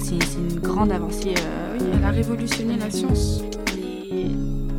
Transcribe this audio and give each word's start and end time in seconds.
c'est 0.00 0.38
une 0.38 0.60
grande 0.60 0.92
avancée. 0.92 1.34
Euh, 1.36 1.78
oui, 1.78 1.86
elle 1.94 2.04
a 2.04 2.10
révolutionné 2.10 2.76
la 2.76 2.90
science. 2.90 3.42
Mais 3.76 4.30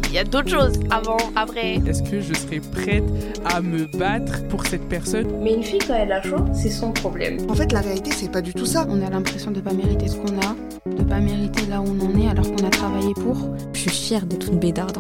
il 0.07 0.13
y 0.13 0.18
a 0.18 0.23
d'autres 0.23 0.50
choses 0.50 0.79
avant, 0.89 1.18
après. 1.36 1.75
Est-ce 1.88 2.04
que 2.04 2.20
je 2.20 2.34
serais 2.34 2.59
prête 2.59 3.04
à 3.46 3.62
me 3.62 3.86
battre 3.98 4.48
pour 4.49 4.66
cette 4.66 4.88
personne? 4.89 5.27
Mais 5.41 5.54
une 5.54 5.63
fille, 5.63 5.80
quand 5.88 5.95
elle 5.95 6.12
a 6.12 6.21
chaud, 6.21 6.44
c'est 6.54 6.70
son 6.70 6.91
problème. 6.91 7.38
En 7.49 7.55
fait, 7.55 7.71
la 7.71 7.81
réalité, 7.81 8.12
c'est 8.12 8.31
pas 8.31 8.41
du 8.41 8.54
tout 8.54 8.66
ça. 8.66 8.86
On 8.89 9.02
a 9.02 9.09
l'impression 9.09 9.52
de 9.52 9.62
pas 9.62 9.73
mériter 9.73 10.07
ce 10.07 10.18
qu'on 10.18 10.38
a, 10.39 10.55
de 10.94 11.04
pas 11.04 11.20
mériter 11.20 11.66
là 11.67 11.81
où 11.81 11.85
on 11.85 12.05
en 12.05 12.20
est 12.20 12.27
alors 12.27 12.45
qu'on 12.52 12.66
a 12.66 12.70
travaillé 12.70 13.13
pour. 13.13 13.38
Je 13.73 13.80
suis 13.80 13.90
fière 13.90 14.26
d'être 14.26 14.49
une 14.49 14.59
bédarde. 14.59 14.98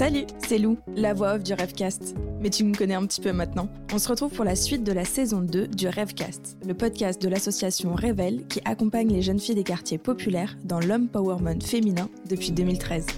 Salut, 0.00 0.24
c'est 0.48 0.56
Lou, 0.56 0.78
la 0.96 1.12
voix 1.12 1.34
off 1.34 1.42
du 1.42 1.52
Rêvecast. 1.52 2.14
Mais 2.40 2.48
tu 2.48 2.64
me 2.64 2.74
connais 2.74 2.94
un 2.94 3.04
petit 3.04 3.20
peu 3.20 3.32
maintenant. 3.32 3.68
On 3.92 3.98
se 3.98 4.08
retrouve 4.08 4.32
pour 4.32 4.46
la 4.46 4.56
suite 4.56 4.82
de 4.82 4.92
la 4.92 5.04
saison 5.04 5.42
2 5.42 5.66
du 5.66 5.88
Rêvecast, 5.88 6.56
le 6.66 6.72
podcast 6.72 7.20
de 7.20 7.28
l'association 7.28 7.94
Révèle 7.94 8.46
qui 8.46 8.62
accompagne 8.64 9.12
les 9.12 9.20
jeunes 9.20 9.38
filles 9.38 9.56
des 9.56 9.62
quartiers 9.62 9.98
populaires 9.98 10.56
dans 10.64 10.80
l'empowerment 10.80 11.60
féminin 11.60 12.08
depuis 12.30 12.50
2013. 12.50 13.08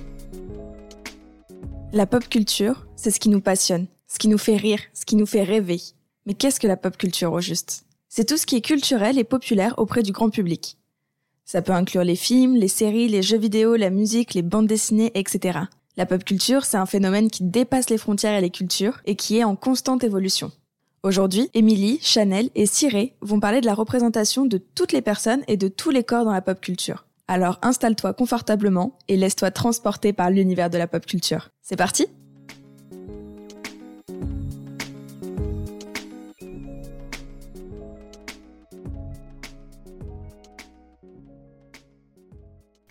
La 1.93 2.05
pop 2.05 2.29
culture, 2.29 2.85
c'est 2.97 3.13
ce 3.13 3.21
qui 3.21 3.29
nous 3.29 3.41
passionne, 3.41 3.87
ce 4.09 4.19
qui 4.19 4.27
nous 4.27 4.37
fait 4.37 4.57
rire, 4.57 4.81
ce 4.93 5.05
qui 5.05 5.15
nous 5.15 5.25
fait 5.27 5.45
rêver. 5.45 5.81
Mais 6.27 6.35
qu'est-ce 6.35 6.59
que 6.59 6.67
la 6.67 6.77
pop 6.77 6.97
culture 6.97 7.33
au 7.33 7.41
juste? 7.41 7.85
C'est 8.09 8.27
tout 8.27 8.37
ce 8.37 8.45
qui 8.45 8.57
est 8.57 8.61
culturel 8.61 9.21
et 9.21 9.25
populaire 9.25 9.75
auprès 9.79 10.03
du 10.03 10.11
grand 10.11 10.31
public. 10.31 10.77
Ça 11.45 11.63
peut 11.63 11.71
inclure 11.71 12.03
les 12.03 12.17
films, 12.17 12.57
les 12.57 12.67
séries, 12.67 13.07
les 13.07 13.23
jeux 13.23 13.39
vidéo, 13.39 13.77
la 13.77 13.91
musique, 13.91 14.35
les 14.35 14.43
bandes 14.43 14.67
dessinées, 14.67 15.13
etc. 15.15 15.61
La 15.99 16.07
pop 16.07 16.25
culture, 16.25 16.65
c'est 16.65 16.79
un 16.79 16.87
phénomène 16.87 17.31
qui 17.31 17.45
dépasse 17.45 17.91
les 17.91 17.99
frontières 17.99 18.39
et 18.39 18.41
les 18.41 18.49
cultures 18.49 19.03
et 19.05 19.15
qui 19.15 19.37
est 19.37 19.45
en 19.45 19.57
constante 19.57 20.05
évolution. 20.05 20.51
Aujourd'hui, 21.03 21.51
Émilie, 21.53 21.99
Chanel 22.01 22.49
et 22.55 22.65
Ciré 22.65 23.15
vont 23.21 23.41
parler 23.41 23.61
de 23.61 23.67
la 23.67 23.75
représentation 23.75 24.47
de 24.47 24.57
toutes 24.57 24.93
les 24.93 25.03
personnes 25.03 25.43
et 25.49 25.59
de 25.59 25.69
tous 25.69 25.91
les 25.91 26.03
corps 26.03 26.25
dans 26.25 26.33
la 26.33 26.41
pop 26.41 26.59
culture. 26.59 27.05
Alors 27.29 27.59
installe-toi 27.61 28.15
confortablement 28.15 28.97
et 29.09 29.19
laisse-toi 29.19 29.51
transporter 29.51 30.15
par 30.15 30.31
l'univers 30.31 30.71
de 30.71 30.79
la 30.79 30.87
pop 30.87 31.05
culture. 31.05 31.51
C'est 31.61 31.77
parti 31.77 32.07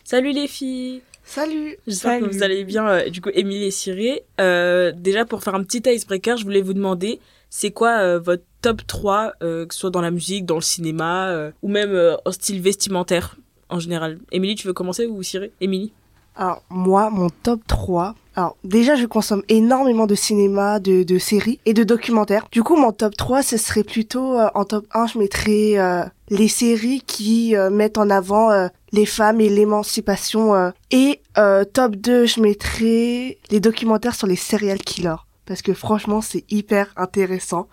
Salut 0.04 0.34
les 0.34 0.48
filles 0.48 1.02
Salut. 1.34 1.78
J'espère 1.88 2.20
que 2.20 2.26
vous 2.26 2.44
allez 2.44 2.66
bien, 2.66 2.86
euh, 2.90 3.10
du 3.10 3.22
coup, 3.22 3.30
Émilie 3.34 3.64
et 3.64 3.72
Cyré. 3.72 4.26
Euh, 4.42 4.92
déjà, 4.94 5.24
pour 5.24 5.42
faire 5.42 5.56
un 5.56 5.64
petit 5.64 5.82
icebreaker, 5.86 6.36
je 6.36 6.44
voulais 6.44 6.62
vous 6.62 6.74
demander, 6.74 7.22
c'est 7.50 7.72
quoi 7.72 8.00
euh, 8.00 8.20
votre 8.20 8.44
top 8.62 8.86
3, 8.86 9.36
que 9.40 9.68
ce 9.70 9.80
soit 9.80 9.92
dans 9.92 10.02
la 10.02 10.12
musique, 10.12 10.46
dans 10.46 10.56
le 10.56 10.62
cinéma, 10.62 11.52
ou 11.62 11.70
même 11.70 12.18
en 12.26 12.32
style 12.34 12.62
vestimentaire, 12.62 13.38
en 13.70 13.80
général? 13.80 14.20
Émilie, 14.34 14.56
tu 14.56 14.68
veux 14.68 14.74
commencer 14.74 15.06
ou 15.06 15.24
Cyré 15.24 15.54
Émilie? 15.62 15.94
Alors, 16.36 16.64
moi, 16.70 17.10
mon 17.10 17.30
top 17.30 17.62
3... 17.68 18.16
Alors, 18.34 18.56
déjà, 18.64 18.96
je 18.96 19.06
consomme 19.06 19.44
énormément 19.50 20.08
de 20.08 20.16
cinéma, 20.16 20.80
de, 20.80 21.04
de 21.04 21.18
séries 21.18 21.60
et 21.66 21.74
de 21.74 21.84
documentaires. 21.84 22.48
Du 22.50 22.64
coup, 22.64 22.78
mon 22.78 22.94
top 22.94 23.18
3, 23.18 23.44
ce 23.44 23.58
serait 23.58 23.84
plutôt... 23.84 24.40
en 24.40 24.64
top 24.64 24.86
1, 24.94 25.08
je 25.08 25.18
mettrais 25.20 26.09
les 26.30 26.48
séries 26.48 27.02
qui 27.06 27.56
mettent 27.70 27.98
en 27.98 28.09
avant 28.09 28.70
les 28.92 29.06
femmes 29.06 29.42
et 29.42 29.50
l'émancipation. 29.50 30.56
Euh, 30.56 30.72
et 30.92 31.22
euh, 31.38 31.64
top 31.64 31.96
2, 31.96 32.26
je 32.26 32.42
mettrais 32.42 33.38
les 33.50 33.59
documentaires 33.59 34.16
sur 34.16 34.28
les 34.28 34.36
serial 34.36 34.80
killers. 34.80 35.16
Parce 35.46 35.62
que 35.62 35.74
franchement, 35.74 36.22
c'est 36.22 36.46
hyper 36.52 36.94
intéressant 36.96 37.68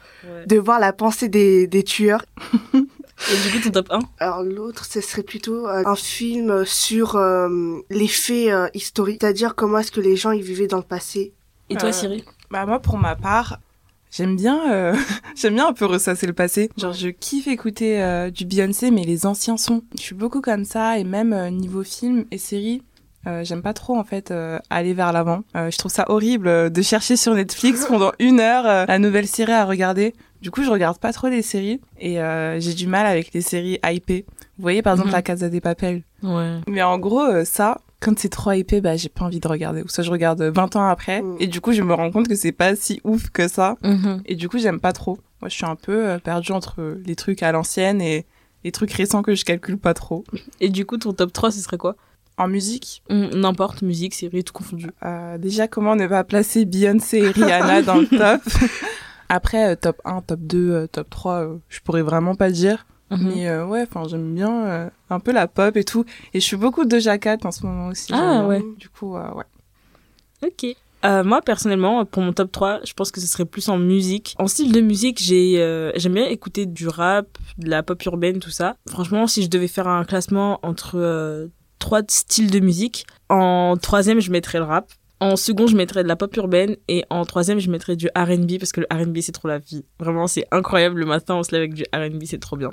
de 0.47 0.59
voir 0.59 0.81
la 0.81 0.93
pensée 0.93 1.29
des, 1.29 1.67
des 1.67 1.85
tueurs. 1.85 2.25
Et 3.33 3.49
du 3.49 3.53
coup, 3.53 3.65
ton 3.65 3.71
top 3.71 3.89
1 3.91 3.99
Alors 4.19 4.43
l'autre, 4.43 4.85
ce 4.85 5.01
serait 5.01 5.23
plutôt 5.23 5.67
euh, 5.67 5.83
un 5.85 5.97
film 5.97 6.65
sur 6.65 7.19
les 7.91 8.09
faits 8.09 8.51
historiques, 8.75 9.19
c'est-à-dire 9.21 9.55
comment 9.55 9.79
est-ce 9.79 9.93
que 9.93 10.01
les 10.01 10.17
gens 10.17 10.33
y 10.33 10.41
vivaient 10.41 10.67
dans 10.69 10.79
le 10.79 10.83
passé. 10.83 11.33
Et 11.71 11.77
toi, 11.77 11.93
Cyril 11.93 12.25
Bah 12.51 12.65
moi, 12.65 12.79
pour 12.79 12.97
ma 12.97 13.17
part, 13.17 13.59
J'aime 14.11 14.37
bien, 14.37 14.73
euh, 14.73 14.97
j'aime 15.37 15.55
bien 15.55 15.69
un 15.69 15.73
peu 15.73 15.85
ressasser 15.85 16.27
le 16.27 16.33
passé. 16.33 16.71
Genre, 16.77 16.93
je 16.93 17.09
kiffe 17.09 17.47
écouter 17.47 18.03
euh, 18.03 18.31
du 18.31 18.45
Beyoncé, 18.45 18.91
mais 18.91 19.05
les 19.05 19.27
anciens 19.27 19.57
sons. 19.57 19.83
Je 19.97 20.03
suis 20.03 20.15
beaucoup 20.15 20.41
comme 20.41 20.65
ça, 20.65 20.99
et 20.99 21.05
même 21.05 21.33
euh, 21.33 21.51
niveau 21.51 21.83
film 21.83 22.25
et 22.31 22.39
série, 22.39 22.83
j'aime 23.43 23.61
pas 23.61 23.75
trop 23.75 23.95
en 23.95 24.05
fait 24.05 24.33
aller 24.71 24.95
vers 24.95 25.13
l'avant. 25.13 25.43
je 25.55 25.77
trouve 25.77 25.93
ça 25.93 26.07
horrible 26.09 26.73
de 26.73 26.81
chercher 26.81 27.15
sur 27.15 27.35
Netflix 27.35 27.85
pendant 27.85 28.11
une 28.19 28.41
heure 28.41 28.87
la 28.87 28.99
nouvelle 28.99 29.27
série 29.27 29.53
à 29.53 29.67
regarder. 29.67 30.15
Du 30.41 30.51
coup, 30.51 30.63
je 30.63 30.71
regarde 30.71 30.99
pas 30.99 31.13
trop 31.13 31.29
les 31.29 31.43
séries 31.43 31.81
et 32.01 32.19
j'ai 32.59 32.75
du 32.75 32.87
mal 32.87 33.07
avec 33.07 33.33
les 33.33 33.41
séries 33.41 33.79
hypées. 33.85 34.25
Vous 34.57 34.63
voyez, 34.63 34.83
par 34.83 34.95
exemple, 34.95 35.11
mhm. 35.11 35.15
La 35.15 35.23
Casa 35.23 35.49
des 35.49 35.61
Papel. 35.61 36.03
Ouais. 36.23 36.59
Mais 36.67 36.83
en 36.83 36.99
gros, 36.99 37.45
ça, 37.45 37.79
quand 38.01 38.19
c'est 38.19 38.29
trop 38.29 38.53
épais, 38.53 38.81
bah, 38.81 38.97
j'ai 38.97 39.09
pas 39.09 39.25
envie 39.25 39.41
de 39.41 39.49
regarder. 39.49 39.83
Ou 39.83 39.89
ça, 39.89 40.03
je 40.03 40.11
regarde 40.11 40.43
20 40.43 40.77
ans 40.77 40.87
après. 40.87 41.23
Mm. 41.23 41.37
Et 41.41 41.47
du 41.47 41.61
coup, 41.61 41.73
je 41.73 41.83
me 41.83 41.95
rends 41.95 42.11
compte 42.11 42.29
que 42.29 42.35
c'est 42.35 42.53
pas 42.53 42.77
si 42.77 43.01
ouf 43.05 43.31
que 43.31 43.49
ça. 43.49 43.77
Mm-hmm. 43.83 44.21
Et 44.27 44.35
du 44.37 44.49
coup, 44.49 44.59
j'aime 44.59 44.81
pas 44.81 44.93
trop. 44.93 45.19
Moi, 45.41 45.49
je 45.49 45.55
suis 45.55 45.67
un 45.67 45.77
peu 45.77 46.09
euh, 46.09 46.19
perdue 46.19 46.53
entre 46.53 46.99
les 47.05 47.17
trucs 47.17 47.43
à 47.43 47.53
l'ancienne 47.53 48.01
et 48.01 48.27
les 48.65 48.73
trucs 48.73 48.93
récents 48.93 49.23
que 49.23 49.35
je 49.35 49.45
calcule 49.45 49.79
pas 49.79 49.95
trop. 49.95 50.25
Et 50.61 50.69
du 50.69 50.87
coup, 50.87 50.97
ton 50.97 51.13
top 51.13 51.33
3, 51.33 51.51
ce 51.51 51.61
serait 51.61 51.79
quoi? 51.79 51.97
En 52.37 52.47
musique? 52.47 53.03
N'importe, 53.11 53.83
musique, 53.83 54.15
série, 54.15 54.45
tout 54.45 54.53
confondu. 54.53 54.87
Euh, 55.05 55.39
déjà, 55.39 55.67
comment 55.67 55.97
ne 55.97 56.07
pas 56.07 56.23
placer 56.23 56.65
Beyoncé 56.65 57.19
et 57.19 57.31
Rihanna 57.31 57.83
dans 57.83 57.97
le 57.97 58.07
top? 58.07 58.41
Après, 59.29 59.73
euh, 59.73 59.77
top 59.77 60.01
1, 60.05 60.23
top 60.23 60.41
2, 60.41 60.89
top 60.89 61.11
3, 61.11 61.59
je 61.69 61.81
pourrais 61.81 62.03
vraiment 62.03 62.35
pas 62.35 62.51
dire. 62.51 62.87
Mhm. 63.11 63.33
Mais 63.35 63.49
euh, 63.49 63.67
ouais, 63.67 63.83
enfin 63.83 64.07
j'aime 64.09 64.35
bien 64.35 64.67
euh, 64.67 64.91
un 65.11 65.21
peu 65.21 65.33
la 65.33 65.49
pop 65.49 65.77
et 65.77 65.85
tout. 65.85 66.05
Et 66.35 66.41
je 66.41 66.45
suis 66.45 66.57
beaucoup 66.57 66.85
de 66.85 67.17
Cat 67.17 67.39
en 67.45 67.51
ce 67.51 67.65
moment 67.65 67.89
aussi. 67.89 68.13
Ah 68.13 68.47
ouais. 68.47 68.63
Du 68.79 68.89
coup, 68.89 69.17
euh, 69.17 69.31
ouais. 69.33 69.45
Ok. 70.45 70.77
moi 71.25 71.41
personnellement, 71.43 72.05
pour 72.05 72.23
mon 72.23 72.33
top 72.33 72.53
3, 72.53 72.81
je 72.85 72.93
pense 72.93 73.11
que 73.11 73.21
ce 73.21 73.27
serait 73.27 73.45
plus 73.45 73.69
en 73.69 73.79
musique. 73.79 74.35
En 74.39 74.47
style 74.47 74.73
de 74.73 74.81
musique, 74.81 75.21
j'ai 75.23 75.57
j'aime 75.97 76.15
bien 76.15 76.27
écouter 76.27 76.67
du 76.67 76.89
rap, 76.89 77.27
de 77.59 77.69
la 77.69 77.83
pop 77.83 78.03
urbaine, 78.05 78.41
tout 78.41 78.51
ça. 78.51 78.77
Franchement, 78.89 79.27
si 79.27 79.43
je 79.43 79.49
devais 79.49 79.69
faire 79.69 79.89
un 79.89 80.05
classement 80.05 80.61
entre 80.63 81.49
trois 81.79 82.03
styles 82.09 82.51
de 82.51 82.61
musique, 82.61 83.07
en 83.29 83.77
troisième, 83.81 84.21
je 84.21 84.31
mettrais 84.31 84.59
le 84.59 84.65
rap. 84.65 84.91
En 85.21 85.37
second, 85.37 85.67
je 85.67 85.77
mettrais 85.77 86.05
de 86.05 86.09
la 86.09 86.17
pop 86.17 86.35
urbaine 86.37 86.77
et 86.87 87.05
en 87.11 87.25
troisième, 87.25 87.59
je 87.59 87.71
mettrais 87.71 87.97
du 87.97 88.09
R&B 88.17 88.59
parce 88.59 88.71
que 88.71 88.81
le 88.81 88.87
R&B 88.91 89.19
c'est 89.21 89.33
trop 89.33 89.49
la 89.49 89.59
vie. 89.59 89.85
Vraiment, 89.99 90.27
c'est 90.27 90.47
incroyable. 90.53 91.01
Le 91.01 91.07
matin, 91.07 91.37
on 91.37 91.43
se 91.43 91.51
lève 91.53 91.63
avec 91.63 91.75
du 91.75 91.85
R&B, 91.93 92.23
c'est 92.25 92.39
trop 92.39 92.57
bien. 92.57 92.71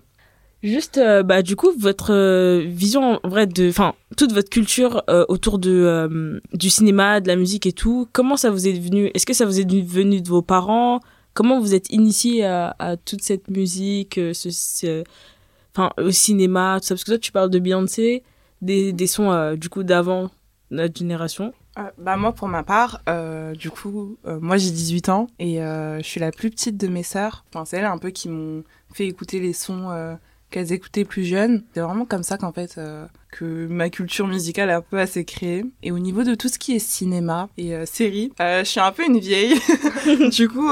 Juste, 0.66 0.98
euh, 0.98 1.22
bah, 1.22 1.44
du 1.44 1.56
coup, 1.56 1.72
votre 1.78 2.12
euh, 2.12 2.64
vision, 2.66 3.20
en 3.22 3.30
vrai, 3.30 3.46
de, 3.46 3.70
enfin, 3.70 3.94
toute 4.18 4.32
votre 4.32 4.50
culture 4.50 5.04
euh, 5.10 5.26
autour 5.28 5.60
de 5.60 6.42
du 6.54 6.70
cinéma, 6.70 7.20
de 7.22 7.28
la 7.28 7.36
musique 7.36 7.68
et 7.68 7.72
tout. 7.72 8.08
Comment 8.14 8.36
ça 8.36 8.50
vous 8.50 8.68
est 8.68 8.74
venu? 8.74 9.12
Est-ce 9.14 9.28
que 9.28 9.34
ça 9.34 9.46
vous 9.46 9.60
est 9.60 9.82
venu 9.84 10.22
de 10.22 10.28
vos 10.28 10.42
parents? 10.42 11.02
Comment 11.36 11.60
vous 11.60 11.76
êtes 11.76 11.92
initié 11.92 12.46
à, 12.46 12.96
toute 13.06 13.22
cette 13.22 13.50
musique, 13.50 14.20
enfin, 15.76 15.92
au 15.98 16.12
cinéma, 16.12 16.80
tout 16.80 16.88
ça? 16.88 16.96
Parce 16.96 17.04
que 17.04 17.12
toi, 17.12 17.20
tu 17.20 17.32
parles 17.32 17.50
de 17.50 17.60
Beyoncé, 17.60 18.24
des, 18.62 18.94
des 18.94 19.08
sons, 19.08 19.54
du 19.56 19.70
coup, 19.70 19.84
d'avant 19.84 20.32
notre 20.72 20.98
génération. 20.98 21.54
Bah 21.98 22.16
moi 22.16 22.34
pour 22.34 22.48
ma 22.48 22.64
part, 22.64 23.02
du 23.56 23.70
coup, 23.70 24.18
moi 24.26 24.58
j'ai 24.58 24.72
18 24.72 25.10
ans 25.10 25.28
et 25.40 25.58
je 25.58 26.04
suis 26.04 26.20
la 26.20 26.32
plus 26.32 26.50
petite 26.50 26.78
de 26.78 26.88
mes 26.88 27.04
sœurs. 27.04 27.46
Enfin 27.54 27.66
c'est 27.66 27.78
elles 27.78 27.86
un 27.86 27.98
peu 27.98 28.12
qui 28.12 28.30
m'ont 28.30 28.64
fait 28.94 29.08
écouter 29.08 29.40
les 29.40 29.54
sons 29.54 30.18
qu'elles 30.56 30.72
écoutaient 30.72 31.04
plus 31.06 31.26
jeunes. 31.26 31.64
C'est 31.74 31.82
vraiment 31.82 32.06
comme 32.06 32.24
ça 32.24 32.38
qu'en 32.38 32.54
fait 32.54 32.76
euh, 32.78 33.06
que 33.32 33.68
ma 33.68 33.90
culture 33.90 34.28
musicale 34.28 34.70
est 34.70 34.74
un 34.74 34.82
peu 34.82 35.00
assez 35.00 35.26
créée. 35.26 35.66
Et 35.84 35.92
au 35.92 36.00
niveau 36.00 36.24
de 36.24 36.36
tout 36.36 36.48
ce 36.48 36.58
qui 36.58 36.76
est 36.76 36.80
cinéma 36.80 37.50
et 37.58 37.76
euh, 37.76 37.86
séries, 37.86 38.32
euh, 38.40 38.64
je 38.64 38.70
suis 38.70 38.80
un 38.80 38.92
peu 38.92 39.06
une 39.06 39.20
vieille. 39.20 39.56
du 40.32 40.48
coup, 40.48 40.70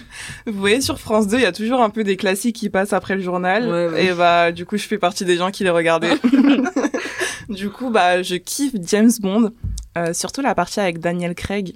vous 0.46 0.58
voyez 0.58 0.80
sur 0.80 0.98
France 0.98 1.28
2, 1.28 1.36
il 1.36 1.42
y 1.42 1.46
a 1.46 1.52
toujours 1.52 1.82
un 1.82 1.90
peu 1.90 2.04
des 2.04 2.16
classiques 2.16 2.56
qui 2.56 2.70
passent 2.70 2.92
après 2.92 3.14
le 3.14 3.22
journal. 3.22 3.94
Et 3.98 4.12
bah 4.12 4.52
du 4.52 4.64
coup, 4.64 4.76
je 4.76 4.86
fais 4.86 4.98
partie 4.98 5.24
des 5.24 5.36
gens 5.36 5.50
qui 5.50 5.64
les 5.64 5.70
regardaient. 5.70 6.16
du 7.48 7.68
coup, 7.68 7.90
bah 7.90 8.22
je 8.22 8.36
kiffe 8.36 8.74
James 8.80 9.12
Bond, 9.20 9.52
surtout 10.12 10.42
la 10.42 10.54
partie 10.54 10.80
avec 10.80 10.98
Daniel 10.98 11.34
Craig. 11.34 11.74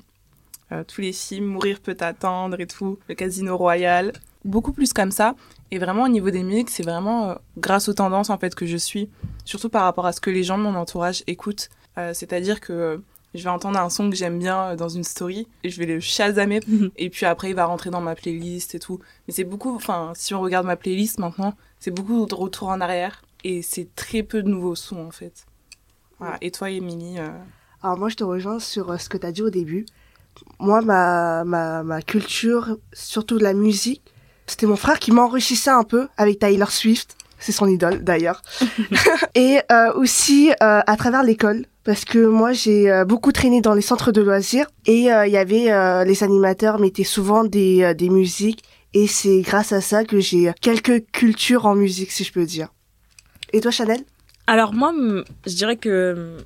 tous 0.89 1.01
les 1.01 1.13
films, 1.13 1.47
Mourir 1.47 1.81
peut 1.81 1.97
attendre 2.01 2.61
et 2.61 2.67
tout, 2.67 2.99
le 3.09 3.15
Casino 3.15 3.57
Royal 3.57 4.13
beaucoup 4.45 4.73
plus 4.73 4.93
comme 4.93 5.11
ça. 5.11 5.35
Et 5.71 5.79
vraiment, 5.79 6.05
au 6.05 6.09
niveau 6.09 6.31
des 6.31 6.43
musiques, 6.43 6.71
c'est 6.71 6.83
vraiment 6.83 7.31
euh, 7.31 7.35
grâce 7.59 7.89
aux 7.89 7.95
tendances 7.95 8.31
en 8.31 8.39
fait 8.39 8.55
que 8.55 8.67
je 8.67 8.77
suis, 8.77 9.09
surtout 9.45 9.69
par 9.69 9.83
rapport 9.83 10.07
à 10.07 10.13
ce 10.13 10.21
que 10.21 10.31
les 10.31 10.43
gens 10.43 10.59
de 10.59 10.63
mon 10.63 10.75
entourage 10.75 11.23
écoutent. 11.27 11.69
Euh, 11.99 12.13
c'est-à-dire 12.15 12.61
que 12.61 12.73
euh, 12.73 12.99
je 13.35 13.45
vais 13.45 13.51
entendre 13.51 13.79
un 13.79 13.91
son 13.91 14.11
que 14.11 14.17
j'aime 14.17 14.39
bien 14.39 14.75
dans 14.75 14.89
une 14.89 15.05
story 15.05 15.47
et 15.63 15.71
je 15.71 15.79
vais 15.79 15.87
le 15.87 16.01
chasamer 16.01 16.61
mhm. 16.67 16.91
et 16.97 17.11
puis 17.11 17.27
après 17.27 17.51
il 17.51 17.55
va 17.55 17.67
rentrer 17.67 17.91
dans 17.91 18.01
ma 18.01 18.17
playlist 18.17 18.75
et 18.75 18.81
tout. 18.81 19.01
Mais 19.27 19.35
c'est 19.35 19.45
beaucoup, 19.45 19.75
enfin, 19.75 20.13
si 20.17 20.35
on 20.35 20.41
regarde 20.41 20.67
ma 20.67 20.77
playlist 20.77 21.19
maintenant, 21.19 21.55
c'est 21.79 21.93
beaucoup 21.93 22.27
de 22.27 22.35
retour 22.35 22.69
en 22.69 22.81
arrière 22.81 23.23
et 23.45 23.63
c'est 23.63 23.95
très 23.95 24.25
peu 24.25 24.43
de 24.43 24.49
nouveaux 24.49 24.75
sons 24.75 25.07
en 25.07 25.13
fait. 25.13 25.47
Voilà. 26.19 26.39
Et 26.41 26.51
toi, 26.51 26.71
Émilie 26.71 27.19
Alors 27.83 27.99
moi, 27.99 28.09
je 28.09 28.17
te 28.17 28.25
rejoins 28.25 28.59
sur 28.59 29.01
ce 29.01 29.09
que 29.09 29.17
tu 29.17 29.27
as 29.27 29.33
dit 29.33 29.43
au 29.43 29.51
début. 29.51 29.87
Moi, 30.59 30.81
ma, 30.83 31.45
ma, 31.45 31.83
ma 31.83 32.03
culture, 32.03 32.77
surtout 32.93 33.39
de 33.39 33.43
la 33.43 33.55
musique, 33.55 34.03
c'était 34.47 34.67
mon 34.67 34.77
frère 34.77 34.99
qui 34.99 35.13
m'enrichissait 35.13 35.71
un 35.71 35.85
peu 35.85 36.09
avec 36.17 36.39
Taylor 36.39 36.71
Swift. 36.71 37.17
c'est 37.39 37.53
son 37.53 37.67
idole 37.67 38.05
d'ailleurs. 38.05 38.43
et 39.35 39.61
euh, 39.71 39.93
aussi 39.95 40.51
euh, 40.51 40.81
à 40.87 40.97
travers 40.97 41.23
l'école, 41.23 41.67
parce 41.85 42.05
que 42.05 42.19
moi 42.27 42.53
j'ai 42.53 42.91
euh, 42.91 43.05
beaucoup 43.05 43.33
traîné 43.33 43.61
dans 43.61 43.75
les 43.75 43.81
centres 43.81 44.13
de 44.13 44.21
loisirs 44.21 44.67
et 44.87 45.13
euh, 45.13 45.27
il 45.27 45.33
y 45.33 45.37
avait 45.37 45.73
euh, 45.73 46.05
les 46.05 46.23
animateurs 46.23 46.79
mettaient 46.79 47.05
souvent 47.05 47.45
des, 47.45 47.83
euh, 47.83 47.95
des 47.95 48.11
musiques 48.11 48.63
et 48.93 49.07
c'est 49.07 49.41
grâce 49.41 49.73
à 49.73 49.81
ça 49.81 50.05
que 50.05 50.21
j'ai 50.21 50.53
quelques 50.61 51.07
cultures 51.13 51.67
en 51.67 51.75
musique 51.75 52.11
si 52.11 52.25
je 52.25 52.33
peux 52.33 52.45
dire. 52.45 52.69
Et 53.53 53.61
toi 53.61 53.71
Chanel? 53.71 54.03
Alors 54.47 54.75
moi, 54.75 54.93
je 55.47 55.55
dirais 55.55 55.77
que 55.77 56.37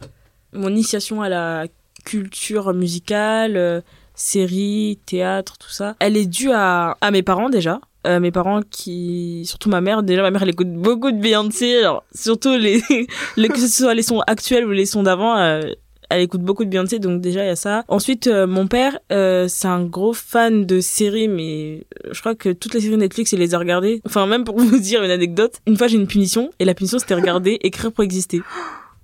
mon 0.54 0.68
initiation 0.68 1.22
à 1.22 1.28
la 1.28 1.66
culture 2.04 2.72
musicale, 2.74 3.56
euh, 3.56 3.80
séries, 4.14 4.98
théâtre, 5.06 5.58
tout 5.58 5.70
ça, 5.70 5.96
elle 5.98 6.16
est 6.16 6.26
due 6.26 6.50
à, 6.52 6.96
mes 7.12 7.22
parents 7.22 7.50
déjà. 7.50 7.80
Euh, 8.06 8.20
mes 8.20 8.30
parents 8.30 8.60
qui, 8.70 9.44
surtout 9.46 9.70
ma 9.70 9.80
mère, 9.80 10.02
déjà 10.02 10.20
ma 10.20 10.30
mère 10.30 10.42
elle 10.42 10.50
écoute 10.50 10.70
beaucoup 10.70 11.10
de 11.10 11.18
Beyoncé, 11.18 11.78
alors 11.78 12.04
surtout 12.14 12.54
les, 12.54 12.82
les 13.38 13.48
que 13.48 13.58
ce 13.58 13.66
soit 13.66 13.94
les 13.94 14.02
sons 14.02 14.20
actuels 14.26 14.66
ou 14.66 14.72
les 14.72 14.84
sons 14.84 15.04
d'avant, 15.04 15.38
euh, 15.38 15.62
elle 16.10 16.20
écoute 16.20 16.42
beaucoup 16.42 16.66
de 16.66 16.68
Beyoncé, 16.68 16.98
donc 16.98 17.22
déjà 17.22 17.44
il 17.44 17.46
y 17.46 17.50
a 17.50 17.56
ça. 17.56 17.82
Ensuite, 17.88 18.26
euh, 18.26 18.46
mon 18.46 18.66
père, 18.66 18.98
c'est 19.08 19.68
un 19.68 19.84
gros 19.84 20.12
fan 20.12 20.66
de 20.66 20.80
séries, 20.80 21.28
mais 21.28 21.86
je 22.10 22.20
crois 22.20 22.34
que 22.34 22.50
toutes 22.50 22.74
les 22.74 22.82
séries 22.82 22.98
Netflix, 22.98 23.32
il 23.32 23.38
les 23.38 23.54
a 23.54 23.58
regardées. 23.58 24.02
Enfin, 24.04 24.26
même 24.26 24.44
pour 24.44 24.58
vous 24.58 24.78
dire 24.78 25.02
une 25.02 25.10
anecdote, 25.10 25.60
une 25.66 25.78
fois 25.78 25.86
j'ai 25.86 25.96
une 25.96 26.06
punition, 26.06 26.50
et 26.58 26.66
la 26.66 26.74
punition 26.74 26.98
c'était 26.98 27.14
regarder 27.14 27.58
Écrire 27.62 27.90
pour 27.90 28.04
exister. 28.04 28.42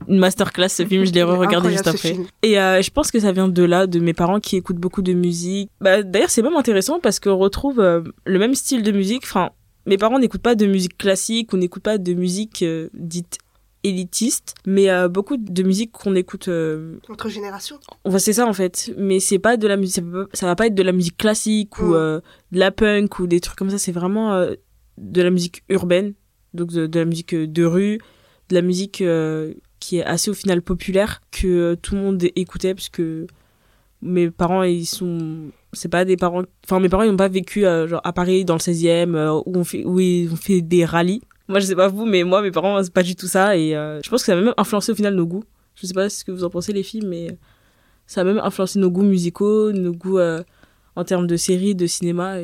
Une 0.08 0.18
masterclass, 0.18 0.68
ce 0.70 0.84
film, 0.86 1.04
je 1.04 1.12
l'ai 1.12 1.22
re-regardé 1.22 1.70
juste 1.70 1.86
après. 1.86 2.16
Et 2.42 2.58
euh, 2.58 2.80
je 2.82 2.90
pense 2.90 3.10
que 3.10 3.20
ça 3.20 3.32
vient 3.32 3.48
de 3.48 3.62
là, 3.62 3.86
de 3.86 4.00
mes 4.00 4.14
parents 4.14 4.40
qui 4.40 4.56
écoutent 4.56 4.76
beaucoup 4.78 5.02
de 5.02 5.12
musique. 5.12 5.70
Bah, 5.80 6.02
D'ailleurs, 6.02 6.30
c'est 6.30 6.42
même 6.42 6.56
intéressant 6.56 7.00
parce 7.00 7.20
qu'on 7.20 7.36
retrouve 7.36 7.80
euh, 7.80 8.02
le 8.24 8.38
même 8.38 8.54
style 8.54 8.82
de 8.82 8.92
musique. 8.92 9.22
Enfin, 9.24 9.50
mes 9.86 9.98
parents 9.98 10.18
n'écoutent 10.18 10.42
pas 10.42 10.54
de 10.54 10.66
musique 10.66 10.96
classique 10.98 11.52
ou 11.52 11.56
n'écoutent 11.58 11.82
pas 11.82 11.98
de 11.98 12.12
musique 12.14 12.62
euh, 12.62 12.88
dite 12.94 13.38
élitiste, 13.82 14.54
mais 14.66 14.90
euh, 14.90 15.08
beaucoup 15.08 15.36
de 15.38 15.62
musique 15.62 15.92
qu'on 15.92 16.14
écoute. 16.14 16.48
euh, 16.48 16.96
Notre 17.08 17.28
génération 17.28 17.78
Enfin, 18.04 18.18
c'est 18.18 18.34
ça 18.34 18.46
en 18.46 18.52
fait, 18.52 18.92
mais 18.98 19.20
c'est 19.20 19.38
pas 19.38 19.56
de 19.56 19.66
la 19.66 19.76
musique. 19.76 20.04
Ça, 20.34 20.46
va 20.46 20.54
pas 20.56 20.66
être 20.66 20.74
de 20.74 20.82
la 20.82 20.92
musique 20.92 21.16
classique 21.16 21.78
ou 21.78 21.86
Mm. 21.86 21.94
euh, 21.94 22.20
de 22.52 22.58
la 22.58 22.70
punk 22.72 23.18
ou 23.20 23.26
des 23.26 23.40
trucs 23.40 23.56
comme 23.58 23.70
ça. 23.70 23.78
C'est 23.78 23.92
vraiment 23.92 24.46
de 24.98 25.22
la 25.22 25.30
musique 25.30 25.62
urbaine, 25.70 26.12
donc 26.52 26.72
de, 26.72 26.86
de 26.86 26.98
la 26.98 27.04
musique 27.06 27.34
de 27.34 27.64
rue, 27.64 28.00
de 28.50 28.54
la 28.54 28.60
musique 28.62 29.02
qui 29.80 29.98
est 29.98 30.04
assez 30.04 30.30
au 30.30 30.34
final 30.34 30.62
populaire 30.62 31.20
que 31.32 31.46
euh, 31.48 31.76
tout 31.76 31.94
le 31.94 32.02
monde 32.02 32.22
écoutait 32.36 32.74
parce 32.74 32.90
que 32.90 33.26
mes 34.02 34.30
parents 34.30 34.62
ils 34.62 34.86
sont 34.86 35.50
c'est 35.72 35.88
pas 35.88 36.04
des 36.04 36.16
parents 36.16 36.42
enfin 36.64 36.78
mes 36.78 36.88
parents 36.88 37.02
ils 37.02 37.10
n'ont 37.10 37.16
pas 37.16 37.28
vécu 37.28 37.66
euh, 37.66 37.88
genre 37.88 38.00
à 38.04 38.12
Paris 38.12 38.44
dans 38.44 38.54
le 38.54 38.60
16e 38.60 39.14
euh, 39.14 39.42
où 39.46 39.56
on 39.56 39.64
fait 39.64 39.84
où 39.84 39.98
ils 39.98 40.32
ont 40.32 40.36
fait 40.36 40.60
des 40.60 40.84
rallyes. 40.84 41.22
Moi 41.48 41.58
je 41.58 41.66
sais 41.66 41.74
pas 41.74 41.88
vous 41.88 42.06
mais 42.06 42.22
moi 42.22 42.42
mes 42.42 42.50
parents 42.50 42.82
c'est 42.82 42.92
pas 42.92 43.02
du 43.02 43.16
tout 43.16 43.26
ça 43.26 43.56
et 43.56 43.70
je 43.72 44.08
pense 44.08 44.22
que 44.22 44.26
ça 44.26 44.32
a 44.32 44.36
même 44.36 44.54
influencé 44.56 44.92
au 44.92 44.94
final 44.94 45.14
nos 45.14 45.26
goûts. 45.26 45.44
Je 45.74 45.86
sais 45.86 45.94
pas 45.94 46.08
ce 46.08 46.24
que 46.24 46.30
vous 46.30 46.44
en 46.44 46.50
pensez 46.50 46.72
les 46.72 46.82
filles 46.82 47.04
mais 47.04 47.36
ça 48.06 48.20
a 48.20 48.24
même 48.24 48.38
influencé 48.38 48.78
nos 48.78 48.90
goûts 48.90 49.02
musicaux 49.02 49.72
nos 49.72 49.92
goûts 49.92 50.20
en 50.20 51.04
termes 51.04 51.26
de 51.26 51.36
séries 51.36 51.74
de 51.74 51.86
cinéma 51.86 52.36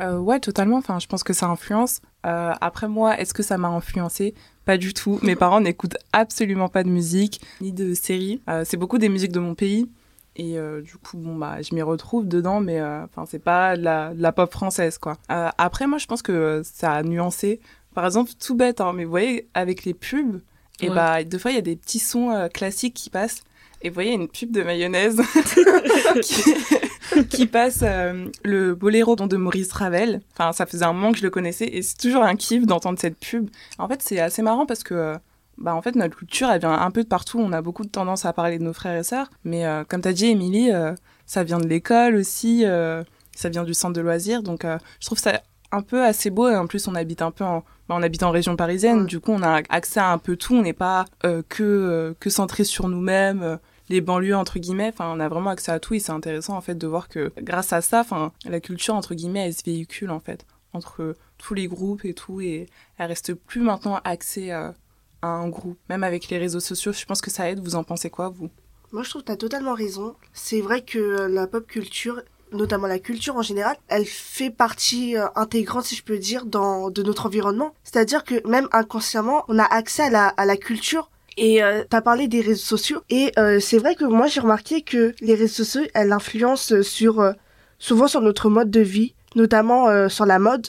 Euh, 0.00 0.18
ouais, 0.18 0.40
totalement. 0.40 0.78
Enfin, 0.78 0.98
je 0.98 1.06
pense 1.06 1.22
que 1.22 1.32
ça 1.32 1.46
influence. 1.46 2.00
Euh, 2.26 2.52
après 2.60 2.88
moi, 2.88 3.18
est-ce 3.18 3.34
que 3.34 3.42
ça 3.42 3.58
m'a 3.58 3.68
influencé? 3.68 4.34
Pas 4.64 4.76
du 4.76 4.94
tout. 4.94 5.18
Mes 5.22 5.36
parents 5.36 5.60
n'écoutent 5.60 5.96
absolument 6.12 6.68
pas 6.68 6.82
de 6.84 6.88
musique 6.88 7.40
ni 7.60 7.72
de 7.72 7.94
séries. 7.94 8.40
Euh, 8.48 8.64
c'est 8.64 8.76
beaucoup 8.76 8.98
des 8.98 9.08
musiques 9.08 9.32
de 9.32 9.40
mon 9.40 9.54
pays. 9.54 9.90
Et 10.36 10.56
du 10.82 10.96
coup, 10.96 11.18
bon 11.18 11.36
bah, 11.36 11.60
je 11.60 11.74
m'y 11.74 11.82
retrouve 11.82 12.26
dedans, 12.26 12.60
mais 12.60 12.80
enfin, 12.80 13.26
c'est 13.26 13.40
pas 13.40 13.76
de 13.76 13.82
la, 13.82 14.14
de 14.14 14.22
la 14.22 14.32
pop 14.32 14.50
française, 14.50 14.96
quoi. 14.96 15.18
Après, 15.28 15.86
moi, 15.86 15.98
je 15.98 16.06
pense 16.06 16.22
que 16.22 16.62
ça 16.64 16.92
a 16.92 17.02
nuancé. 17.02 17.60
Par 17.94 18.06
exemple, 18.06 18.30
tout 18.40 18.54
bête, 18.54 18.80
hein, 18.80 18.92
mais 18.94 19.04
vous 19.04 19.10
voyez, 19.10 19.50
avec 19.52 19.84
les 19.84 19.92
pubs, 19.92 20.40
et 20.80 20.88
Ouais. 20.88 20.94
bah, 20.94 21.24
deux 21.24 21.36
fois, 21.36 21.50
il 21.50 21.56
y 21.56 21.58
a 21.58 21.62
des 21.62 21.76
petits 21.76 21.98
sons 21.98 22.48
classiques 22.54 22.94
qui 22.94 23.10
passent. 23.10 23.42
Et 23.82 23.88
vous 23.88 23.94
voyez, 23.94 24.12
une 24.12 24.28
pub 24.28 24.50
de 24.50 24.62
mayonnaise 24.62 25.20
qui, 26.22 27.24
qui 27.24 27.46
passe 27.46 27.80
euh, 27.82 28.26
le 28.44 28.74
boléro 28.74 29.16
de 29.16 29.36
Maurice 29.36 29.72
Ravel. 29.72 30.20
Enfin, 30.32 30.52
ça 30.52 30.66
faisait 30.66 30.84
un 30.84 30.92
moment 30.92 31.12
que 31.12 31.18
je 31.18 31.22
le 31.22 31.30
connaissais 31.30 31.66
et 31.66 31.82
c'est 31.82 31.96
toujours 31.96 32.22
un 32.22 32.36
kiff 32.36 32.66
d'entendre 32.66 32.98
cette 32.98 33.18
pub. 33.18 33.48
En 33.78 33.88
fait, 33.88 34.02
c'est 34.02 34.20
assez 34.20 34.42
marrant 34.42 34.66
parce 34.66 34.82
que, 34.82 34.94
euh, 34.94 35.16
bah, 35.60 35.74
en 35.74 35.82
fait, 35.82 35.94
notre 35.94 36.16
culture, 36.16 36.50
elle 36.50 36.60
vient 36.60 36.72
un 36.72 36.90
peu 36.90 37.02
de 37.02 37.08
partout. 37.08 37.38
On 37.38 37.52
a 37.52 37.60
beaucoup 37.62 37.84
de 37.84 37.90
tendance 37.90 38.24
à 38.24 38.32
parler 38.32 38.58
de 38.58 38.64
nos 38.64 38.72
frères 38.72 38.98
et 38.98 39.02
sœurs. 39.02 39.30
Mais 39.44 39.66
euh, 39.66 39.84
comme 39.84 40.00
t'as 40.00 40.12
dit, 40.12 40.26
Émilie, 40.26 40.72
euh, 40.72 40.94
ça 41.26 41.44
vient 41.44 41.58
de 41.58 41.66
l'école 41.66 42.16
aussi. 42.16 42.64
euh, 42.64 43.04
ça 43.34 43.48
vient 43.48 43.64
du 43.64 43.74
centre 43.74 43.94
de 43.94 44.00
loisirs. 44.00 44.42
Donc, 44.42 44.64
je 44.64 45.06
trouve 45.06 45.18
ça 45.18 45.40
un 45.72 45.82
peu 45.82 46.04
assez 46.04 46.30
beau 46.30 46.48
et 46.48 46.56
en 46.56 46.66
plus 46.66 46.88
on 46.88 46.96
habite 46.96 47.22
un 47.22 47.30
peu 47.30 47.44
en 47.44 47.60
bah, 47.88 47.94
on 47.96 48.02
habite 48.02 48.24
en 48.24 48.32
région 48.32 48.56
parisienne 48.56 49.06
du 49.06 49.20
coup 49.20 49.30
on 49.30 49.40
a 49.40 49.62
accès 49.68 50.00
à 50.00 50.10
un 50.10 50.18
peu 50.18 50.36
tout 50.36 50.56
on 50.56 50.62
n'est 50.62 50.72
pas 50.72 51.04
que 51.48 52.12
que 52.18 52.28
centré 52.28 52.64
sur 52.64 52.88
nous-mêmes 52.88 53.58
les 53.90 54.00
banlieues 54.00 54.36
entre 54.36 54.58
guillemets 54.58 54.90
enfin 54.92 55.12
on 55.14 55.20
a 55.20 55.28
vraiment 55.28 55.50
accès 55.50 55.72
à 55.72 55.80
tout 55.80 55.92
et 55.94 55.98
c'est 55.98 56.12
intéressant 56.12 56.56
en 56.56 56.62
fait 56.62 56.76
de 56.76 56.86
voir 56.86 57.08
que 57.08 57.32
grâce 57.38 57.74
à 57.74 57.82
ça 57.82 58.00
enfin 58.00 58.32
la 58.46 58.60
culture 58.60 58.94
entre 58.94 59.14
guillemets 59.14 59.46
elle 59.46 59.54
se 59.54 59.64
véhicule 59.64 60.10
en 60.10 60.20
fait 60.20 60.46
entre 60.72 61.14
tous 61.36 61.54
les 61.54 61.68
groupes 61.68 62.04
et 62.04 62.14
tout 62.14 62.40
et 62.40 62.66
elle 62.96 63.08
reste 63.08 63.34
plus 63.34 63.60
maintenant 63.60 64.00
axée 64.04 64.52
à 64.52 64.74
un 65.22 65.48
groupe 65.48 65.78
même 65.90 66.04
avec 66.04 66.30
les 66.30 66.38
réseaux 66.38 66.60
sociaux 66.60 66.92
je 66.92 67.04
pense 67.04 67.20
que 67.20 67.30
ça 67.30 67.50
aide 67.50 67.60
vous 67.60 67.74
en 67.74 67.84
pensez 67.84 68.08
quoi 68.08 68.30
vous? 68.30 68.48
Moi, 68.92 69.04
je 69.04 69.10
trouve 69.10 69.22
que 69.22 69.26
tu 69.26 69.32
as 69.32 69.36
totalement 69.36 69.74
raison. 69.74 70.16
C'est 70.32 70.60
vrai 70.60 70.82
que 70.82 70.98
euh, 70.98 71.28
la 71.28 71.46
pop 71.46 71.64
culture, 71.64 72.22
notamment 72.52 72.88
la 72.88 72.98
culture 72.98 73.36
en 73.36 73.42
général, 73.42 73.76
elle 73.86 74.04
fait 74.04 74.50
partie 74.50 75.16
euh, 75.16 75.26
intégrante, 75.36 75.84
si 75.84 75.94
je 75.94 76.02
peux 76.02 76.18
dire, 76.18 76.44
dans, 76.44 76.90
de 76.90 77.02
notre 77.04 77.26
environnement. 77.26 77.72
C'est-à-dire 77.84 78.24
que 78.24 78.46
même 78.48 78.68
inconsciemment, 78.72 79.44
on 79.46 79.60
a 79.60 79.64
accès 79.64 80.02
à 80.02 80.10
la, 80.10 80.26
à 80.28 80.44
la 80.44 80.56
culture. 80.56 81.08
Et 81.36 81.62
euh, 81.62 81.84
tu 81.88 81.96
as 81.96 82.02
parlé 82.02 82.28
des 82.28 82.40
réseaux 82.40 82.76
sociaux. 82.76 83.02
Et 83.08 83.32
euh, 83.38 83.60
c'est 83.60 83.78
vrai 83.78 83.94
que 83.94 84.04
moi, 84.04 84.26
j'ai 84.26 84.40
remarqué 84.40 84.82
que 84.82 85.14
les 85.20 85.34
réseaux 85.34 85.64
sociaux, 85.64 85.88
elles 85.94 86.12
influencent 86.12 86.82
sur, 86.82 87.20
euh, 87.20 87.32
souvent 87.78 88.08
sur 88.08 88.20
notre 88.20 88.48
mode 88.50 88.70
de 88.70 88.80
vie, 88.80 89.14
notamment 89.36 89.88
euh, 89.88 90.08
sur 90.08 90.26
la 90.26 90.38
mode. 90.38 90.68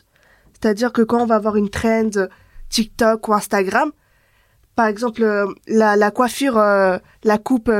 C'est-à-dire 0.54 0.94
que 0.94 1.02
quand 1.02 1.22
on 1.22 1.26
va 1.26 1.36
avoir 1.36 1.56
une 1.56 1.70
trend 1.70 2.10
euh, 2.16 2.28
TikTok 2.70 3.28
ou 3.28 3.34
Instagram, 3.34 3.92
par 4.76 4.88
exemple, 4.88 5.24
euh, 5.24 5.48
la, 5.68 5.96
la 5.96 6.12
coiffure, 6.12 6.56
la 6.56 7.38
coupe 7.44 7.72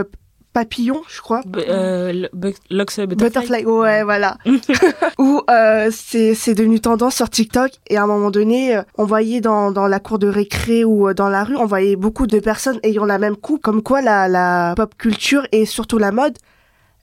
papillon, 0.54 1.02
je 1.10 1.22
crois. 1.22 1.42
B- 1.42 1.64
euh, 1.68 2.28
Butterfly. 2.34 3.08
Butterfly, 3.08 3.66
ouais, 3.66 4.04
voilà. 4.04 4.38
Où 5.18 5.42
euh, 5.50 5.90
c'est 5.92 6.36
c'est 6.36 6.54
devenu 6.56 6.80
tendance 6.80 7.16
sur 7.16 7.30
TikTok 7.30 7.72
et 7.88 7.98
à 7.98 8.04
un 8.04 8.08
moment 8.08 8.32
donné, 8.32 8.76
euh, 8.76 8.82
on 8.98 9.06
voyait 9.06 9.42
dans 9.42 9.72
dans 9.72 9.88
la 9.88 10.00
cour 10.00 10.20
de 10.20 10.28
récré 10.28 10.84
ou 10.86 11.14
dans 11.14 11.30
la 11.30 11.44
rue, 11.44 11.56
on 11.56 11.66
voyait 11.66 11.96
beaucoup 11.96 12.28
de 12.28 12.40
personnes 12.40 12.80
ayant 12.84 13.06
la 13.06 13.18
même 13.18 13.36
coupe. 13.36 13.62
Comme 13.62 13.82
quoi, 13.82 14.02
la 14.02 14.28
la 14.28 14.74
pop 14.76 14.94
culture 14.98 15.46
et 15.52 15.66
surtout 15.66 15.98
la 15.98 16.12
mode, 16.12 16.38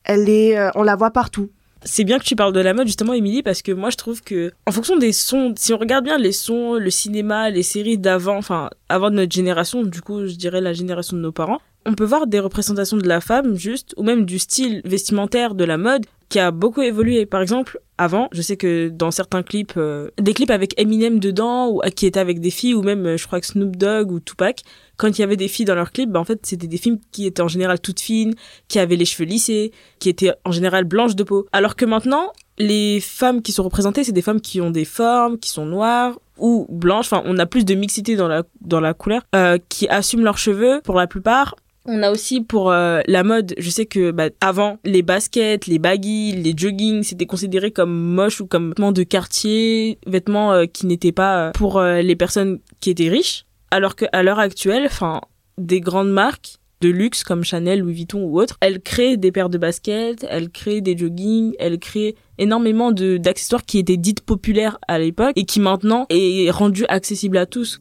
elle 0.04 0.28
est, 0.28 0.58
euh, 0.58 0.70
on 0.75 0.82
la 0.82 0.96
voit 0.96 1.11
partout. 1.11 1.50
C'est 1.84 2.02
bien 2.02 2.18
que 2.18 2.25
tu 2.25 2.34
parles 2.34 2.52
de 2.52 2.58
la 2.61 2.75
mode 2.75 2.88
justement, 2.88 3.12
Émilie, 3.12 3.44
parce 3.44 3.62
que 3.62 3.70
moi 3.70 3.90
je 3.90 3.96
trouve 3.96 4.20
que 4.23 4.52
en 4.66 4.73
fonction 4.73 4.96
des 4.96 5.12
sons, 5.12 5.54
si 5.56 5.73
on 5.73 5.78
regarde 5.78 6.04
bien 6.04 6.18
les 6.18 6.32
sons, 6.32 6.75
le 6.75 6.90
cinéma, 6.90 7.50
les 7.50 7.62
séries 7.62 7.99
d'avant, 7.99 8.37
enfin 8.37 8.68
avant 8.88 9.11
de 9.11 9.14
notre 9.14 9.32
génération, 9.32 9.84
du 9.84 10.02
coup 10.02 10.26
je 10.26 10.34
dirais 10.34 10.61
la 10.61 10.73
génération 10.73 11.16
de 11.16 11.23
nos 11.23 11.30
parents, 11.30 11.61
on 11.88 11.95
peut 11.95 12.04
voir 12.04 12.26
des 12.26 12.38
représentations 12.38 12.99
de 12.99 13.09
la 13.09 13.21
femme 13.21 13.57
juste, 13.57 13.95
ou 13.97 14.02
même 14.02 14.26
du 14.26 14.38
style 14.38 14.83
vestimentaire, 14.85 15.54
de 15.54 15.64
la 15.64 15.78
mode, 15.78 16.04
qui 16.28 16.38
a 16.38 16.50
beaucoup 16.50 16.83
évolué. 16.83 17.25
Par 17.25 17.40
exemple, 17.40 17.80
avant, 17.97 18.28
je 18.33 18.42
sais 18.42 18.59
que 18.59 18.88
dans 18.88 19.11
certains 19.11 19.42
clips, 19.42 19.73
euh, 19.78 20.11
des 20.21 20.35
clips 20.35 20.50
avec 20.50 20.78
Eminem 20.78 21.18
dedans, 21.18 21.68
ou 21.68 21.80
qui 21.97 22.04
étaient 22.04 22.21
avec 22.21 22.40
des 22.40 22.50
filles, 22.50 22.75
ou 22.75 22.83
même 22.83 23.07
euh, 23.07 23.16
je 23.16 23.26
crois 23.26 23.40
que 23.40 23.47
Snoop 23.47 23.76
Dogg 23.76 24.12
ou 24.12 24.21
Tupac, 24.21 24.62
quand 24.99 25.09
il 25.09 25.23
y 25.23 25.25
avait 25.25 25.37
des 25.37 25.49
filles 25.49 25.64
dans 25.64 25.75
leurs 25.75 25.90
clips, 25.90 26.11
bah, 26.11 26.21
en 26.21 26.25
fait 26.25 26.45
c'était 26.45 26.66
des 26.66 26.76
filles 26.76 27.00
qui 27.11 27.26
étaient 27.26 27.40
en 27.40 27.49
général 27.49 27.80
toutes 27.80 28.00
fines, 28.00 28.35
qui 28.68 28.78
avaient 28.78 28.97
les 28.97 29.07
cheveux 29.07 29.25
lissés, 29.25 29.73
qui 29.99 30.11
étaient 30.11 30.33
en 30.45 30.52
général 30.52 30.85
blanches 30.85 31.16
de 31.16 31.23
peau. 31.23 31.47
Alors 31.52 31.75
que 31.75 31.87
maintenant, 31.87 32.33
les 32.59 33.00
femmes 33.00 33.40
qui 33.40 33.52
sont 33.52 33.62
représentées, 33.62 34.04
c'est 34.04 34.12
des 34.12 34.23
femmes 34.23 34.42
qui 34.42 34.61
ont 34.61 34.71
des 34.71 34.85
formes, 34.85 35.38
qui 35.38 35.49
sont 35.49 35.64
noires 35.64 36.18
ou 36.37 36.66
blanches. 36.68 37.07
Enfin, 37.07 37.23
on 37.25 37.38
a 37.38 37.47
plus 37.47 37.64
de 37.64 37.75
mixité 37.75 38.16
dans 38.16 38.28
la 38.28 38.42
dans 38.61 38.80
la 38.80 38.92
couleur, 38.92 39.23
euh, 39.35 39.57
qui 39.71 39.88
assument 39.88 40.25
leurs 40.25 40.38
cheveux 40.38 40.83
pour 40.85 40.97
la 40.97 41.07
plupart. 41.07 41.54
On 41.87 42.02
a 42.02 42.11
aussi 42.11 42.42
pour 42.42 42.70
euh, 42.70 43.00
la 43.06 43.25
mode, 43.25 43.54
je 43.56 43.70
sais 43.70 43.87
que 43.87 44.11
bah, 44.11 44.28
avant 44.40 44.78
les 44.85 45.02
baskets, 45.02 45.66
les 45.66 45.78
baggy, 45.78 46.32
les 46.32 46.52
jogging, 46.56 47.02
c'était 47.02 47.26
considéré 47.26 47.70
comme 47.70 47.92
moche 47.92 48.40
ou 48.40 48.47
comme 48.47 48.70
vêtements 48.70 48.92
de 48.92 49.02
quartier, 49.04 49.99
vêtements 50.06 50.52
euh, 50.52 50.66
qui 50.66 50.87
n'étaient 50.87 51.12
pas 51.12 51.47
euh, 51.47 51.50
pour 51.52 51.78
euh, 51.78 52.02
les 52.02 52.16
personnes 52.16 52.58
qui 52.80 52.90
étaient 52.90 53.08
riches. 53.08 53.47
Alors 53.70 53.97
qu'à 53.97 54.23
l'heure 54.23 54.38
actuelle, 54.38 54.85
enfin, 54.85 55.23
des 55.56 55.80
grandes 55.80 56.11
marques 56.11 56.56
de 56.80 56.90
luxe 56.90 57.25
comme 57.25 57.42
Chanel, 57.42 57.80
Louis 57.80 57.94
Vuitton 57.94 58.23
ou 58.23 58.40
autres, 58.40 58.56
elles 58.61 58.80
créent 58.80 59.16
des 59.16 59.32
paires 59.32 59.49
de 59.49 59.58
baskets, 59.58 60.26
elles 60.28 60.50
créent 60.50 60.80
des 60.80 60.97
joggings, 60.97 61.54
elles 61.58 61.78
créent 61.78 62.14
énormément 62.38 62.92
d'accessoires 62.92 63.64
qui 63.64 63.78
étaient 63.78 63.97
dites 63.97 64.20
populaires 64.20 64.78
à 64.87 64.99
l'époque 64.99 65.32
et 65.37 65.44
qui 65.44 65.58
maintenant 65.58 66.06
est 66.11 66.50
rendu 66.50 66.85
accessible 66.88 67.37
à 67.37 67.47
tous. 67.47 67.80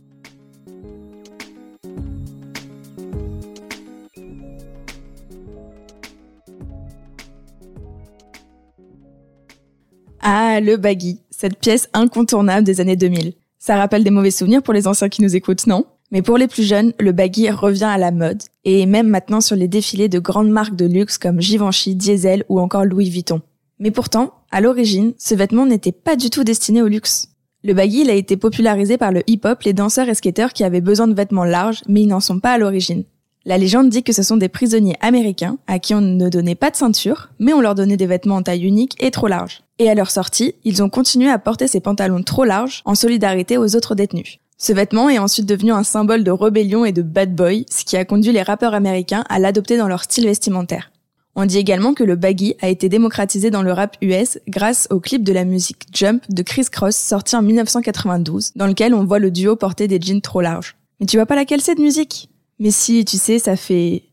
Ah, 10.29 10.60
le 10.60 10.75
baggy, 10.75 11.22
cette 11.29 11.57
pièce 11.57 11.88
incontournable 11.93 12.65
des 12.65 12.81
années 12.81 12.98
2000. 12.98 13.31
Ça 13.60 13.77
rappelle 13.77 14.03
des 14.03 14.10
mauvais 14.10 14.29
souvenirs 14.29 14.62
pour 14.62 14.74
les 14.74 14.86
anciens 14.86 15.07
qui 15.07 15.22
nous 15.22 15.38
écoutent, 15.38 15.67
non? 15.67 15.86
Mais 16.12 16.22
pour 16.22 16.38
les 16.38 16.50
plus 16.50 16.63
jeunes, 16.63 16.91
le 17.00 17.13
baggy 17.13 17.50
revient 17.50 17.86
à 17.86 17.98
la 17.98 18.12
mode, 18.12 18.43
et 18.65 18.86
même 18.86 19.07
maintenant 19.07 19.39
sur 19.39 19.55
les 19.55 19.69
défilés 19.69 20.10
de 20.10 20.19
grandes 20.19 20.50
marques 20.50 20.75
de 20.75 20.86
luxe 20.86 21.17
comme 21.17 21.39
Givenchy, 21.39 21.96
Diesel 21.96 22.43
ou 22.50 22.60
encore 22.60 22.84
Louis 22.84 23.10
Vuitton. 23.10 23.39
Mais 23.79 23.89
pourtant, 23.89 24.34
à 24.51 24.60
l'origine, 24.60 25.13
ce 25.17 25.34
vêtement 25.34 25.65
n'était 25.65 25.93
pas 25.93 26.17
du 26.17 26.29
tout 26.29 26.43
destiné 26.43 26.81
au 26.81 26.89
luxe. 26.89 27.29
Le 27.63 27.74
baggy 27.74 28.10
a 28.10 28.13
été 28.13 28.36
popularisé 28.36 28.98
par 28.98 29.13
le 29.13 29.24
hip-hop, 29.27 29.63
les 29.63 29.72
danseurs 29.72 30.10
et 30.10 30.13
skateurs 30.13 30.51
qui 30.51 30.65
avaient 30.65 30.81
besoin 30.81 31.07
de 31.07 31.15
vêtements 31.15 31.46
larges, 31.46 31.84
mais 31.88 32.01
ils 32.01 32.07
n'en 32.07 32.19
sont 32.19 32.41
pas 32.41 32.51
à 32.51 32.57
l'origine. 32.57 33.05
La 33.46 33.57
légende 33.57 33.88
dit 33.88 34.03
que 34.03 34.12
ce 34.12 34.24
sont 34.24 34.36
des 34.36 34.50
prisonniers 34.50 34.98
américains 35.00 35.57
à 35.67 35.79
qui 35.79 35.96
on 35.96 36.01
ne 36.01 36.27
donnait 36.27 36.55
pas 36.55 36.69
de 36.69 36.75
ceinture, 36.75 37.29
mais 37.39 37.53
on 37.53 37.62
leur 37.62 37.75
donnait 37.75 37.96
des 37.96 38.07
vêtements 38.07 38.36
en 38.36 38.43
taille 38.43 38.65
unique 38.65 39.01
et 39.01 39.10
trop 39.10 39.27
larges. 39.27 39.62
Et 39.79 39.89
à 39.89 39.96
leur 39.96 40.10
sortie, 40.10 40.55
ils 40.63 40.81
ont 40.81 40.89
continué 40.89 41.29
à 41.29 41.38
porter 41.38 41.67
ces 41.67 41.79
pantalons 41.79 42.24
trop 42.24 42.46
larges 42.46 42.81
en 42.86 42.96
solidarité 42.96 43.57
aux 43.57 43.75
autres 43.75 43.96
détenus. 43.96 44.39
Ce 44.57 44.74
vêtement 44.74 45.07
est 45.07 45.19
ensuite 45.19 45.46
devenu 45.46 45.72
un 45.72 45.84
symbole 45.84 46.24
de 46.24 46.31
rébellion 46.31 46.84
et 46.84 46.91
de 46.91 47.03
bad 47.03 47.36
boy, 47.36 47.65
ce 47.69 47.86
qui 47.86 47.96
a 47.96 48.05
conduit 48.05 48.31
les 48.31 48.41
rappeurs 48.41 48.74
américains 48.74 49.24
à 49.29 49.38
l'adopter 49.38 49.77
dans 49.77 49.88
leur 49.88 50.03
style 50.03 50.25
vestimentaire. 50.25 50.91
On 51.36 51.46
dit 51.46 51.60
également 51.60 51.93
que 51.93 52.03
le 52.03 52.15
baggy 52.15 52.55
a 52.62 52.69
été 52.69 52.89
démocratisé 52.89 53.51
dans 53.51 53.62
le 53.62 53.72
rap 53.72 53.96
US 54.01 54.39
grâce 54.48 54.88
au 54.89 55.00
clip 55.00 55.24
de 55.24 55.31
la 55.31 55.46
musique 55.46 55.84
Jump 55.93 56.24
de 56.29 56.41
Chris 56.41 56.65
Cross 56.72 56.96
sorti 56.96 57.36
en 57.36 57.43
1992, 57.43 58.53
dans 58.55 58.65
lequel 58.65 58.96
on 58.96 59.05
voit 59.05 59.19
le 59.19 59.29
duo 59.29 59.55
porter 59.55 59.88
des 59.88 60.01
jeans 60.01 60.22
trop 60.22 60.41
larges. 60.41 60.75
Mais 61.00 61.05
tu 61.05 61.17
vois 61.17 61.27
pas 61.27 61.36
laquelle 61.36 61.62
c'est 61.62 61.75
de 61.75 61.81
musique? 61.81 62.29
Mais 62.57 62.72
si, 62.72 63.05
tu 63.05 63.17
sais, 63.17 63.38
ça 63.38 63.55
fait... 63.55 64.05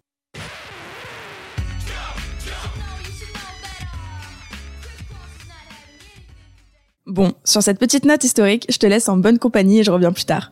Bon, 7.14 7.32
sur 7.44 7.62
cette 7.62 7.78
petite 7.78 8.06
note 8.06 8.24
historique, 8.24 8.66
je 8.68 8.76
te 8.76 8.86
laisse 8.86 9.08
en 9.08 9.16
bonne 9.16 9.38
compagnie 9.38 9.78
et 9.78 9.84
je 9.84 9.92
reviens 9.92 10.10
plus 10.10 10.24
tard. 10.24 10.50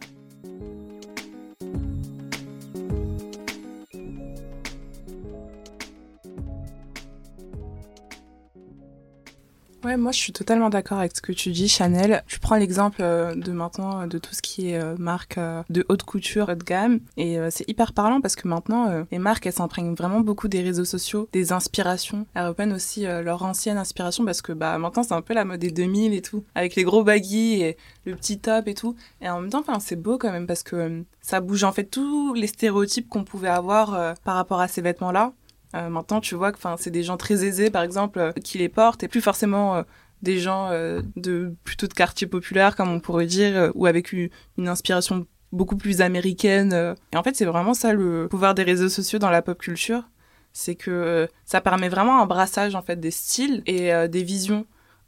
Ouais, 9.84 9.96
moi 9.96 10.12
je 10.12 10.18
suis 10.18 10.32
totalement 10.32 10.70
d'accord 10.70 10.98
avec 10.98 11.16
ce 11.16 11.20
que 11.20 11.32
tu 11.32 11.50
dis, 11.50 11.68
Chanel. 11.68 12.22
Tu 12.28 12.38
prends 12.38 12.54
l'exemple 12.54 12.98
euh, 13.02 13.34
de 13.34 13.50
maintenant 13.50 14.06
de 14.06 14.18
tout 14.18 14.32
ce 14.32 14.40
qui 14.40 14.70
est 14.70 14.80
euh, 14.80 14.94
marque 14.96 15.38
euh, 15.38 15.64
de 15.70 15.84
haute 15.88 16.04
couture, 16.04 16.48
haute 16.48 16.62
gamme, 16.62 17.00
et 17.16 17.38
c'est 17.50 17.68
hyper 17.68 17.92
parlant 17.92 18.20
parce 18.20 18.36
que 18.36 18.46
maintenant 18.46 19.04
les 19.10 19.18
marques 19.18 19.46
elles 19.46 19.52
s'imprègnent 19.52 19.94
vraiment 19.94 20.20
beaucoup 20.20 20.46
des 20.46 20.62
réseaux 20.62 20.84
sociaux, 20.84 21.28
des 21.32 21.52
inspirations. 21.52 22.26
Elles 22.34 22.46
reprennent 22.46 22.72
aussi 22.72 23.02
leur 23.02 23.42
ancienne 23.42 23.76
inspiration 23.76 24.24
parce 24.24 24.42
que 24.42 24.52
bah 24.52 24.78
maintenant 24.78 25.02
c'est 25.02 25.14
un 25.14 25.22
peu 25.22 25.34
la 25.34 25.44
mode 25.44 25.60
des 25.60 25.70
2000 25.70 26.14
et 26.14 26.22
tout, 26.22 26.44
avec 26.54 26.76
les 26.76 26.84
gros 26.84 27.02
baggy 27.02 27.62
et 27.62 27.76
le 28.04 28.14
petit 28.14 28.38
top 28.38 28.68
et 28.68 28.74
tout. 28.74 28.94
Et 29.20 29.28
en 29.28 29.40
même 29.40 29.50
temps, 29.50 29.60
enfin 29.60 29.80
c'est 29.80 29.96
beau 29.96 30.18
quand 30.18 30.30
même 30.30 30.46
parce 30.46 30.62
que 30.62 31.02
ça 31.20 31.40
bouge 31.40 31.64
en 31.64 31.72
fait 31.72 31.84
tous 31.84 32.34
les 32.34 32.46
stéréotypes 32.46 33.08
qu'on 33.08 33.24
pouvait 33.24 33.48
avoir 33.48 34.14
par 34.24 34.36
rapport 34.36 34.60
à 34.60 34.68
ces 34.68 34.80
vêtements-là. 34.80 35.32
Euh, 35.74 35.88
maintenant, 35.88 36.20
tu 36.20 36.34
vois 36.34 36.52
que 36.52 36.58
c'est 36.78 36.90
des 36.90 37.02
gens 37.02 37.16
très 37.16 37.44
aisés, 37.44 37.70
par 37.70 37.82
exemple, 37.82 38.18
euh, 38.18 38.32
qui 38.32 38.58
les 38.58 38.68
portent, 38.68 39.02
et 39.02 39.08
plus 39.08 39.20
forcément 39.20 39.76
euh, 39.76 39.82
des 40.22 40.38
gens 40.38 40.70
de 41.16 41.52
plutôt 41.64 41.88
de 41.88 41.94
quartier 41.94 42.28
populaire, 42.28 42.76
comme 42.76 42.90
on 42.90 43.00
pourrait 43.00 43.26
dire, 43.26 43.72
ou 43.74 43.86
avec 43.86 44.12
une, 44.12 44.30
inspiration 44.58 45.26
beaucoup 45.50 45.76
plus 45.76 46.00
américaine. 46.00 46.94
Et 47.12 47.16
en 47.16 47.24
fait, 47.24 47.34
c'est 47.34 47.44
vraiment 47.44 47.74
ça 47.74 47.92
le 47.92 48.28
pouvoir 48.30 48.54
des 48.54 48.62
réseaux 48.62 48.88
sociaux 48.88 49.18
dans 49.18 49.30
la 49.30 49.42
pop 49.42 49.58
culture, 49.58 50.04
c'est 50.52 50.76
que 50.76 51.28
ça 51.44 51.60
permet 51.60 51.88
vraiment 51.88 52.22
un 52.22 52.26
brassage 52.26 52.76
en 52.76 52.82
fait 52.82 53.00
des 53.00 53.10
styles 53.10 53.64
et 53.66 53.90
des 54.06 54.22
visions. 54.22 54.64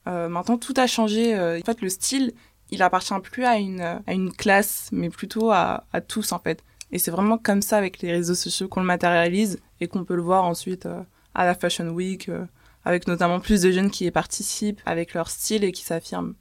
maintenant, 0.06 0.58
tout 0.58 0.74
a 0.78 0.88
changé. 0.88 1.38
en 1.38 1.64
fait, 1.64 1.80
le 1.80 1.88
style, 1.88 2.32
il 2.72 2.82
appartient 2.82 3.14
plus 3.22 3.44
à 3.44 3.58
une 3.58 3.82
à 3.82 4.12
une 4.12 4.32
classe, 4.32 4.88
mais 4.90 5.10
plutôt 5.10 5.52
à, 5.52 5.84
à 5.92 6.00
tous 6.00 6.32
en 6.32 6.40
fait. 6.40 6.64
Et 6.90 6.98
c'est 6.98 7.12
vraiment 7.12 7.38
comme 7.38 7.62
ça 7.62 7.76
avec 7.76 8.00
les 8.00 8.10
réseaux 8.10 8.34
sociaux 8.34 8.66
qu'on 8.66 8.80
le 8.80 8.86
matérialise 8.86 9.60
et 9.80 9.88
qu'on 9.88 10.04
peut 10.04 10.16
le 10.16 10.22
voir 10.22 10.44
ensuite 10.44 10.86
euh, 10.86 11.00
à 11.34 11.44
la 11.44 11.54
Fashion 11.54 11.88
Week, 11.88 12.28
euh, 12.28 12.44
avec 12.84 13.06
notamment 13.06 13.40
plus 13.40 13.62
de 13.62 13.70
jeunes 13.70 13.90
qui 13.90 14.06
y 14.06 14.10
participent 14.10 14.80
avec 14.86 15.14
leur 15.14 15.30
style 15.30 15.64
et 15.64 15.72
qui 15.72 15.82
s'affirment. 15.82 16.34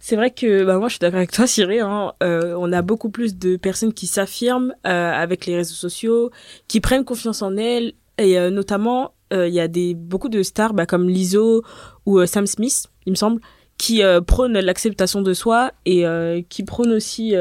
C'est 0.00 0.14
vrai 0.14 0.30
que 0.30 0.64
bah 0.64 0.78
moi 0.78 0.86
je 0.88 0.92
suis 0.92 1.00
d'accord 1.00 1.18
avec 1.18 1.32
toi 1.32 1.46
Cyril, 1.48 1.80
hein. 1.80 2.12
euh, 2.22 2.54
on 2.56 2.72
a 2.72 2.82
beaucoup 2.82 3.10
plus 3.10 3.36
de 3.36 3.56
personnes 3.56 3.92
qui 3.92 4.06
s'affirment 4.06 4.72
avec 4.84 5.44
les 5.46 5.56
réseaux 5.56 5.74
sociaux, 5.74 6.30
qui 6.68 6.80
prennent 6.80 7.04
confiance 7.04 7.42
en 7.42 7.56
elles 7.56 7.94
et 8.16 8.38
notamment 8.50 9.14
il 9.32 9.48
y 9.48 9.58
a 9.58 9.66
des 9.66 9.94
beaucoup 9.94 10.28
de 10.28 10.44
stars 10.44 10.72
bah, 10.72 10.86
comme 10.86 11.08
Lizzo 11.08 11.64
ou 12.06 12.24
Sam 12.26 12.46
Smith, 12.46 12.86
il 13.06 13.10
me 13.10 13.16
semble, 13.16 13.40
qui 13.76 14.02
prônent 14.24 14.60
l'acceptation 14.60 15.20
de 15.20 15.34
soi 15.34 15.72
et 15.84 16.04
qui 16.48 16.62
prônent 16.62 16.92
aussi 16.92 17.34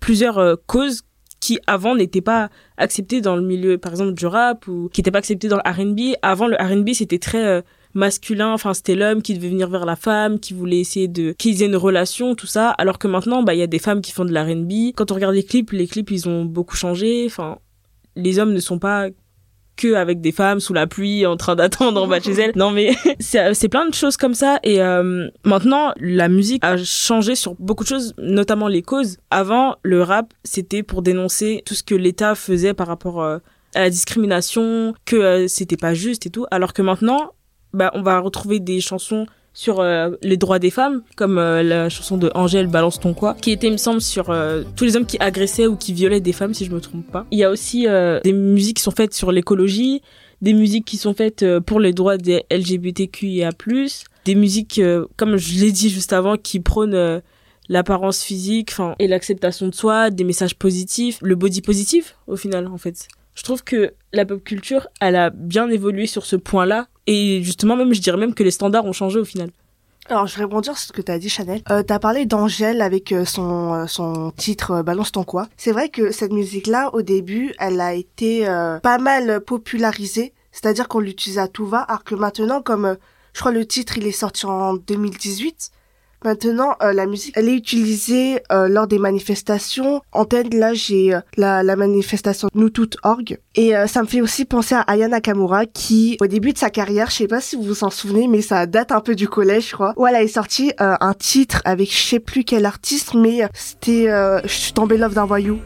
plusieurs 0.00 0.56
causes 0.66 1.02
qui 1.40 1.58
avant 1.66 1.94
n'étaient 1.94 2.20
pas 2.20 2.50
acceptés 2.76 3.20
dans 3.20 3.36
le 3.36 3.42
milieu 3.42 3.78
par 3.78 3.92
exemple 3.92 4.12
du 4.12 4.26
rap 4.26 4.66
ou 4.66 4.88
qui 4.92 5.00
n'étaient 5.00 5.10
pas 5.10 5.18
acceptés 5.18 5.48
dans 5.48 5.56
le 5.56 5.70
R&B 5.70 6.16
avant 6.22 6.46
le 6.46 6.56
R&B 6.56 6.90
c'était 6.94 7.18
très 7.18 7.44
euh, 7.44 7.62
masculin. 7.94 8.52
Enfin 8.52 8.74
c'était 8.74 8.94
l'homme 8.94 9.22
qui 9.22 9.34
devait 9.34 9.48
venir 9.48 9.68
vers 9.68 9.86
la 9.86 9.96
femme 9.96 10.38
qui 10.40 10.54
voulait 10.54 10.80
essayer 10.80 11.08
de 11.08 11.32
qu'ils 11.32 11.62
aient 11.62 11.66
une 11.66 11.76
relation 11.76 12.34
tout 12.34 12.46
ça. 12.46 12.70
Alors 12.70 12.98
que 12.98 13.08
maintenant 13.08 13.42
bah 13.42 13.54
il 13.54 13.58
y 13.58 13.62
a 13.62 13.66
des 13.66 13.78
femmes 13.78 14.00
qui 14.00 14.12
font 14.12 14.24
de 14.24 14.32
l'R&B 14.32 14.94
quand 14.96 15.10
on 15.10 15.14
regarde 15.14 15.34
les 15.34 15.44
clips 15.44 15.72
les 15.72 15.86
clips 15.86 16.10
ils 16.10 16.28
ont 16.28 16.44
beaucoup 16.44 16.76
changé. 16.76 17.24
Enfin 17.26 17.58
les 18.16 18.38
hommes 18.38 18.52
ne 18.52 18.60
sont 18.60 18.78
pas 18.78 19.08
que 19.78 19.94
avec 19.94 20.20
des 20.20 20.32
femmes 20.32 20.60
sous 20.60 20.74
la 20.74 20.86
pluie 20.86 21.24
en 21.24 21.36
train 21.36 21.56
d'attendre 21.56 22.02
en 22.02 22.06
bas 22.06 22.18
de 22.18 22.24
chez 22.24 22.32
elles. 22.32 22.52
Non 22.56 22.70
mais 22.70 22.90
c'est 23.20 23.68
plein 23.68 23.88
de 23.88 23.94
choses 23.94 24.18
comme 24.18 24.34
ça 24.34 24.58
et 24.62 24.82
euh, 24.82 25.28
maintenant 25.44 25.92
la 25.98 26.28
musique 26.28 26.62
a 26.64 26.76
changé 26.76 27.34
sur 27.34 27.54
beaucoup 27.54 27.84
de 27.84 27.88
choses, 27.88 28.12
notamment 28.18 28.68
les 28.68 28.82
causes. 28.82 29.16
Avant 29.30 29.76
le 29.82 30.02
rap 30.02 30.34
c'était 30.44 30.82
pour 30.82 31.00
dénoncer 31.00 31.62
tout 31.64 31.74
ce 31.74 31.82
que 31.82 31.94
l'État 31.94 32.34
faisait 32.34 32.74
par 32.74 32.88
rapport 32.88 33.22
euh, 33.22 33.38
à 33.74 33.80
la 33.80 33.90
discrimination, 33.90 34.94
que 35.06 35.16
euh, 35.16 35.48
c'était 35.48 35.76
pas 35.76 35.94
juste 35.94 36.26
et 36.26 36.30
tout, 36.30 36.46
alors 36.50 36.72
que 36.72 36.82
maintenant 36.82 37.32
bah 37.72 37.90
on 37.94 38.02
va 38.02 38.18
retrouver 38.18 38.60
des 38.60 38.80
chansons 38.80 39.26
sur 39.58 39.80
euh, 39.80 40.10
les 40.22 40.36
droits 40.36 40.60
des 40.60 40.70
femmes, 40.70 41.02
comme 41.16 41.36
euh, 41.36 41.64
la 41.64 41.88
chanson 41.88 42.16
de 42.16 42.30
Angèle 42.36 42.68
Balance 42.68 43.00
ton 43.00 43.12
quoi, 43.12 43.34
qui 43.34 43.50
était, 43.50 43.66
il 43.66 43.72
me 43.72 43.76
semble, 43.76 44.00
sur 44.00 44.30
euh, 44.30 44.62
tous 44.76 44.84
les 44.84 44.94
hommes 44.94 45.04
qui 45.04 45.18
agressaient 45.18 45.66
ou 45.66 45.74
qui 45.74 45.92
violaient 45.92 46.20
des 46.20 46.32
femmes, 46.32 46.54
si 46.54 46.64
je 46.64 46.70
me 46.70 46.80
trompe 46.80 47.10
pas. 47.10 47.26
Il 47.32 47.40
y 47.40 47.42
a 47.42 47.50
aussi 47.50 47.84
des 48.22 48.32
musiques 48.32 48.76
qui 48.76 48.84
sont 48.84 48.92
faites 48.92 49.14
sur 49.14 49.32
l'écologie, 49.32 50.00
des 50.42 50.52
musiques 50.52 50.84
qui 50.84 50.96
sont 50.96 51.12
faites 51.12 51.44
pour 51.66 51.80
les 51.80 51.92
droits 51.92 52.18
des 52.18 52.44
LGBTQIA+, 52.52 53.50
des 54.24 54.34
musiques, 54.36 54.80
comme 55.16 55.36
je 55.36 55.58
l'ai 55.58 55.72
dit 55.72 55.90
juste 55.90 56.12
avant, 56.12 56.36
qui 56.36 56.60
prônent 56.60 57.20
l'apparence 57.68 58.22
physique, 58.22 58.68
enfin, 58.70 58.94
et 59.00 59.08
l'acceptation 59.08 59.66
de 59.66 59.74
soi, 59.74 60.10
des 60.10 60.22
messages 60.22 60.54
positifs, 60.54 61.18
le 61.20 61.34
body 61.34 61.62
positif, 61.62 62.16
au 62.28 62.36
final, 62.36 62.68
en 62.68 62.78
fait. 62.78 63.08
Je 63.34 63.42
trouve 63.42 63.62
que 63.62 63.94
la 64.12 64.24
pop 64.24 64.42
culture, 64.42 64.88
elle 65.00 65.16
a 65.16 65.30
bien 65.30 65.68
évolué 65.68 66.06
sur 66.06 66.26
ce 66.26 66.36
point-là, 66.36 66.86
et 67.08 67.42
justement, 67.42 67.74
même, 67.74 67.94
je 67.94 68.02
dirais 68.02 68.18
même 68.18 68.34
que 68.34 68.42
les 68.42 68.50
standards 68.50 68.84
ont 68.84 68.92
changé 68.92 69.18
au 69.18 69.24
final. 69.24 69.50
Alors, 70.10 70.26
je 70.26 70.36
vais 70.36 70.44
rebondir 70.44 70.76
sur 70.76 70.88
ce 70.88 70.92
que 70.92 71.00
tu 71.00 71.10
as 71.10 71.18
dit, 71.18 71.30
Chanel. 71.30 71.62
Euh, 71.70 71.82
tu 71.82 71.90
as 71.90 71.98
parlé 71.98 72.26
d'Angèle 72.26 72.82
avec 72.82 73.12
euh, 73.12 73.24
son, 73.24 73.72
euh, 73.72 73.86
son 73.86 74.30
titre 74.30 74.72
euh, 74.72 74.82
Balance 74.82 75.12
ton 75.12 75.24
quoi. 75.24 75.48
C'est 75.56 75.72
vrai 75.72 75.88
que 75.88 76.10
cette 76.10 76.32
musique-là, 76.32 76.90
au 76.92 77.00
début, 77.00 77.54
elle 77.58 77.80
a 77.80 77.94
été 77.94 78.44
pas 78.82 78.98
mal 78.98 79.40
popularisée. 79.40 80.34
C'est-à-dire 80.52 80.86
qu'on 80.88 81.00
l'utilise 81.00 81.38
à 81.38 81.48
tout 81.48 81.66
va, 81.66 81.80
alors 81.80 82.04
que 82.04 82.14
maintenant, 82.14 82.60
comme 82.60 82.96
je 83.32 83.40
crois 83.40 83.52
le 83.52 83.66
titre, 83.66 83.96
il 83.96 84.06
est 84.06 84.12
sorti 84.12 84.44
en 84.44 84.74
2018, 84.74 85.70
Maintenant, 86.24 86.74
euh, 86.82 86.92
la 86.92 87.06
musique, 87.06 87.34
elle 87.36 87.48
est 87.48 87.54
utilisée 87.54 88.40
euh, 88.50 88.68
lors 88.68 88.88
des 88.88 88.98
manifestations. 88.98 90.02
En 90.12 90.24
tête, 90.24 90.52
là, 90.52 90.74
j'ai 90.74 91.14
euh, 91.14 91.20
la, 91.36 91.62
la, 91.62 91.76
manifestation 91.76 92.48
Nous 92.54 92.70
Toutes 92.70 92.96
Org. 93.04 93.38
Et 93.54 93.72
ça 93.86 94.02
me 94.02 94.06
fait 94.06 94.20
aussi 94.20 94.44
penser 94.44 94.74
à 94.74 94.80
Aya 94.82 95.08
Nakamura 95.08 95.66
qui, 95.66 96.16
au 96.20 96.26
début 96.26 96.52
de 96.52 96.58
sa 96.58 96.70
carrière, 96.70 97.10
je 97.10 97.16
sais 97.16 97.26
pas 97.26 97.40
si 97.40 97.56
vous 97.56 97.62
vous 97.62 97.84
en 97.84 97.90
souvenez, 97.90 98.28
mais 98.28 98.40
ça 98.40 98.66
date 98.66 98.92
un 98.92 99.00
peu 99.00 99.14
du 99.16 99.28
collège, 99.28 99.70
je 99.70 99.74
crois, 99.74 99.94
où 99.96 100.06
elle 100.06 100.14
a 100.14 100.26
sorti 100.28 100.72
un 100.78 101.14
titre 101.14 101.60
avec 101.64 101.92
je 101.92 102.00
sais 102.00 102.20
plus 102.20 102.44
quel 102.44 102.66
artiste, 102.66 103.14
mais 103.14 103.48
c'était 103.54 104.06
Je 104.44 104.52
suis 104.52 104.72
tombée 104.72 104.96
love 104.96 105.14
d'un 105.14 105.26
voyou. 105.26 105.58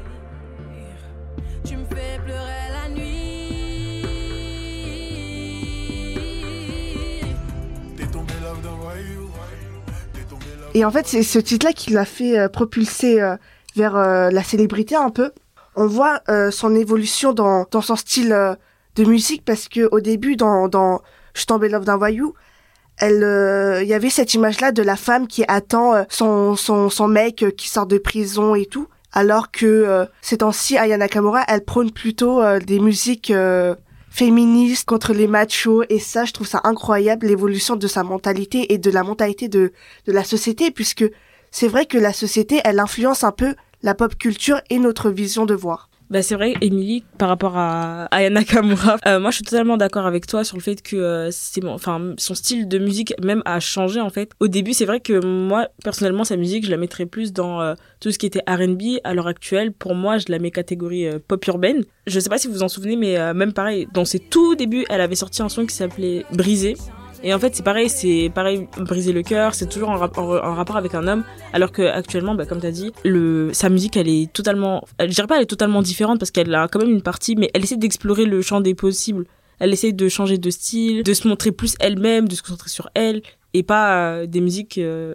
Et 10.74 10.84
en 10.84 10.90
fait, 10.90 11.06
c'est 11.06 11.22
ce 11.22 11.38
titre-là 11.38 11.72
qui 11.72 11.90
l'a 11.90 12.04
fait 12.04 12.38
euh, 12.38 12.48
propulser 12.48 13.20
euh, 13.20 13.36
vers 13.76 13.96
euh, 13.96 14.30
la 14.30 14.42
célébrité 14.42 14.96
un 14.96 15.10
peu. 15.10 15.32
On 15.74 15.86
voit 15.86 16.20
son 16.50 16.74
évolution 16.74 17.32
dans, 17.32 17.66
son 17.80 17.96
style 17.96 18.58
de 18.94 19.04
musique 19.04 19.42
parce 19.42 19.68
que 19.68 19.88
au 19.90 20.00
début, 20.00 20.36
dans, 20.36 20.68
dans 20.68 21.00
Je 21.32 21.46
tombais 21.46 21.70
love 21.70 21.86
d'un 21.86 21.96
voyou, 21.96 22.34
il 23.00 23.84
y 23.86 23.94
avait 23.94 24.10
cette 24.10 24.34
image-là 24.34 24.70
de 24.70 24.82
la 24.82 24.96
femme 24.96 25.26
qui 25.26 25.46
attend 25.48 26.04
son, 26.10 27.08
mec 27.08 27.46
qui 27.56 27.70
sort 27.70 27.86
de 27.86 27.96
prison 27.96 28.54
et 28.54 28.66
tout. 28.66 28.86
Alors 29.14 29.50
que 29.50 30.06
ces 30.20 30.36
temps-ci, 30.36 30.76
Aya 30.76 30.98
Nakamura, 30.98 31.42
elle 31.48 31.64
prône 31.64 31.90
plutôt 31.90 32.42
des 32.58 32.78
musiques 32.78 33.32
féministe 34.12 34.86
contre 34.86 35.12
les 35.14 35.26
machos 35.26 35.84
et 35.88 35.98
ça 35.98 36.24
je 36.24 36.32
trouve 36.32 36.46
ça 36.46 36.60
incroyable 36.64 37.26
l'évolution 37.26 37.76
de 37.76 37.86
sa 37.86 38.02
mentalité 38.02 38.72
et 38.72 38.78
de 38.78 38.90
la 38.90 39.02
mentalité 39.02 39.48
de 39.48 39.72
de 40.06 40.12
la 40.12 40.22
société 40.22 40.70
puisque 40.70 41.04
c'est 41.52 41.68
vrai 41.68 41.84
que 41.84 41.98
la 41.98 42.14
société, 42.14 42.60
elle 42.64 42.80
influence 42.80 43.24
un 43.24 43.30
peu 43.30 43.54
la 43.82 43.94
pop 43.94 44.16
culture 44.16 44.60
et 44.70 44.78
notre 44.78 45.10
vision 45.10 45.44
de 45.44 45.54
voir. 45.54 45.90
Bah 46.12 46.20
c'est 46.20 46.34
vrai, 46.34 46.52
Émilie, 46.60 47.04
par 47.16 47.30
rapport 47.30 47.56
à 47.56 48.04
Aya 48.10 48.28
Nakamura, 48.28 48.98
euh, 49.06 49.18
moi 49.18 49.30
je 49.30 49.36
suis 49.36 49.44
totalement 49.44 49.78
d'accord 49.78 50.04
avec 50.04 50.26
toi 50.26 50.44
sur 50.44 50.58
le 50.58 50.62
fait 50.62 50.82
que 50.82 50.94
euh, 50.96 51.30
enfin 51.68 52.12
son 52.18 52.34
style 52.34 52.68
de 52.68 52.76
musique 52.76 53.14
même 53.24 53.40
a 53.46 53.60
changé 53.60 53.98
en 53.98 54.10
fait. 54.10 54.30
Au 54.38 54.46
début, 54.46 54.74
c'est 54.74 54.84
vrai 54.84 55.00
que 55.00 55.24
moi 55.24 55.68
personnellement 55.82 56.24
sa 56.24 56.36
musique, 56.36 56.66
je 56.66 56.70
la 56.70 56.76
mettrais 56.76 57.06
plus 57.06 57.32
dans 57.32 57.62
euh, 57.62 57.76
tout 57.98 58.10
ce 58.10 58.18
qui 58.18 58.26
était 58.26 58.42
R&B. 58.46 58.98
À 59.04 59.14
l'heure 59.14 59.26
actuelle, 59.26 59.72
pour 59.72 59.94
moi, 59.94 60.18
je 60.18 60.26
la 60.28 60.38
mets 60.38 60.50
catégorie 60.50 61.06
pop 61.26 61.46
urbaine. 61.46 61.82
Je 62.06 62.20
sais 62.20 62.28
pas 62.28 62.36
si 62.36 62.46
vous 62.46 62.52
vous 62.52 62.62
en 62.62 62.68
souvenez, 62.68 62.96
mais 62.96 63.32
même 63.32 63.54
pareil, 63.54 63.88
dans 63.94 64.04
ses 64.04 64.18
tout 64.18 64.54
débuts, 64.54 64.84
elle 64.90 65.00
avait 65.00 65.14
sorti 65.14 65.40
un 65.40 65.48
son 65.48 65.64
qui 65.64 65.74
s'appelait 65.74 66.26
Brisé. 66.30 66.74
Et 67.24 67.32
en 67.32 67.38
fait, 67.38 67.54
c'est 67.54 67.62
pareil, 67.62 67.88
c'est 67.88 68.32
pareil, 68.34 68.68
briser 68.78 69.12
le 69.12 69.22
cœur, 69.22 69.54
c'est 69.54 69.68
toujours 69.68 69.90
en, 69.90 69.96
rapport 69.96 70.76
avec 70.76 70.94
un 70.94 71.06
homme, 71.06 71.24
alors 71.52 71.70
que 71.70 71.82
actuellement, 71.82 72.34
bah, 72.34 72.46
comme 72.46 72.60
t'as 72.60 72.72
dit, 72.72 72.90
le, 73.04 73.50
sa 73.52 73.68
musique, 73.68 73.96
elle 73.96 74.08
est 74.08 74.32
totalement, 74.32 74.84
je 74.98 75.06
dirais 75.06 75.28
pas 75.28 75.36
elle 75.36 75.44
est 75.44 75.46
totalement 75.46 75.82
différente 75.82 76.18
parce 76.18 76.32
qu'elle 76.32 76.52
a 76.54 76.66
quand 76.66 76.80
même 76.80 76.90
une 76.90 77.02
partie, 77.02 77.36
mais 77.36 77.48
elle 77.54 77.62
essaie 77.62 77.76
d'explorer 77.76 78.24
le 78.24 78.42
champ 78.42 78.60
des 78.60 78.74
possibles. 78.74 79.26
Elle 79.60 79.72
essaie 79.72 79.92
de 79.92 80.08
changer 80.08 80.38
de 80.38 80.50
style, 80.50 81.04
de 81.04 81.14
se 81.14 81.28
montrer 81.28 81.52
plus 81.52 81.76
elle-même, 81.78 82.26
de 82.26 82.34
se 82.34 82.42
concentrer 82.42 82.70
sur 82.70 82.90
elle, 82.94 83.22
et 83.54 83.62
pas 83.62 84.14
euh, 84.14 84.26
des 84.26 84.40
musiques 84.40 84.78
euh, 84.78 85.14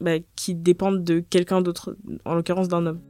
bah, 0.00 0.18
qui 0.34 0.56
dépendent 0.56 1.04
de 1.04 1.20
quelqu'un 1.20 1.60
d'autre, 1.60 1.96
en 2.24 2.34
l'occurrence 2.34 2.66
d'un 2.66 2.86
homme. 2.86 3.00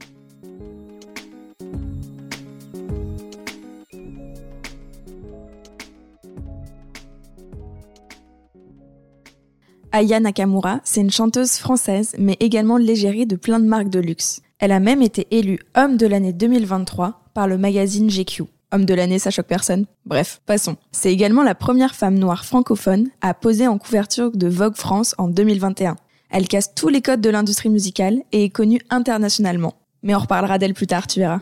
Aya 9.97 10.19
Nakamura, 10.19 10.79
c'est 10.83 11.01
une 11.01 11.09
chanteuse 11.09 11.53
française, 11.53 12.13
mais 12.19 12.37
également 12.39 12.77
l'égérie 12.77 13.25
de 13.25 13.35
plein 13.35 13.59
de 13.59 13.65
marques 13.65 13.89
de 13.89 13.99
luxe. 13.99 14.41
Elle 14.59 14.71
a 14.71 14.79
même 14.79 15.01
été 15.01 15.25
élue 15.31 15.57
homme 15.75 15.97
de 15.97 16.05
l'année 16.05 16.33
2023 16.33 17.23
par 17.33 17.47
le 17.47 17.57
magazine 17.57 18.07
GQ. 18.07 18.43
Homme 18.71 18.85
de 18.85 18.93
l'année, 18.93 19.17
ça 19.17 19.31
choque 19.31 19.47
personne. 19.47 19.87
Bref, 20.05 20.39
passons. 20.45 20.75
C'est 20.91 21.11
également 21.11 21.41
la 21.41 21.55
première 21.55 21.95
femme 21.95 22.19
noire 22.19 22.45
francophone 22.45 23.07
à 23.21 23.33
poser 23.33 23.67
en 23.67 23.79
couverture 23.79 24.29
de 24.37 24.47
Vogue 24.47 24.75
France 24.75 25.15
en 25.17 25.29
2021. 25.29 25.95
Elle 26.29 26.47
casse 26.47 26.75
tous 26.75 26.89
les 26.89 27.01
codes 27.01 27.21
de 27.21 27.31
l'industrie 27.31 27.69
musicale 27.69 28.21
et 28.31 28.43
est 28.43 28.49
connue 28.49 28.81
internationalement. 28.91 29.73
Mais 30.03 30.13
on 30.13 30.19
reparlera 30.19 30.59
d'elle 30.59 30.75
plus 30.75 30.85
tard, 30.85 31.07
tu 31.07 31.21
verras. 31.21 31.39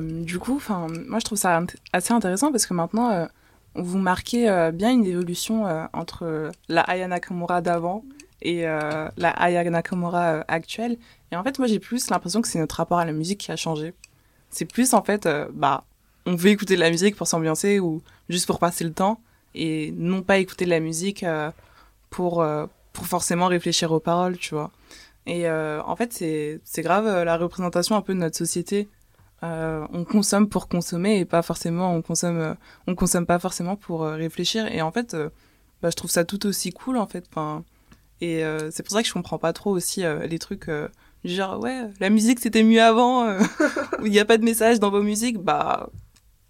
Du 0.00 0.38
coup, 0.38 0.60
moi 0.68 1.18
je 1.18 1.24
trouve 1.24 1.38
ça 1.38 1.60
assez 1.92 2.12
intéressant 2.12 2.52
parce 2.52 2.66
que 2.66 2.74
maintenant, 2.74 3.10
euh, 3.10 3.26
vous 3.74 3.98
marquez 3.98 4.48
euh, 4.48 4.70
bien 4.70 4.90
une 4.90 5.04
évolution 5.04 5.64
entre 5.92 6.50
la 6.68 6.82
Aya 6.82 7.08
Nakamura 7.08 7.60
d'avant 7.60 8.04
et 8.42 8.62
la 8.62 9.30
Aya 9.30 9.68
Nakamura 9.68 10.44
actuelle. 10.48 10.98
Et 11.30 11.36
en 11.36 11.44
fait, 11.44 11.58
moi 11.58 11.68
j'ai 11.68 11.78
plus 11.78 12.10
l'impression 12.10 12.42
que 12.42 12.48
c'est 12.48 12.58
notre 12.58 12.76
rapport 12.76 12.98
à 12.98 13.04
la 13.04 13.12
musique 13.12 13.40
qui 13.40 13.52
a 13.52 13.56
changé. 13.56 13.94
C'est 14.50 14.66
plus 14.66 14.94
en 14.94 15.02
fait, 15.02 15.28
bah, 15.52 15.84
on 16.26 16.34
veut 16.34 16.50
écouter 16.50 16.74
de 16.74 16.80
la 16.80 16.90
musique 16.90 17.16
pour 17.16 17.26
s'ambiancer 17.26 17.80
ou 17.80 18.02
juste 18.28 18.46
pour 18.46 18.58
passer 18.58 18.84
le 18.84 18.92
temps 18.92 19.20
et 19.54 19.92
non 19.96 20.22
pas 20.22 20.38
écouter 20.38 20.64
de 20.64 20.70
la 20.70 20.80
musique 20.80 21.24
pour, 22.10 22.44
pour 22.92 23.06
forcément 23.06 23.46
réfléchir 23.46 23.92
aux 23.92 24.00
paroles, 24.00 24.36
tu 24.36 24.54
vois. 24.54 24.70
Et 25.26 25.48
en 25.48 25.96
fait, 25.96 26.12
c'est 26.12 26.82
grave 26.82 27.24
la 27.24 27.36
représentation 27.36 27.96
un 27.96 28.02
peu 28.02 28.12
de 28.12 28.18
notre 28.18 28.36
société 28.36 28.88
euh, 29.42 29.84
on 29.92 30.04
consomme 30.04 30.48
pour 30.48 30.68
consommer 30.68 31.18
et 31.18 31.24
pas 31.24 31.42
forcément 31.42 31.92
on 31.94 32.00
consomme 32.00 32.38
euh, 32.38 32.54
on 32.86 32.94
consomme 32.94 33.26
pas 33.26 33.40
forcément 33.40 33.76
pour 33.76 34.04
euh, 34.04 34.14
réfléchir. 34.14 34.66
Et 34.72 34.82
en 34.82 34.92
fait 34.92 35.16
bah, 35.82 35.90
je 35.90 35.96
trouve 35.96 36.10
ça 36.10 36.24
tout 36.24 36.46
aussi 36.46 36.72
cool 36.72 36.96
en 36.96 37.06
fait. 37.06 37.24
Enfin 37.30 37.64
et 38.20 38.44
c'est 38.70 38.84
pour 38.84 38.92
ça 38.92 39.02
que 39.02 39.08
je 39.08 39.12
comprends 39.12 39.38
pas 39.38 39.52
trop 39.52 39.72
aussi 39.72 40.04
les 40.28 40.38
trucs 40.38 40.70
du 41.24 41.34
genre 41.34 41.58
ouais 41.60 41.88
la 41.98 42.08
musique 42.08 42.38
c'était 42.38 42.62
mieux 42.62 42.80
avant 42.80 43.28
où 44.00 44.06
il 44.06 44.12
n'y 44.12 44.20
a 44.20 44.24
pas 44.24 44.38
de 44.38 44.44
message 44.44 44.78
dans 44.78 44.90
vos 44.90 45.02
musiques. 45.02 45.38
Bah 45.38 45.90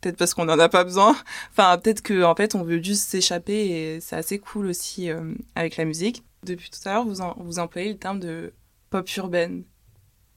peut-être 0.03 0.19
parce 0.19 0.35
qu'on 0.35 0.51
en 0.51 0.59
a 0.59 0.69
pas 0.69 0.85
besoin. 0.85 1.17
Enfin 1.51 1.79
peut-être 1.79 2.03
que 2.03 2.25
en 2.25 2.35
fait 2.35 2.55
on 2.55 2.63
veut 2.63 2.83
juste 2.83 3.09
s'échapper 3.09 3.69
et 3.71 4.01
c'est 4.01 4.17
assez 4.17 4.39
cool 4.39 4.67
aussi 4.67 5.09
avec 5.55 5.79
la 5.79 5.87
musique. 5.87 6.25
Depuis 6.43 6.69
tout 6.69 6.87
à 6.87 6.93
l'heure 6.93 7.07
vous 7.07 7.23
vous 7.39 7.59
employez 7.59 7.91
le 7.91 7.99
terme 7.99 8.21
de 8.21 8.53
pop 8.91 9.09
urbaine. 9.17 9.65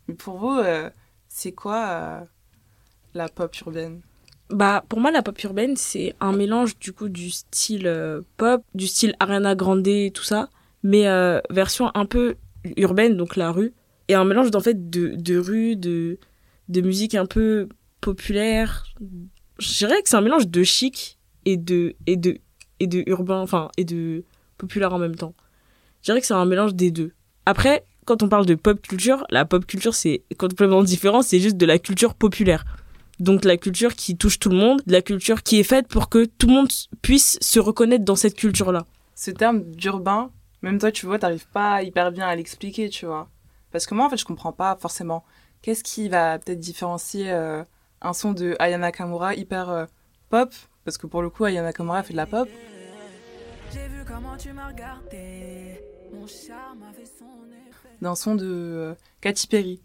Mais 0.08 0.14
pour 0.14 0.38
vous 0.38 0.62
c'est 1.28 1.52
quoi 1.52 2.26
la 3.16 3.28
pop 3.30 3.56
urbaine 3.62 4.02
bah 4.50 4.84
pour 4.88 5.00
moi 5.00 5.12
la 5.12 5.24
pop 5.24 5.42
urbaine 5.44 5.76
c'est 5.76 6.16
un 6.20 6.32
mélange 6.32 6.78
du 6.78 6.94
coup 6.94 7.10
du 7.10 7.32
style 7.32 7.88
euh, 7.88 8.22
pop, 8.38 8.64
du 8.76 8.88
style 8.88 9.16
Ariana 9.20 9.56
Grande 9.56 9.88
et 9.88 10.12
tout 10.14 10.24
ça, 10.24 10.50
mais 10.84 11.08
euh, 11.08 11.40
version 11.50 11.92
un 11.96 12.06
peu 12.06 12.36
urbaine 12.78 13.18
donc 13.18 13.36
la 13.36 13.52
rue 13.52 13.74
et 14.08 14.14
un 14.14 14.24
mélange 14.24 14.50
en 14.54 14.60
fait 14.60 14.90
de 14.90 15.16
de 15.16 15.38
rue 15.38 15.76
de 15.76 16.20
de 16.70 16.82
musique 16.82 17.16
un 17.16 17.26
peu 17.26 17.68
populaire. 18.02 18.86
Je 19.58 19.78
dirais 19.78 20.02
que 20.04 20.10
c'est 20.10 20.16
un 20.16 20.22
mélange 20.22 20.48
de 20.48 20.64
chic 20.64 21.18
et 21.46 21.58
de 21.58 21.96
et 22.06 22.18
de 22.18 22.38
et 22.80 22.88
de 22.88 23.04
urbain 23.08 23.40
enfin 23.40 23.72
et 23.78 23.86
de 23.86 24.26
populaire 24.58 24.94
en 24.94 25.00
même 25.00 25.16
temps. 25.16 25.34
Je 26.02 26.12
dirais 26.12 26.22
que 26.22 26.28
c'est 26.28 26.34
un 26.36 26.46
mélange 26.46 26.76
des 26.76 26.92
deux. 26.92 27.14
Après 27.48 27.84
quand 28.06 28.22
on 28.22 28.30
parle 28.30 28.46
de 28.46 28.54
pop 28.54 28.80
culture, 28.80 29.26
la 29.32 29.46
pop 29.46 29.66
culture 29.66 29.96
c'est 29.96 30.24
complètement 30.38 30.84
différent, 30.84 31.24
c'est 31.24 31.40
juste 31.40 31.58
de 31.58 31.66
la 31.66 31.80
culture 31.80 32.14
populaire. 32.14 32.64
Donc 33.20 33.46
la 33.46 33.58
culture 33.58 33.96
qui 33.96 34.18
touche 34.18 34.40
tout 34.40 34.50
le 34.50 34.58
monde, 34.58 34.82
la 34.88 35.02
culture 35.02 35.44
qui 35.44 35.60
est 35.60 35.64
faite 35.64 35.88
pour 35.88 36.10
que 36.10 36.26
tout 36.26 36.48
le 36.48 36.54
monde 36.54 36.68
puisse 37.02 37.38
se 37.42 37.60
reconnaître 37.60 38.04
dans 38.04 38.16
cette 38.16 38.36
culture-là. 38.36 38.86
Ce 39.16 39.32
terme 39.32 39.64
d'urbain, 39.72 40.32
même 40.62 40.80
toi, 40.80 40.92
tu 40.92 41.06
vois, 41.06 41.20
t'arrives 41.20 41.48
pas 41.48 41.84
hyper 41.84 42.12
bien 42.12 42.28
à 42.28 42.36
l'expliquer, 42.36 42.90
tu 42.90 43.06
vois. 43.06 43.30
Parce 43.72 43.86
que 43.86 43.94
moi, 43.96 44.06
en 44.06 44.10
fait, 44.10 44.18
je 44.18 44.26
comprends 44.26 44.52
pas 44.52 44.76
forcément. 44.76 45.24
Qu'est-ce 45.62 45.84
qui 45.84 46.10
va 46.10 46.40
peut-être 46.40 46.60
différencier 46.60 47.32
euh, 47.32 47.64
un 48.02 48.14
son 48.14 48.34
de 48.34 48.56
Ayana 48.60 48.92
Kamura 48.92 49.36
hyper 49.36 49.70
euh, 49.70 49.86
pop? 50.30 50.54
Parce 50.84 50.98
que 50.98 51.08
pour 51.08 51.22
le 51.22 51.30
coup, 51.30 51.46
Ayana 51.46 51.72
Kamura 51.72 52.04
fait 52.04 52.14
de 52.14 52.18
la 52.18 52.26
pop. 52.26 52.50
D'un 58.02 58.16
son 58.16 58.36
de 58.36 58.46
euh, 58.46 58.94
Katy 59.22 59.48
Perry. 59.48 59.82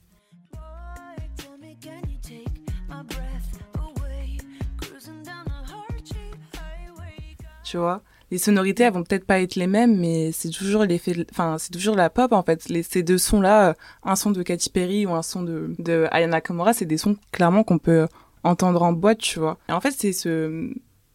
Les 8.31 8.39
sonorités, 8.39 8.85
elles 8.85 8.93
vont 8.93 9.03
peut-être 9.03 9.25
pas 9.25 9.41
être 9.41 9.57
les 9.57 9.67
mêmes, 9.67 9.99
mais 9.99 10.31
c'est 10.31 10.51
toujours 10.51 10.85
l'effet, 10.85 11.27
enfin, 11.33 11.57
c'est 11.59 11.73
toujours 11.73 11.97
la 11.97 12.11
pop, 12.11 12.33
en 12.33 12.45
fait. 12.45 12.63
Ces 12.83 13.03
deux 13.03 13.19
sons-là, 13.19 13.75
un 14.05 14.15
son 14.15 14.31
de 14.31 14.43
Katy 14.43 14.71
Perry 14.71 15.05
ou 15.05 15.11
un 15.13 15.23
son 15.23 15.43
de, 15.43 15.75
de 15.79 16.07
Ayana 16.13 16.41
Kamura, 16.41 16.73
c'est 16.73 16.85
des 16.85 16.99
sons, 16.99 17.17
clairement, 17.33 17.65
qu'on 17.65 17.79
peut 17.79 18.07
entendre 18.45 18.83
en 18.83 18.93
boîte, 18.93 19.19
tu 19.19 19.41
vois. 19.41 19.59
Et 19.69 19.73
en 19.73 19.81
fait, 19.81 19.91
c'est 19.91 20.13
ce 20.13 20.73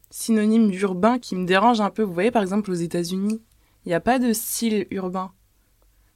synonyme 0.10 0.72
d'urbain 0.72 1.18
qui 1.20 1.36
me 1.36 1.46
dérange 1.46 1.80
un 1.80 1.90
peu. 1.90 2.04
Vous 2.04 2.14
voyez, 2.14 2.32
par 2.32 2.42
exemple, 2.42 2.70
aux 2.70 2.76
États-Unis, 2.76 3.42
il 3.86 3.90
n'y 3.90 3.96
a 3.96 4.02
pas 4.02 4.20
de 4.20 4.34
style 4.34 4.88
urbain. 4.92 5.32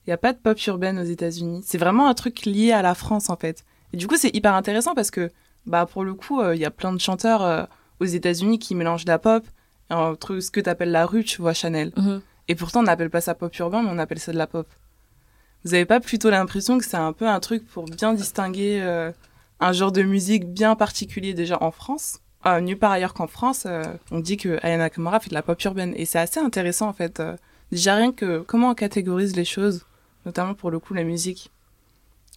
Il 0.06 0.10
n'y 0.10 0.14
a 0.14 0.18
pas 0.18 0.34
de 0.34 0.38
pop 0.38 0.60
urbaine 0.68 1.00
aux 1.00 1.04
États-Unis. 1.04 1.62
C'est 1.66 1.78
vraiment 1.78 2.08
un 2.08 2.14
truc 2.14 2.46
lié 2.46 2.72
à 2.72 2.82
la 2.82 2.96
France, 2.96 3.30
en 3.30 3.36
fait. 3.36 3.64
Et 3.94 3.98
du 3.98 4.08
coup, 4.08 4.16
c'est 4.18 4.36
hyper 4.36 4.54
intéressant 4.54 4.96
parce 4.96 5.12
que, 5.12 5.32
bah, 5.66 5.86
pour 5.86 6.04
le 6.04 6.14
coup, 6.14 6.42
euh, 6.42 6.56
il 6.56 6.62
y 6.62 6.66
a 6.66 6.72
plein 6.72 6.94
de 6.94 7.00
chanteurs 7.00 7.44
euh, 7.44 7.64
aux 8.00 8.06
États-Unis 8.06 8.60
qui 8.60 8.76
mélangent 8.76 9.06
la 9.06 9.20
pop, 9.20 9.46
entre 9.90 10.40
ce 10.40 10.52
que 10.52 10.60
tu 10.60 10.70
appelles 10.70 10.92
la 10.92 11.06
rue, 11.06 11.24
tu 11.24 11.42
vois, 11.42 11.54
Chanel. 11.54 11.92
Mhm. 11.98 12.22
Et 12.48 12.56
pourtant, 12.56 12.80
on 12.80 12.84
n'appelle 12.84 13.10
pas 13.10 13.22
ça 13.22 13.36
pop 13.36 13.56
urbain, 13.58 13.84
mais 13.84 13.90
on 13.92 13.98
appelle 14.00 14.20
ça 14.20 14.32
de 14.32 14.38
la 14.38 14.48
pop. 14.48 14.68
Vous 15.66 15.74
avez 15.74 15.86
pas 15.86 16.00
plutôt 16.00 16.30
l'impression 16.30 16.78
que 16.78 16.86
c'est 16.86 16.98
un 16.98 17.14
peu 17.14 17.28
un 17.28 17.40
truc 17.40 17.68
pour 17.68 17.86
bien 17.86 18.14
distinguer 18.14 18.80
euh, 18.82 19.12
un 19.60 19.74
genre 19.74 19.92
de 19.92 20.02
musique 20.02 20.52
bien 20.52 20.76
particulier 20.76 21.34
déjà 21.34 21.62
en 21.62 21.72
France? 21.72 22.20
Euh, 22.46 22.62
Nulle 22.62 22.80
part 22.80 22.92
ailleurs 22.92 23.14
qu'en 23.14 23.28
France, 23.28 23.64
euh, 23.66 23.84
on 24.12 24.20
dit 24.20 24.38
que 24.38 24.58
Ayana 24.64 24.90
Kamara 24.90 25.20
fait 25.20 25.30
de 25.30 25.34
la 25.34 25.42
pop 25.42 25.62
urbaine. 25.64 25.94
Et 25.98 26.06
c'est 26.06 26.20
assez 26.20 26.40
intéressant 26.40 26.88
en 26.88 26.94
fait. 26.94 27.20
Euh, 27.20 27.36
déjà 27.72 27.96
rien 27.96 28.12
que 28.12 28.40
comment 28.40 28.70
on 28.70 28.76
catégorise 28.76 29.36
les 29.36 29.46
choses, 29.46 29.86
notamment 30.26 30.54
pour 30.54 30.72
le 30.72 30.80
coup 30.80 30.94
la 30.94 31.04
musique. 31.04 31.52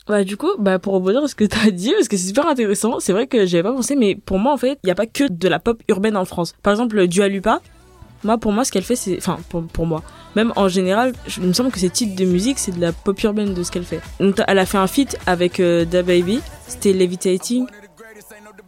Ouais, 0.09 0.25
du 0.25 0.37
coup, 0.37 0.51
bah, 0.59 0.79
pour 0.79 0.95
rebondir 0.95 1.29
ce 1.29 1.35
que 1.35 1.45
t'as 1.45 1.71
dit, 1.71 1.93
parce 1.93 2.09
que 2.09 2.17
c'est 2.17 2.29
super 2.29 2.47
intéressant, 2.47 2.99
c'est 2.99 3.13
vrai 3.13 3.27
que 3.27 3.47
j'avais 3.47 3.63
pas 3.63 3.73
pensé, 3.73 3.95
mais 3.95 4.17
pour 4.17 4.39
moi, 4.39 4.53
en 4.53 4.57
fait, 4.57 4.79
il 4.83 4.87
n'y 4.87 4.91
a 4.91 4.97
pas 4.97 5.07
que 5.07 5.31
de 5.31 5.49
la 5.49 5.61
pop 5.61 5.81
urbaine 5.89 6.17
en 6.17 6.25
France. 6.25 6.55
Par 6.63 6.73
exemple, 6.73 7.07
Dua 7.07 7.29
Lipa, 7.29 7.61
moi, 8.25 8.39
pour 8.39 8.53
moi, 8.53 8.65
ce 8.65 8.73
qu'elle 8.73 8.83
fait, 8.83 8.97
c'est, 8.97 9.17
enfin, 9.19 9.39
pour, 9.49 9.65
pour, 9.65 9.87
moi, 9.87 10.03
même 10.37 10.53
en 10.57 10.69
général, 10.69 11.13
il 11.39 11.45
me 11.45 11.53
semble 11.53 11.71
que 11.71 11.79
ses 11.79 11.91
titres 11.91 12.17
de 12.17 12.25
musique, 12.25 12.59
c'est 12.59 12.73
de 12.73 12.81
la 12.81 12.93
pop 12.93 13.21
urbaine 13.23 13.55
de 13.55 13.63
ce 13.63 13.71
qu'elle 13.71 13.85
fait. 13.85 14.01
Donc, 14.19 14.41
elle 14.47 14.59
a 14.59 14.67
fait 14.67 14.79
un 14.79 14.87
feat 14.87 15.17
avec 15.27 15.61
euh, 15.61 15.85
Da 15.85 16.03
Baby, 16.03 16.41
c'était 16.67 16.93
Levitating. 16.93 17.67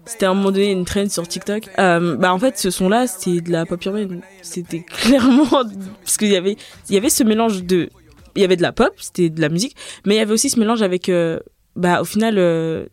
C'était 0.06 0.26
à 0.26 0.30
un 0.30 0.34
moment 0.34 0.50
donné 0.50 0.70
une 0.70 0.84
trend 0.84 1.08
sur 1.08 1.26
TikTok. 1.26 1.70
Euh, 1.78 2.16
bah 2.16 2.34
en 2.34 2.38
fait, 2.38 2.58
ce 2.58 2.70
son-là, 2.70 3.06
c'était 3.06 3.40
de 3.40 3.50
la 3.50 3.64
pop 3.64 3.82
urbaine. 3.86 4.20
C'était 4.42 4.80
clairement 5.00 5.46
parce 5.50 6.18
qu'il 6.18 6.28
y 6.28 6.36
avait, 6.36 6.56
y 6.90 6.96
avait 6.98 7.08
ce 7.08 7.24
mélange 7.24 7.64
de 7.64 7.88
il 8.36 8.42
y 8.42 8.44
avait 8.44 8.56
de 8.56 8.62
la 8.62 8.72
pop, 8.72 8.92
c'était 8.98 9.30
de 9.30 9.40
la 9.40 9.48
musique, 9.48 9.76
mais 10.04 10.14
il 10.14 10.18
y 10.18 10.20
avait 10.20 10.32
aussi 10.32 10.50
ce 10.50 10.58
mélange 10.58 10.82
avec, 10.82 11.08
euh, 11.08 11.40
bah, 11.76 12.00
au 12.00 12.04
final, 12.04 12.38
euh, 12.38 12.86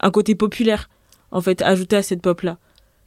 un 0.00 0.10
côté 0.10 0.34
populaire, 0.34 0.88
en 1.30 1.40
fait, 1.40 1.62
ajouté 1.62 1.96
à 1.96 2.02
cette 2.02 2.22
pop-là. 2.22 2.58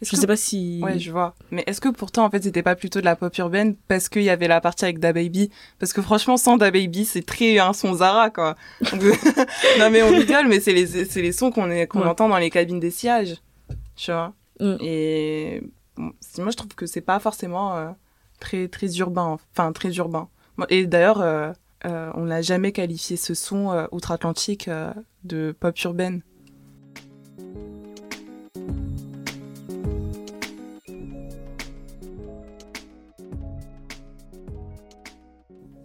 Je 0.02 0.16
sais 0.16 0.28
pas 0.28 0.36
si. 0.36 0.82
Ouais, 0.84 1.00
je 1.00 1.12
vois. 1.12 1.34
Mais 1.52 1.64
est-ce 1.66 1.80
que 1.80 1.90
pourtant, 1.90 2.26
en 2.26 2.30
fait, 2.30 2.44
c'était 2.44 2.64
pas 2.64 2.76
plutôt 2.76 3.00
de 3.00 3.06
la 3.06 3.16
pop 3.16 3.36
urbaine 3.38 3.76
parce 3.88 4.10
qu'il 4.10 4.24
y 4.24 4.30
avait 4.30 4.48
la 4.48 4.60
partie 4.60 4.84
avec 4.84 5.00
Da 5.00 5.14
Baby? 5.14 5.50
Parce 5.80 5.94
que 5.94 6.02
franchement, 6.02 6.36
sans 6.36 6.58
Da 6.58 6.72
Baby, 6.72 7.06
c'est 7.06 7.26
très 7.26 7.58
un 7.60 7.74
son 7.74 7.94
Zara, 7.96 8.30
quoi. 8.30 8.56
non, 8.82 9.90
mais 9.90 10.04
on 10.04 10.10
rigole, 10.10 10.48
mais 10.48 10.60
c'est 10.60 10.74
les, 10.74 11.06
c'est 11.06 11.22
les 11.22 11.32
sons 11.32 11.52
qu'on 11.52 11.70
est, 11.72 11.88
qu'on 11.88 12.06
entend 12.06 12.28
dans 12.28 12.38
les 12.38 12.50
cabines 12.50 12.80
des 12.80 12.92
sièges. 12.92 13.38
Tu 13.96 14.12
vois. 14.12 14.34
Mm. 14.60 14.76
Et 14.82 15.64
moi, 15.98 16.52
je 16.52 16.58
trouve 16.58 16.74
que 16.76 16.86
c'est 16.86 17.02
pas 17.02 17.20
forcément 17.20 17.78
euh, 17.78 17.90
très, 18.40 18.68
très 18.68 18.88
urbain. 18.98 19.38
Enfin, 19.54 19.72
très 19.72 19.94
urbain. 19.94 20.28
Et 20.70 20.86
d'ailleurs, 20.86 21.22
euh, 21.22 21.52
euh, 21.86 22.12
on 22.16 22.26
n'a 22.26 22.42
jamais 22.42 22.72
qualifié 22.72 23.18
ce 23.18 23.34
son 23.34 23.88
outre-Atlantique 23.92 24.70
de 25.24 25.56
pop 25.60 25.78
urbaine. 25.84 26.22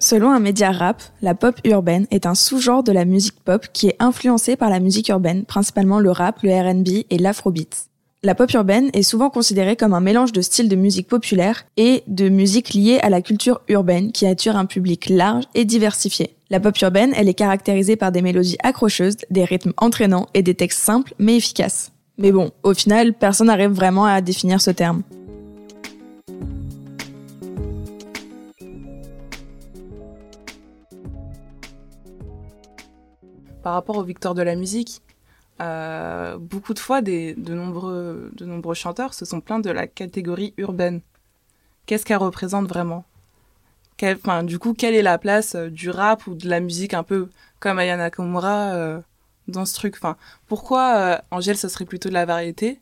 Selon 0.01 0.31
un 0.31 0.39
média 0.39 0.71
rap, 0.71 1.03
la 1.21 1.35
pop 1.35 1.61
urbaine 1.65 2.07
est 2.11 2.25
un 2.25 2.35
sous-genre 2.35 2.83
de 2.83 2.93
la 2.93 3.05
musique 3.05 3.45
pop 3.45 3.67
qui 3.73 3.89
est 3.89 3.97
influencé 3.99 4.57
par 4.57 4.71
la 4.71 4.81
musique 4.81 5.09
urbaine, 5.09 5.45
principalement 5.45 5.99
le 5.99 6.11
rap, 6.11 6.41
le 6.43 6.51
R&B 6.51 7.05
et 7.11 7.19
l'afrobeat. 7.19 7.88
La 8.25 8.35
pop 8.35 8.53
urbaine 8.53 8.91
est 8.95 9.05
souvent 9.05 9.31
considérée 9.31 9.77
comme 9.77 9.95
un 9.95 10.01
mélange 10.01 10.33
de 10.33 10.41
styles 10.41 10.69
de 10.69 10.75
musique 10.75 11.07
populaire 11.07 11.67
et 11.77 12.03
de 12.09 12.29
musique 12.29 12.75
liée 12.75 12.99
à 13.01 13.11
la 13.11 13.23
culture 13.23 13.61
urbaine 13.69 14.11
qui 14.11 14.27
attire 14.27 14.57
un 14.57 14.67
public 14.67 15.09
large 15.09 15.45
et 15.55 15.65
diversifié. 15.65 16.35
La 16.51 16.59
pop 16.59 16.77
urbaine, 16.81 17.13
elle 17.15 17.29
est 17.29 17.35
caractérisée 17.35 17.95
par 17.95 18.11
des 18.11 18.21
mélodies 18.21 18.57
accrocheuses, 18.65 19.19
des 19.31 19.45
rythmes 19.45 19.73
entraînants 19.77 20.27
et 20.35 20.43
des 20.43 20.57
textes 20.57 20.81
simples 20.81 21.15
mais 21.21 21.37
efficaces. 21.37 21.93
Mais 22.17 22.33
bon, 22.33 22.51
au 22.65 22.75
final, 22.75 23.15
personne 23.15 23.47
n'arrive 23.47 23.71
vraiment 23.71 24.07
à 24.07 24.21
définir 24.21 24.61
ce 24.61 24.73
terme. 24.73 25.05
par 33.63 33.75
rapport 33.75 33.99
aux 33.99 34.05
victoires 34.05 34.35
de 34.35 34.41
la 34.41 34.55
musique, 34.55 35.03
euh, 35.61 36.39
beaucoup 36.39 36.75
de 36.75 36.79
fois, 36.79 37.03
des, 37.03 37.35
de, 37.35 37.55
nombreux, 37.55 38.31
de 38.35 38.45
nombreux 38.45 38.75
chanteurs 38.75 39.15
se 39.15 39.25
sont 39.25 39.41
plaints 39.41 39.59
de 39.61 39.71
la 39.71 39.87
catégorie 39.87 40.55
urbaine. 40.57 41.01
Qu'est-ce 41.87 42.05
qu'elle 42.05 42.19
représente 42.19 42.69
vraiment? 42.69 43.05
Enfin, 44.03 44.45
Du 44.45 44.59
coup, 44.59 44.75
quelle 44.75 44.95
est 44.95 45.03
la 45.03 45.19
place 45.19 45.57
euh, 45.57 45.71
du 45.71 45.91
rap 45.91 46.27
ou 46.27 46.35
de 46.35 46.49
la 46.49 46.61
musique 46.61 46.95
un 46.95 47.03
peu 47.03 47.29
comme 47.59 47.79
Ayana 47.79 48.05
Nakamura 48.05 48.75
euh, 48.75 49.01
dans 49.49 49.65
ce 49.65 49.75
truc? 49.75 49.97
Enfin, 49.97 50.17
Pourquoi 50.47 51.21
Angèle, 51.31 51.57
ce 51.57 51.69
serait 51.69 51.85
plutôt 51.87 52.09
de 52.09 52.15
la 52.15 52.25
variété 52.25 52.81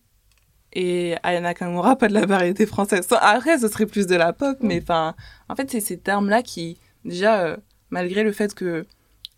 et 0.74 1.16
Ayana 1.22 1.48
Nakamura, 1.48 1.96
pas 1.96 2.08
de 2.08 2.14
la 2.14 2.26
variété 2.26 2.66
française? 2.66 3.08
Après, 3.20 3.58
ce 3.58 3.68
serait 3.68 3.86
plus 3.86 4.06
de 4.06 4.16
la 4.16 4.34
pop, 4.34 4.58
mais 4.60 4.82
enfin, 4.82 5.14
en 5.48 5.54
fait, 5.56 5.70
c'est 5.70 5.80
ces 5.80 5.98
termes-là 5.98 6.42
qui, 6.42 6.78
déjà, 7.06 7.56
malgré 7.88 8.22
le 8.22 8.32
fait 8.32 8.54
que 8.54 8.84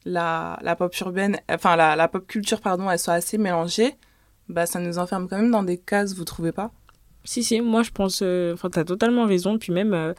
la, 0.05 0.59
la 0.63 0.77
pop 0.77 0.95
urbaine, 1.01 1.39
enfin 1.51 1.77
la, 1.77 1.97
la, 1.97 2.09
pop 2.09 2.27
culture, 2.27 2.61
pardon, 2.61 2.91
elle 2.91 2.99
soit 2.99 3.15
assez 3.15 3.39
mélangée, 3.39 3.95
bah 4.49 4.67
ça 4.67 4.81
nous 4.81 4.99
enferme 4.99 5.29
quand 5.29 5.37
même 5.37 5.51
dans 5.51 5.63
des 5.63 5.79
cases, 5.79 6.15
vous 6.15 6.25
trouvez 6.25 6.53
pas? 6.53 6.71
Si, 7.25 7.43
si, 7.43 7.61
moi 7.61 7.83
je 7.83 7.91
pense, 7.91 8.21
euh, 8.23 8.55
enfin 8.55 8.71
tu 8.71 8.79
as 8.79 8.85
totalement 8.85 9.27
raison, 9.27 9.59
puis 9.59 9.73
même 9.73 9.93
euh, 9.93 10.15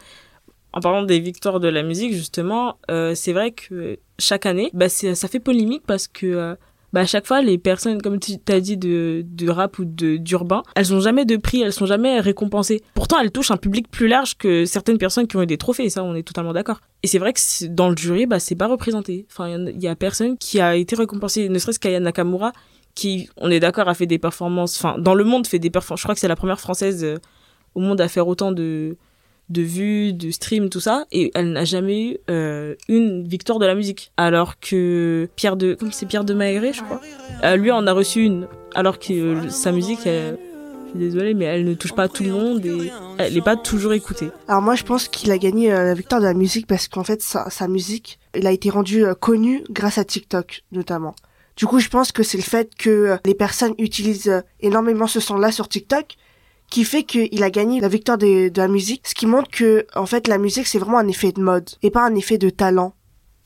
en 0.73 0.79
parlant 0.81 1.03
des 1.03 1.19
victoires 1.19 1.59
de 1.59 1.67
la 1.67 1.83
musique, 1.83 2.13
justement, 2.13 2.77
euh, 2.91 3.15
c'est 3.15 3.33
vrai 3.33 3.51
que 3.51 3.97
chaque 4.19 4.45
année, 4.45 4.69
bah, 4.73 4.89
ça 4.89 5.27
fait 5.27 5.39
polémique 5.39 5.83
parce 5.87 6.07
que 6.07 6.55
bah 6.93 7.01
à 7.01 7.05
chaque 7.05 7.27
fois 7.27 7.41
les 7.41 7.57
personnes 7.57 8.01
comme 8.01 8.19
tu 8.19 8.33
as 8.47 8.59
dit 8.59 8.77
de, 8.77 9.23
de 9.25 9.49
rap 9.49 9.79
ou 9.79 9.85
de 9.85 10.17
d'urbain 10.17 10.63
elles 10.75 10.93
ont 10.93 10.99
jamais 10.99 11.25
de 11.25 11.37
prix 11.37 11.61
elles 11.61 11.73
sont 11.73 11.85
jamais 11.85 12.19
récompensées. 12.19 12.81
Pourtant 12.93 13.19
elles 13.19 13.31
touchent 13.31 13.51
un 13.51 13.57
public 13.57 13.89
plus 13.89 14.07
large 14.07 14.37
que 14.37 14.65
certaines 14.65 14.97
personnes 14.97 15.27
qui 15.27 15.37
ont 15.37 15.41
eu 15.41 15.47
des 15.47 15.57
trophées 15.57 15.89
ça 15.89 16.03
on 16.03 16.15
est 16.15 16.23
totalement 16.23 16.53
d'accord. 16.53 16.81
Et 17.03 17.07
c'est 17.07 17.19
vrai 17.19 17.33
que 17.33 17.65
dans 17.67 17.89
le 17.89 17.97
jury 17.97 18.25
bah 18.25 18.39
c'est 18.39 18.55
pas 18.55 18.67
représenté. 18.67 19.25
Enfin 19.31 19.49
il 19.49 19.81
y, 19.81 19.87
a 19.87 19.95
personne 19.95 20.37
qui 20.37 20.59
a 20.59 20.75
été 20.75 20.95
récompensé 20.95 21.49
ne 21.49 21.59
serait-ce 21.59 21.79
qu'Aya 21.79 21.99
Nakamura 21.99 22.51
qui 22.95 23.29
on 23.37 23.51
est 23.51 23.59
d'accord 23.59 23.87
a 23.87 23.93
fait 23.93 24.07
des 24.07 24.19
performances 24.19 24.77
enfin 24.77 24.97
dans 24.99 25.13
le 25.13 25.23
monde 25.23 25.47
fait 25.47 25.59
des 25.59 25.69
performances 25.69 26.01
je 26.01 26.05
crois 26.05 26.15
que 26.15 26.21
c'est 26.21 26.27
la 26.27 26.35
première 26.35 26.59
française 26.59 27.03
euh, 27.03 27.17
au 27.75 27.81
monde 27.81 28.01
à 28.01 28.07
faire 28.07 28.27
autant 28.27 28.51
de 28.51 28.97
de 29.49 29.61
vues, 29.61 30.13
de 30.13 30.31
streams, 30.31 30.69
tout 30.69 30.79
ça, 30.79 31.05
et 31.11 31.31
elle 31.33 31.51
n'a 31.53 31.65
jamais 31.65 32.11
eu 32.11 32.17
euh, 32.29 32.75
une 32.87 33.27
victoire 33.27 33.59
de 33.59 33.65
la 33.65 33.75
musique. 33.75 34.11
Alors 34.17 34.59
que 34.59 35.27
Pierre 35.35 35.57
de, 35.57 35.73
comme 35.73 35.91
c'est 35.91 36.05
Pierre 36.05 36.23
de 36.23 36.33
Maéré, 36.33 36.73
je 36.73 36.83
crois, 36.83 37.01
euh, 37.43 37.55
lui 37.55 37.71
en 37.71 37.85
a 37.87 37.93
reçu 37.93 38.23
une. 38.23 38.47
Alors 38.75 38.99
que 38.99 39.13
euh, 39.13 39.49
sa 39.49 39.71
musique, 39.71 40.01
je 40.05 40.35
suis 40.89 40.99
désolée, 40.99 41.33
mais 41.33 41.45
elle 41.45 41.65
ne 41.65 41.73
touche 41.73 41.93
pas 41.93 42.07
tout 42.07 42.23
le 42.23 42.31
monde 42.31 42.65
et 42.65 42.91
elle 43.17 43.33
n'est 43.33 43.41
pas 43.41 43.55
toujours 43.55 43.93
écoutée. 43.93 44.29
Alors 44.47 44.61
moi, 44.61 44.75
je 44.75 44.83
pense 44.83 45.07
qu'il 45.07 45.31
a 45.31 45.37
gagné 45.37 45.69
la 45.69 45.93
victoire 45.93 46.21
de 46.21 46.27
la 46.27 46.33
musique 46.33 46.67
parce 46.67 46.87
qu'en 46.87 47.03
fait, 47.03 47.21
sa, 47.21 47.49
sa 47.49 47.67
musique, 47.67 48.19
elle 48.33 48.47
a 48.47 48.51
été 48.51 48.69
rendue 48.69 49.05
connue 49.19 49.63
grâce 49.69 49.97
à 49.97 50.03
TikTok, 50.03 50.63
notamment. 50.71 51.15
Du 51.57 51.65
coup, 51.65 51.79
je 51.79 51.89
pense 51.89 52.11
que 52.11 52.23
c'est 52.23 52.37
le 52.37 52.43
fait 52.43 52.73
que 52.77 53.17
les 53.25 53.33
personnes 53.33 53.73
utilisent 53.79 54.43
énormément 54.61 55.07
ce 55.07 55.19
son-là 55.19 55.51
sur 55.51 55.67
TikTok 55.67 56.15
qui 56.69 56.83
fait 56.83 57.03
qu'il 57.03 57.43
a 57.43 57.49
gagné 57.49 57.79
la 57.79 57.87
victoire 57.87 58.17
de, 58.17 58.51
la 58.55 58.67
musique, 58.67 59.07
ce 59.07 59.15
qui 59.15 59.25
montre 59.25 59.49
que 59.49 59.85
en 59.95 60.05
fait 60.05 60.27
la 60.27 60.37
musique 60.37 60.67
c'est 60.67 60.79
vraiment 60.79 60.99
un 60.99 61.07
effet 61.07 61.31
de 61.31 61.41
mode 61.41 61.69
et 61.81 61.89
pas 61.89 62.05
un 62.05 62.15
effet 62.15 62.37
de 62.37 62.49
talent. 62.49 62.93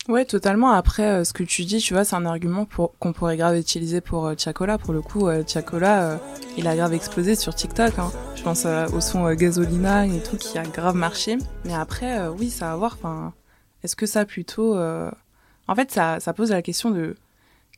Ouais, 0.10 0.26
totalement. 0.26 0.72
Après, 0.72 1.06
euh, 1.06 1.24
ce 1.24 1.32
que 1.32 1.44
tu 1.44 1.64
dis, 1.64 1.78
tu 1.78 1.94
vois, 1.94 2.04
c'est 2.04 2.18
un 2.18 2.26
argument 2.26 2.68
qu'on 3.00 3.14
pourrait 3.14 3.38
grave 3.38 3.58
utiliser 3.58 4.02
pour 4.02 4.28
euh, 4.28 4.36
Pour 4.84 4.94
le 4.94 5.02
coup, 5.02 5.30
euh, 5.30 5.44
euh, 5.56 6.18
il 6.58 6.68
a 6.68 6.76
grave 6.76 6.94
explosé 6.94 7.36
sur 7.36 7.56
TikTok. 7.56 7.98
Hein. 8.00 8.12
Je 8.36 8.44
pense 8.44 8.66
au 8.66 9.00
son 9.00 9.34
Gasolina 9.34 10.06
et 10.06 10.22
tout 10.22 10.36
qui 10.36 10.58
a 10.58 10.64
grave 10.64 10.96
marché. 10.96 11.38
Mais 11.64 11.74
après, 11.74 12.28
oui, 12.28 12.50
ça 12.50 12.72
va 12.72 12.76
voir. 12.76 12.98
Enfin, 13.00 13.34
est-ce 13.82 13.96
que 13.96 14.06
ça 14.06 14.26
plutôt, 14.26 14.78
en 14.78 15.76
fait, 15.76 15.90
ça, 15.90 16.20
ça 16.20 16.34
pose 16.34 16.52
la 16.52 16.62
question 16.62 16.92
de 16.92 17.16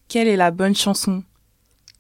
quelle 0.08 0.28
est 0.28 0.38
la 0.38 0.50
bonne 0.50 0.76
chanson? 0.76 1.24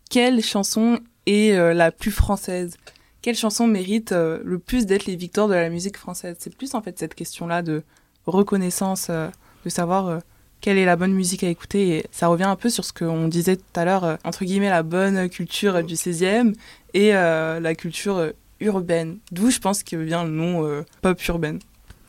Quelle 0.10 0.41
chanson 0.41 0.99
est 1.27 1.55
la 1.75 1.91
plus 1.91 2.12
française? 2.12 2.77
Quelle 3.25 3.35
chanson 3.35 3.65
mérite 3.65 4.11
euh, 4.11 4.38
le 4.45 4.59
plus 4.59 4.85
d'être 4.85 5.07
les 5.07 5.15
victoires 5.15 5.47
de 5.47 5.55
la 5.55 5.69
musique 5.69 5.97
française? 5.97 6.35
C'est 6.38 6.55
plus 6.55 6.75
en 6.75 6.83
fait 6.83 6.99
cette 6.99 7.15
question-là 7.15 7.63
de 7.63 7.81
reconnaissance, 8.27 9.07
euh, 9.09 9.29
de 9.63 9.69
savoir 9.71 10.07
euh, 10.07 10.19
quelle 10.61 10.77
est 10.77 10.85
la 10.85 10.95
bonne 10.95 11.11
musique 11.11 11.43
à 11.43 11.49
écouter. 11.49 11.89
Et 11.89 12.05
ça 12.11 12.27
revient 12.27 12.43
un 12.43 12.55
peu 12.55 12.69
sur 12.69 12.85
ce 12.85 12.93
qu'on 12.93 13.27
disait 13.27 13.55
tout 13.55 13.79
à 13.79 13.83
l'heure, 13.83 14.19
entre 14.25 14.45
guillemets, 14.45 14.69
la 14.69 14.83
bonne 14.83 15.27
culture 15.27 15.83
du 15.83 15.95
16e 15.95 16.53
et 16.93 17.13
la 17.13 17.73
culture 17.73 18.31
urbaine. 18.59 19.17
D'où 19.31 19.49
je 19.49 19.57
pense 19.57 19.81
qu'il 19.81 20.03
vient 20.03 20.23
le 20.23 20.29
nom 20.29 20.83
pop 21.01 21.19
urbaine. 21.27 21.57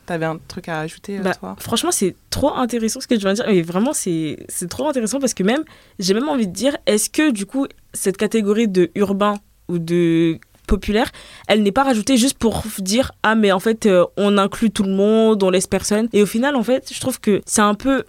T'avais 0.04 0.26
un 0.26 0.38
truc 0.48 0.68
à 0.68 0.80
ajouter, 0.80 1.18
bah, 1.18 1.34
toi? 1.34 1.56
Franchement, 1.58 1.92
c'est 1.92 2.14
trop 2.28 2.54
intéressant 2.54 3.00
ce 3.00 3.06
que 3.06 3.14
je 3.14 3.20
viens 3.20 3.30
de 3.30 3.36
dire. 3.36 3.46
Mais 3.48 3.62
vraiment, 3.62 3.94
c'est 3.94 4.36
trop 4.68 4.88
intéressant 4.88 5.18
parce 5.18 5.34
que 5.34 5.42
même, 5.42 5.64
j'ai 5.98 6.12
même 6.12 6.28
envie 6.28 6.46
de 6.46 6.52
dire, 6.52 6.76
est-ce 6.84 7.08
que 7.08 7.30
du 7.30 7.46
coup, 7.46 7.66
cette 7.94 8.18
catégorie 8.18 8.68
de 8.68 8.90
urbain 8.94 9.38
ou 9.68 9.78
de 9.78 10.38
populaire, 10.66 11.10
elle 11.48 11.62
n'est 11.62 11.72
pas 11.72 11.84
rajoutée 11.84 12.16
juste 12.16 12.38
pour 12.38 12.64
dire 12.78 13.12
ah 13.22 13.34
mais 13.34 13.52
en 13.52 13.60
fait 13.60 13.86
euh, 13.86 14.04
on 14.16 14.38
inclut 14.38 14.70
tout 14.70 14.82
le 14.82 14.92
monde, 14.92 15.42
on 15.42 15.50
laisse 15.50 15.66
personne. 15.66 16.08
Et 16.12 16.22
au 16.22 16.26
final 16.26 16.56
en 16.56 16.62
fait, 16.62 16.92
je 16.92 17.00
trouve 17.00 17.20
que 17.20 17.40
c'est 17.46 17.62
un 17.62 17.74
peu 17.74 18.04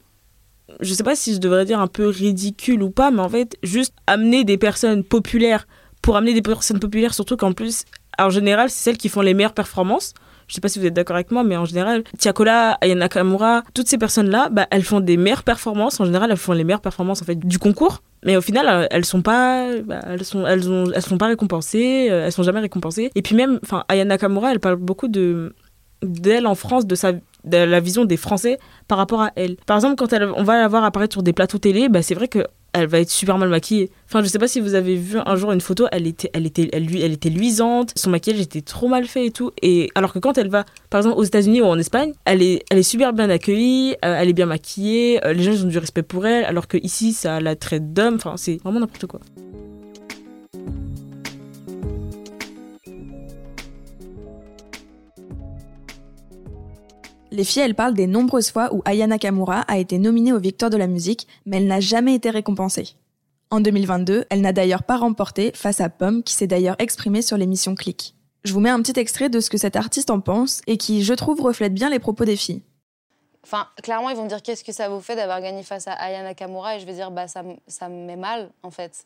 je 0.79 0.93
sais 0.93 1.03
pas 1.03 1.15
si 1.15 1.33
je 1.33 1.39
devrais 1.39 1.65
dire 1.65 1.79
un 1.79 1.87
peu 1.87 2.07
ridicule 2.07 2.83
ou 2.83 2.89
pas, 2.89 3.11
mais 3.11 3.21
en 3.21 3.29
fait, 3.29 3.57
juste 3.63 3.93
amener 4.05 4.43
des 4.43 4.57
personnes 4.57 5.03
populaires 5.03 5.67
pour 6.01 6.17
amener 6.17 6.33
des 6.33 6.41
personnes 6.41 6.79
populaires, 6.79 7.13
surtout 7.13 7.37
qu'en 7.37 7.53
plus, 7.53 7.85
en 8.19 8.29
général, 8.29 8.69
c'est 8.69 8.83
celles 8.83 8.97
qui 8.97 9.09
font 9.09 9.21
les 9.21 9.33
meilleures 9.33 9.53
performances. 9.53 10.13
Je 10.47 10.55
sais 10.55 10.61
pas 10.61 10.69
si 10.69 10.79
vous 10.79 10.85
êtes 10.85 10.93
d'accord 10.93 11.15
avec 11.15 11.31
moi, 11.31 11.43
mais 11.43 11.57
en 11.57 11.65
général, 11.65 12.03
Tiakola, 12.17 12.77
Ayana 12.81 13.09
Kamura, 13.09 13.63
toutes 13.73 13.87
ces 13.87 13.97
personnes-là, 13.97 14.49
bah, 14.49 14.65
elles 14.71 14.83
font 14.83 15.01
des 15.01 15.17
meilleures 15.17 15.43
performances. 15.43 15.99
En 15.99 16.05
général, 16.05 16.31
elles 16.31 16.37
font 16.37 16.53
les 16.53 16.63
meilleures 16.63 16.81
performances 16.81 17.21
en 17.21 17.25
fait 17.25 17.37
du 17.37 17.59
concours. 17.59 18.01
Mais 18.25 18.37
au 18.37 18.41
final, 18.41 18.67
euh, 18.67 18.87
elles 18.89 19.05
sont 19.05 19.21
pas, 19.21 19.67
bah, 19.83 19.99
elles 20.07 20.23
sont, 20.23 20.45
elles 20.47 20.69
ont, 20.69 20.91
elles 20.93 21.01
sont 21.01 21.17
pas 21.17 21.27
récompensées, 21.27 22.07
euh, 22.09 22.25
elles 22.25 22.31
sont 22.31 22.43
jamais 22.43 22.61
récompensées. 22.61 23.11
Et 23.15 23.21
puis 23.21 23.35
même, 23.35 23.59
enfin, 23.63 23.83
Ayana 23.89 24.17
Kamura, 24.17 24.51
elle 24.51 24.59
parle 24.59 24.77
beaucoup 24.77 25.07
de 25.07 25.53
d'elle 26.03 26.45
en 26.45 26.53
France, 26.55 26.85
de 26.85 26.95
sa 26.95 27.13
de 27.47 27.57
la 27.57 27.79
vision 27.79 28.05
des 28.05 28.17
Français 28.17 28.59
par 28.87 28.97
rapport 28.97 29.21
à 29.21 29.31
elle. 29.35 29.55
Par 29.65 29.77
exemple, 29.77 29.95
quand 29.95 30.11
elle, 30.13 30.29
on 30.35 30.43
va 30.43 30.57
la 30.57 30.67
voir 30.67 30.83
apparaître 30.83 31.13
sur 31.13 31.23
des 31.23 31.33
plateaux 31.33 31.57
télé, 31.57 31.89
bah, 31.89 32.01
c'est 32.01 32.15
vrai 32.15 32.27
que 32.27 32.45
elle 32.73 32.87
va 32.87 32.99
être 32.99 33.09
super 33.09 33.37
mal 33.37 33.49
maquillée. 33.49 33.89
Enfin, 34.05 34.21
je 34.21 34.27
sais 34.27 34.39
pas 34.39 34.47
si 34.47 34.59
vous 34.59 34.73
avez 34.73 34.95
vu 34.95 35.17
un 35.25 35.35
jour 35.35 35.51
une 35.51 35.61
photo, 35.61 35.87
elle 35.91 36.07
était, 36.07 36.29
elle 36.33 36.45
était, 36.45 36.69
elle, 36.71 36.87
elle 36.95 37.11
était 37.11 37.29
luisante, 37.29 37.91
son 37.95 38.09
maquillage 38.09 38.39
était 38.39 38.61
trop 38.61 38.87
mal 38.87 39.05
fait 39.05 39.25
et 39.25 39.31
tout. 39.31 39.51
Et 39.61 39.89
alors 39.95 40.13
que 40.13 40.19
quand 40.19 40.37
elle 40.37 40.49
va, 40.49 40.65
par 40.89 40.99
exemple, 40.99 41.17
aux 41.17 41.23
États-Unis 41.23 41.61
ou 41.61 41.65
en 41.65 41.77
Espagne, 41.77 42.13
elle 42.25 42.41
est, 42.41 42.63
elle 42.69 42.77
est 42.77 42.83
super 42.83 43.13
bien 43.13 43.29
accueillie, 43.29 43.95
euh, 44.05 44.17
elle 44.19 44.29
est 44.29 44.33
bien 44.33 44.45
maquillée, 44.45 45.23
euh, 45.25 45.33
les 45.33 45.43
gens 45.43 45.63
ont 45.63 45.67
du 45.67 45.77
respect 45.77 46.03
pour 46.03 46.25
elle, 46.25 46.45
alors 46.45 46.67
que 46.67 46.77
ici 46.77 47.13
ça 47.13 47.39
la 47.39 47.55
traite 47.55 47.93
d'homme. 47.93 48.15
Enfin, 48.15 48.35
c'est 48.37 48.57
vraiment 48.63 48.79
n'importe 48.79 49.07
quoi. 49.07 49.19
Les 57.29 57.43
filles, 57.43 57.63
elles 57.63 57.75
parlent 57.75 57.93
des 57.93 58.07
nombreuses 58.07 58.51
fois 58.51 58.73
où 58.73 58.81
Aya 58.85 59.05
Nakamura 59.05 59.61
a 59.61 59.77
été 59.77 59.97
nominée 59.99 60.31
aux 60.31 60.39
Victoires 60.39 60.71
de 60.71 60.77
la 60.77 60.87
musique, 60.87 61.27
mais 61.45 61.57
elle 61.57 61.67
n'a 61.67 61.81
jamais 61.81 62.15
été 62.15 62.29
récompensée. 62.29 62.95
En 63.49 63.59
2022, 63.59 64.25
elle 64.29 64.41
n'a 64.41 64.53
d'ailleurs 64.53 64.83
pas 64.83 64.97
remporté 64.97 65.51
face 65.53 65.81
à 65.81 65.89
Pomme, 65.89 66.23
qui 66.23 66.33
s'est 66.33 66.47
d'ailleurs 66.47 66.77
exprimée 66.79 67.21
sur 67.21 67.37
l'émission 67.37 67.75
Click. 67.75 68.15
Je 68.45 68.53
vous 68.53 68.61
mets 68.61 68.69
un 68.69 68.81
petit 68.81 68.97
extrait 68.97 69.29
de 69.29 69.41
ce 69.41 69.49
que 69.49 69.57
cet 69.57 69.75
artiste 69.75 70.09
en 70.09 70.21
pense 70.21 70.61
et 70.67 70.77
qui, 70.77 71.03
je 71.03 71.13
trouve, 71.13 71.41
reflète 71.41 71.73
bien 71.73 71.89
les 71.89 71.99
propos 71.99 72.23
des 72.23 72.37
filles. 72.37 72.61
Enfin, 73.43 73.67
clairement, 73.83 74.09
ils 74.09 74.15
vont 74.15 74.23
me 74.23 74.29
dire 74.29 74.41
qu'est-ce 74.41 74.63
que 74.63 74.71
ça 74.71 74.87
vous 74.87 75.01
fait 75.01 75.15
d'avoir 75.17 75.41
gagné 75.41 75.63
face 75.63 75.87
à 75.87 75.93
Aya 75.93 76.23
Nakamura? 76.23 76.77
Et 76.77 76.79
je 76.79 76.85
vais 76.85 76.93
dire 76.93 77.11
bah 77.11 77.27
ça, 77.27 77.43
ça 77.67 77.89
me 77.89 78.05
met 78.05 78.15
mal 78.15 78.49
en 78.63 78.71
fait 78.71 79.05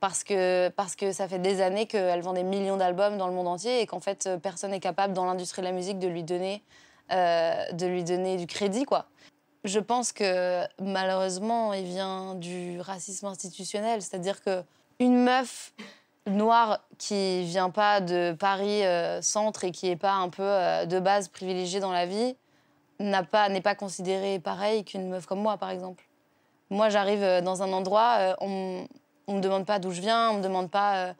parce 0.00 0.24
que 0.24 0.68
parce 0.70 0.96
que 0.96 1.12
ça 1.12 1.28
fait 1.28 1.38
des 1.38 1.60
années 1.60 1.86
qu'elle 1.86 2.22
vend 2.22 2.32
des 2.32 2.42
millions 2.42 2.76
d'albums 2.76 3.18
dans 3.18 3.26
le 3.28 3.34
monde 3.34 3.48
entier 3.48 3.80
et 3.80 3.86
qu'en 3.86 4.00
fait 4.00 4.28
personne 4.42 4.70
n'est 4.70 4.80
capable 4.80 5.12
dans 5.12 5.24
l'industrie 5.24 5.62
de 5.62 5.66
la 5.66 5.72
musique 5.72 5.98
de 5.98 6.08
lui 6.08 6.22
donner 6.22 6.54
euh, 6.54 6.89
de 7.10 7.86
lui 7.86 8.04
donner 8.04 8.36
du 8.36 8.46
crédit 8.46 8.84
quoi. 8.84 9.06
Je 9.64 9.78
pense 9.78 10.12
que 10.12 10.62
malheureusement 10.80 11.74
il 11.74 11.84
vient 11.84 12.34
du 12.34 12.80
racisme 12.80 13.26
institutionnel, 13.26 14.00
c'est-à-dire 14.00 14.42
que 14.42 14.62
une 15.00 15.22
meuf 15.22 15.72
noire 16.26 16.80
qui 16.98 17.42
vient 17.44 17.70
pas 17.70 18.00
de 18.00 18.36
Paris 18.38 18.84
euh, 18.84 19.20
centre 19.22 19.64
et 19.64 19.70
qui 19.70 19.88
est 19.88 19.96
pas 19.96 20.12
un 20.12 20.28
peu 20.28 20.42
euh, 20.42 20.86
de 20.86 21.00
base 21.00 21.28
privilégiée 21.28 21.80
dans 21.80 21.92
la 21.92 22.06
vie 22.06 22.36
n'a 23.00 23.22
pas 23.22 23.48
n'est 23.48 23.62
pas 23.62 23.74
considérée 23.74 24.38
pareil 24.38 24.84
qu'une 24.84 25.08
meuf 25.08 25.26
comme 25.26 25.40
moi 25.40 25.56
par 25.56 25.70
exemple. 25.70 26.04
Moi 26.70 26.88
j'arrive 26.88 27.22
euh, 27.22 27.40
dans 27.40 27.62
un 27.62 27.72
endroit 27.72 28.36
on 28.40 28.86
on 29.26 29.34
me 29.36 29.40
demande 29.40 29.64
pas 29.64 29.78
d'où 29.78 29.90
je 29.90 30.00
viens, 30.00 30.30
on 30.30 30.34
me 30.38 30.42
demande 30.42 30.70
pas 30.70 31.14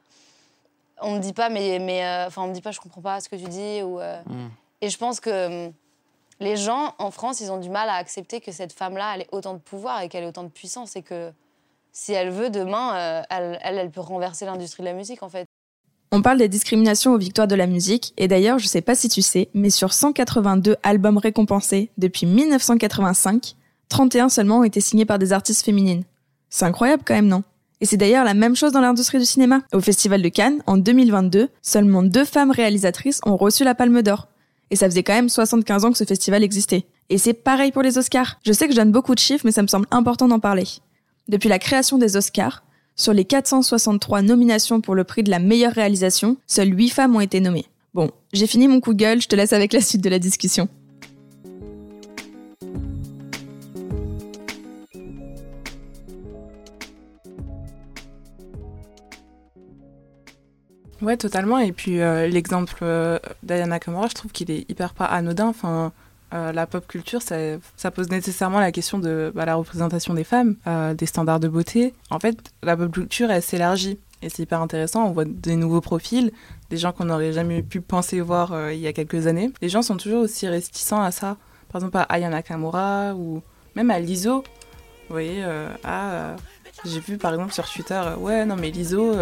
on 1.01 1.15
me 1.15 1.19
dit 1.19 1.33
pas 1.33 1.49
mais 1.49 1.79
mais 1.79 2.03
enfin 2.27 2.43
on 2.43 2.47
me 2.47 2.53
dit 2.53 2.61
pas 2.61 2.71
je 2.71 2.79
comprends 2.79 3.01
pas 3.01 3.19
ce 3.19 3.29
que 3.29 3.35
tu 3.35 3.45
dis 3.45 3.81
ou 3.83 3.99
Mm. 3.99 4.49
et 4.81 4.89
je 4.89 4.97
pense 4.97 5.19
que 5.19 5.67
hum, 5.67 5.73
les 6.41 6.57
gens 6.57 6.95
en 6.97 7.11
France, 7.11 7.39
ils 7.39 7.51
ont 7.51 7.59
du 7.59 7.69
mal 7.69 7.87
à 7.87 7.93
accepter 7.93 8.41
que 8.41 8.51
cette 8.51 8.73
femme-là, 8.73 9.17
ait 9.17 9.27
autant 9.31 9.53
de 9.53 9.59
pouvoir 9.59 10.01
et 10.01 10.09
qu'elle 10.09 10.23
ait 10.23 10.27
autant 10.27 10.43
de 10.43 10.49
puissance 10.49 10.95
et 10.95 11.03
que 11.03 11.31
si 11.93 12.13
elle 12.13 12.31
veut, 12.31 12.49
demain, 12.49 12.95
euh, 12.95 13.21
elle, 13.29 13.59
elle, 13.61 13.77
elle 13.77 13.91
peut 13.91 14.01
renverser 14.01 14.45
l'industrie 14.45 14.81
de 14.81 14.87
la 14.87 14.93
musique, 14.93 15.23
en 15.23 15.29
fait. 15.29 15.45
On 16.11 16.21
parle 16.21 16.39
des 16.39 16.49
discriminations 16.49 17.13
aux 17.13 17.17
victoires 17.17 17.47
de 17.47 17.55
la 17.55 17.67
musique, 17.67 18.13
et 18.17 18.27
d'ailleurs, 18.27 18.59
je 18.59 18.67
sais 18.67 18.81
pas 18.81 18.95
si 18.95 19.07
tu 19.07 19.21
sais, 19.21 19.49
mais 19.53 19.69
sur 19.69 19.93
182 19.93 20.75
albums 20.83 21.17
récompensés 21.17 21.89
depuis 21.97 22.25
1985, 22.25 23.55
31 23.87 24.29
seulement 24.29 24.59
ont 24.59 24.63
été 24.63 24.81
signés 24.81 25.05
par 25.05 25.19
des 25.19 25.31
artistes 25.31 25.63
féminines. 25.63 26.03
C'est 26.49 26.65
incroyable 26.65 27.03
quand 27.05 27.13
même, 27.13 27.27
non? 27.27 27.43
Et 27.81 27.85
c'est 27.85 27.97
d'ailleurs 27.97 28.25
la 28.25 28.33
même 28.33 28.55
chose 28.55 28.71
dans 28.73 28.81
l'industrie 28.81 29.19
du 29.19 29.25
cinéma. 29.25 29.61
Au 29.73 29.79
Festival 29.79 30.21
de 30.21 30.29
Cannes, 30.29 30.61
en 30.67 30.77
2022, 30.77 31.49
seulement 31.61 32.03
deux 32.03 32.25
femmes 32.25 32.51
réalisatrices 32.51 33.21
ont 33.25 33.37
reçu 33.37 33.63
la 33.63 33.73
Palme 33.73 34.01
d'Or. 34.01 34.27
Et 34.71 34.75
ça 34.75 34.89
faisait 34.89 35.03
quand 35.03 35.13
même 35.13 35.29
75 35.29 35.85
ans 35.85 35.91
que 35.91 35.97
ce 35.97 36.05
festival 36.05 36.43
existait. 36.43 36.85
Et 37.09 37.17
c'est 37.17 37.33
pareil 37.33 37.71
pour 37.71 37.83
les 37.83 37.97
Oscars. 37.97 38.39
Je 38.43 38.53
sais 38.53 38.67
que 38.67 38.71
je 38.71 38.77
donne 38.77 38.91
beaucoup 38.91 39.13
de 39.13 39.19
chiffres, 39.19 39.45
mais 39.45 39.51
ça 39.51 39.61
me 39.61 39.67
semble 39.67 39.85
important 39.91 40.27
d'en 40.27 40.39
parler. 40.39 40.65
Depuis 41.27 41.49
la 41.49 41.59
création 41.59 41.97
des 41.97 42.15
Oscars, 42.15 42.63
sur 42.95 43.13
les 43.13 43.25
463 43.25 44.21
nominations 44.21 44.81
pour 44.81 44.95
le 44.95 45.03
prix 45.03 45.23
de 45.23 45.29
la 45.29 45.39
meilleure 45.39 45.73
réalisation, 45.73 46.37
seules 46.47 46.73
8 46.77 46.89
femmes 46.89 47.15
ont 47.15 47.21
été 47.21 47.39
nommées. 47.39 47.65
Bon, 47.93 48.11
j'ai 48.31 48.47
fini 48.47 48.69
mon 48.69 48.79
coup 48.79 48.93
gueule, 48.93 49.21
je 49.21 49.27
te 49.27 49.35
laisse 49.35 49.53
avec 49.53 49.73
la 49.73 49.81
suite 49.81 50.01
de 50.01 50.09
la 50.09 50.19
discussion. 50.19 50.69
Ouais, 61.01 61.17
totalement. 61.17 61.57
Et 61.57 61.71
puis 61.71 61.99
euh, 61.99 62.27
l'exemple 62.27 62.77
euh, 62.83 63.17
d'Ayana 63.43 63.79
Kamura, 63.79 64.07
je 64.07 64.13
trouve 64.13 64.31
qu'il 64.31 64.51
est 64.51 64.69
hyper 64.69 64.93
pas 64.93 65.05
anodin. 65.05 65.47
Enfin, 65.47 65.91
euh, 66.33 66.51
la 66.51 66.67
pop 66.67 66.87
culture, 66.87 67.21
ça, 67.21 67.91
pose 67.91 68.09
nécessairement 68.09 68.59
la 68.59 68.71
question 68.71 68.99
de 68.99 69.31
bah, 69.33 69.45
la 69.45 69.55
représentation 69.55 70.13
des 70.13 70.23
femmes, 70.23 70.55
euh, 70.67 70.93
des 70.93 71.07
standards 71.07 71.39
de 71.39 71.47
beauté. 71.47 71.93
En 72.09 72.19
fait, 72.19 72.37
la 72.61 72.77
pop 72.77 72.91
culture, 72.91 73.31
elle 73.31 73.41
s'élargit. 73.41 73.99
Et 74.23 74.29
c'est 74.29 74.43
hyper 74.43 74.61
intéressant, 74.61 75.07
on 75.07 75.13
voit 75.13 75.25
des 75.25 75.55
nouveaux 75.55 75.81
profils, 75.81 76.31
des 76.69 76.77
gens 76.77 76.91
qu'on 76.91 77.05
n'aurait 77.05 77.33
jamais 77.33 77.63
pu 77.63 77.81
penser 77.81 78.21
voir 78.21 78.71
il 78.71 78.77
y 78.77 78.85
a 78.85 78.93
quelques 78.93 79.25
années. 79.25 79.51
Les 79.63 79.69
gens 79.69 79.81
sont 79.81 79.97
toujours 79.97 80.21
aussi 80.21 80.47
réticents 80.47 81.01
à 81.01 81.09
ça. 81.09 81.37
Par 81.71 81.81
exemple, 81.81 81.97
à 81.97 82.03
Ayana 82.03 82.43
Kamura 82.43 83.15
ou 83.15 83.41
même 83.75 83.89
à 83.89 83.99
Lizzo. 83.99 84.43
Vous 85.09 85.15
voyez, 85.15 85.43
ah, 85.83 86.35
j'ai 86.85 86.99
vu 86.99 87.17
par 87.17 87.33
exemple 87.33 87.51
sur 87.51 87.67
Twitter, 87.67 87.99
ouais, 88.19 88.45
non 88.45 88.57
mais 88.57 88.69
Lizzo, 88.69 89.15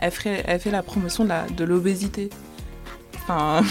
elle, 0.00 0.12
fait 0.12 0.70
la 0.70 0.82
promotion 0.82 1.24
de 1.24 1.64
l'obésité. 1.64 2.30
Enfin, 3.22 3.64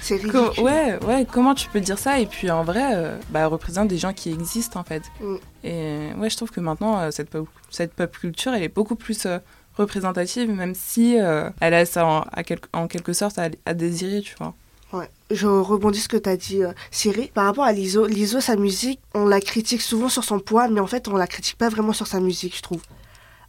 c'est 0.00 0.16
ridicule. 0.22 0.62
ouais, 0.62 1.04
ouais, 1.04 1.26
comment 1.30 1.54
tu 1.54 1.68
peux 1.68 1.80
dire 1.80 1.98
ça? 1.98 2.20
Et 2.20 2.26
puis 2.26 2.50
en 2.50 2.62
vrai, 2.62 2.94
euh, 2.94 3.18
bah, 3.30 3.40
elle 3.40 3.46
représente 3.46 3.88
des 3.88 3.98
gens 3.98 4.12
qui 4.12 4.30
existent 4.30 4.78
en 4.78 4.84
fait. 4.84 5.02
Mm. 5.20 5.36
Et 5.64 6.08
ouais, 6.18 6.30
je 6.30 6.36
trouve 6.36 6.50
que 6.50 6.60
maintenant, 6.60 7.00
euh, 7.00 7.10
cette, 7.10 7.30
pop, 7.30 7.48
cette 7.70 7.92
pop 7.92 8.16
culture, 8.16 8.54
elle 8.54 8.62
est 8.62 8.74
beaucoup 8.74 8.94
plus 8.94 9.26
euh, 9.26 9.38
représentative, 9.76 10.50
même 10.50 10.74
si 10.74 11.14
elle 11.14 11.86
en, 11.96 12.20
à 12.32 12.42
quel, 12.44 12.60
en 12.72 12.86
quelque 12.86 13.12
sorte 13.12 13.38
à, 13.38 13.48
à, 13.66 13.74
désirer, 13.74 14.20
tu 14.20 14.36
vois. 14.38 14.54
Ouais. 14.92 15.10
Je 15.32 15.48
rebondis 15.48 15.98
ce 15.98 16.08
que 16.08 16.16
tu 16.16 16.28
as 16.28 16.36
dit, 16.36 16.60
Cyril. 16.92 17.28
Par 17.34 17.46
rapport 17.46 17.64
à 17.64 17.72
Liso, 17.72 18.06
Liso, 18.06 18.40
sa 18.40 18.54
musique, 18.54 19.00
on 19.14 19.26
la 19.26 19.40
critique 19.40 19.82
souvent 19.82 20.08
sur 20.08 20.22
son 20.22 20.38
poids, 20.38 20.68
mais 20.68 20.78
en 20.78 20.86
fait, 20.86 21.08
on 21.08 21.16
la 21.16 21.26
critique 21.26 21.58
pas 21.58 21.68
vraiment 21.68 21.92
sur 21.92 22.06
sa 22.06 22.20
musique, 22.20 22.56
je 22.56 22.62
trouve. 22.62 22.82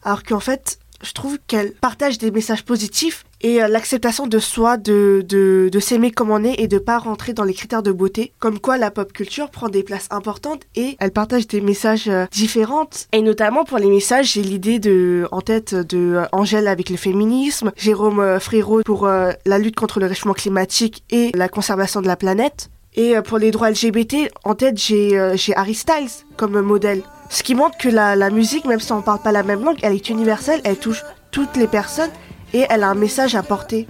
Alors 0.02 0.24
qu'en 0.24 0.40
fait, 0.40 0.80
je 1.04 1.14
trouve 1.14 1.38
qu'elle 1.48 1.74
partage 1.74 2.18
des 2.18 2.32
messages 2.32 2.64
positifs 2.64 3.26
et 3.42 3.62
euh, 3.62 3.68
l'acceptation 3.68 4.28
de 4.28 4.40
soi, 4.40 4.78
de, 4.78 5.24
de, 5.28 5.80
s'aimer 5.80 6.12
comme 6.12 6.32
on 6.32 6.44
est 6.44 6.60
et 6.60 6.68
de 6.68 6.80
pas 6.80 6.98
rentrer 6.98 7.34
dans 7.34 7.44
les 7.44 7.54
critères 7.54 7.84
de 7.84 7.92
beauté. 7.92 8.34
Comme 8.40 8.60
quoi 8.60 8.78
la 8.78 8.92
pop 8.92 9.12
culture 9.14 9.52
prend 9.52 9.70
des 9.70 9.84
places 9.84 10.08
importantes 10.10 10.64
et 10.76 10.98
elle 11.00 11.12
partage 11.12 11.48
des 11.48 11.62
messages 11.62 12.08
euh, 12.08 12.26
différents. 12.32 12.90
Et 13.12 13.22
notamment 13.22 13.64
pour 13.64 13.78
les 13.78 13.90
messages, 13.90 14.34
j'ai 14.34 14.42
l'idée 14.42 14.80
de 14.80 15.28
en 15.32 15.42
tête 15.42 15.76
de 15.76 16.16
euh, 16.16 16.68
avec 16.68 16.90
le 16.90 16.98
féminisme, 16.98 17.72
Jérôme 17.76 18.40
Frérot 18.40 18.82
pour 18.84 19.08
la 19.08 19.60
lutte 19.60 19.76
contre 19.76 20.00
le 20.00 20.06
réchauffement 20.06 20.34
climatique 20.34 21.04
et 21.10 21.32
la 21.34 21.50
conservation 21.50 22.02
de 22.02 22.08
la 22.08 22.16
planète. 22.16 22.70
Et 22.96 23.16
pour 23.26 23.38
les 23.38 23.52
droits 23.52 23.70
LGBT, 23.70 24.30
en 24.44 24.56
tête, 24.56 24.78
j'ai 24.78 25.18
Harry 25.56 25.74
Styles 25.74 26.10
comme 26.38 26.62
modèle. 26.62 27.04
Ce 27.30 27.44
qui 27.44 27.56
montre 27.56 27.78
que 27.78 27.90
la, 27.90 28.16
la 28.16 28.30
musique, 28.30 28.66
même 28.66 28.80
si 28.80 28.92
on 28.92 29.02
parle 29.02 29.20
pas 29.20 29.32
la 29.32 29.44
même 29.44 29.64
langue, 29.64 29.78
elle 29.82 29.94
est 29.94 30.10
universelle, 30.10 30.62
elle 30.64 30.78
touche 30.78 31.04
toutes 31.32 31.56
les 31.58 31.68
personnes 31.68 32.12
et 32.54 32.66
elle 32.70 32.84
a 32.84 32.90
un 32.90 32.96
message 32.96 33.36
à 33.36 33.44
porter. 33.44 33.88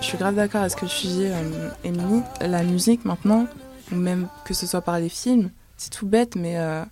Je 0.00 0.06
suis 0.06 0.18
grave 0.18 0.34
d'accord 0.34 0.62
avec 0.62 0.72
ce 0.72 0.76
que 0.76 0.86
tu 0.86 1.06
dis, 1.06 1.26
euh, 1.26 1.68
Émilie. 1.84 2.22
La 2.40 2.62
musique 2.62 3.04
maintenant, 3.04 3.46
ou 3.92 3.94
même 3.94 4.28
que 4.44 4.52
ce 4.52 4.66
soit 4.66 4.80
par 4.82 4.98
les 4.98 5.08
films, 5.08 5.50
c'est 5.76 5.90
tout 5.90 6.06
bête, 6.06 6.34
mais 6.34 6.58
euh, 6.58 6.82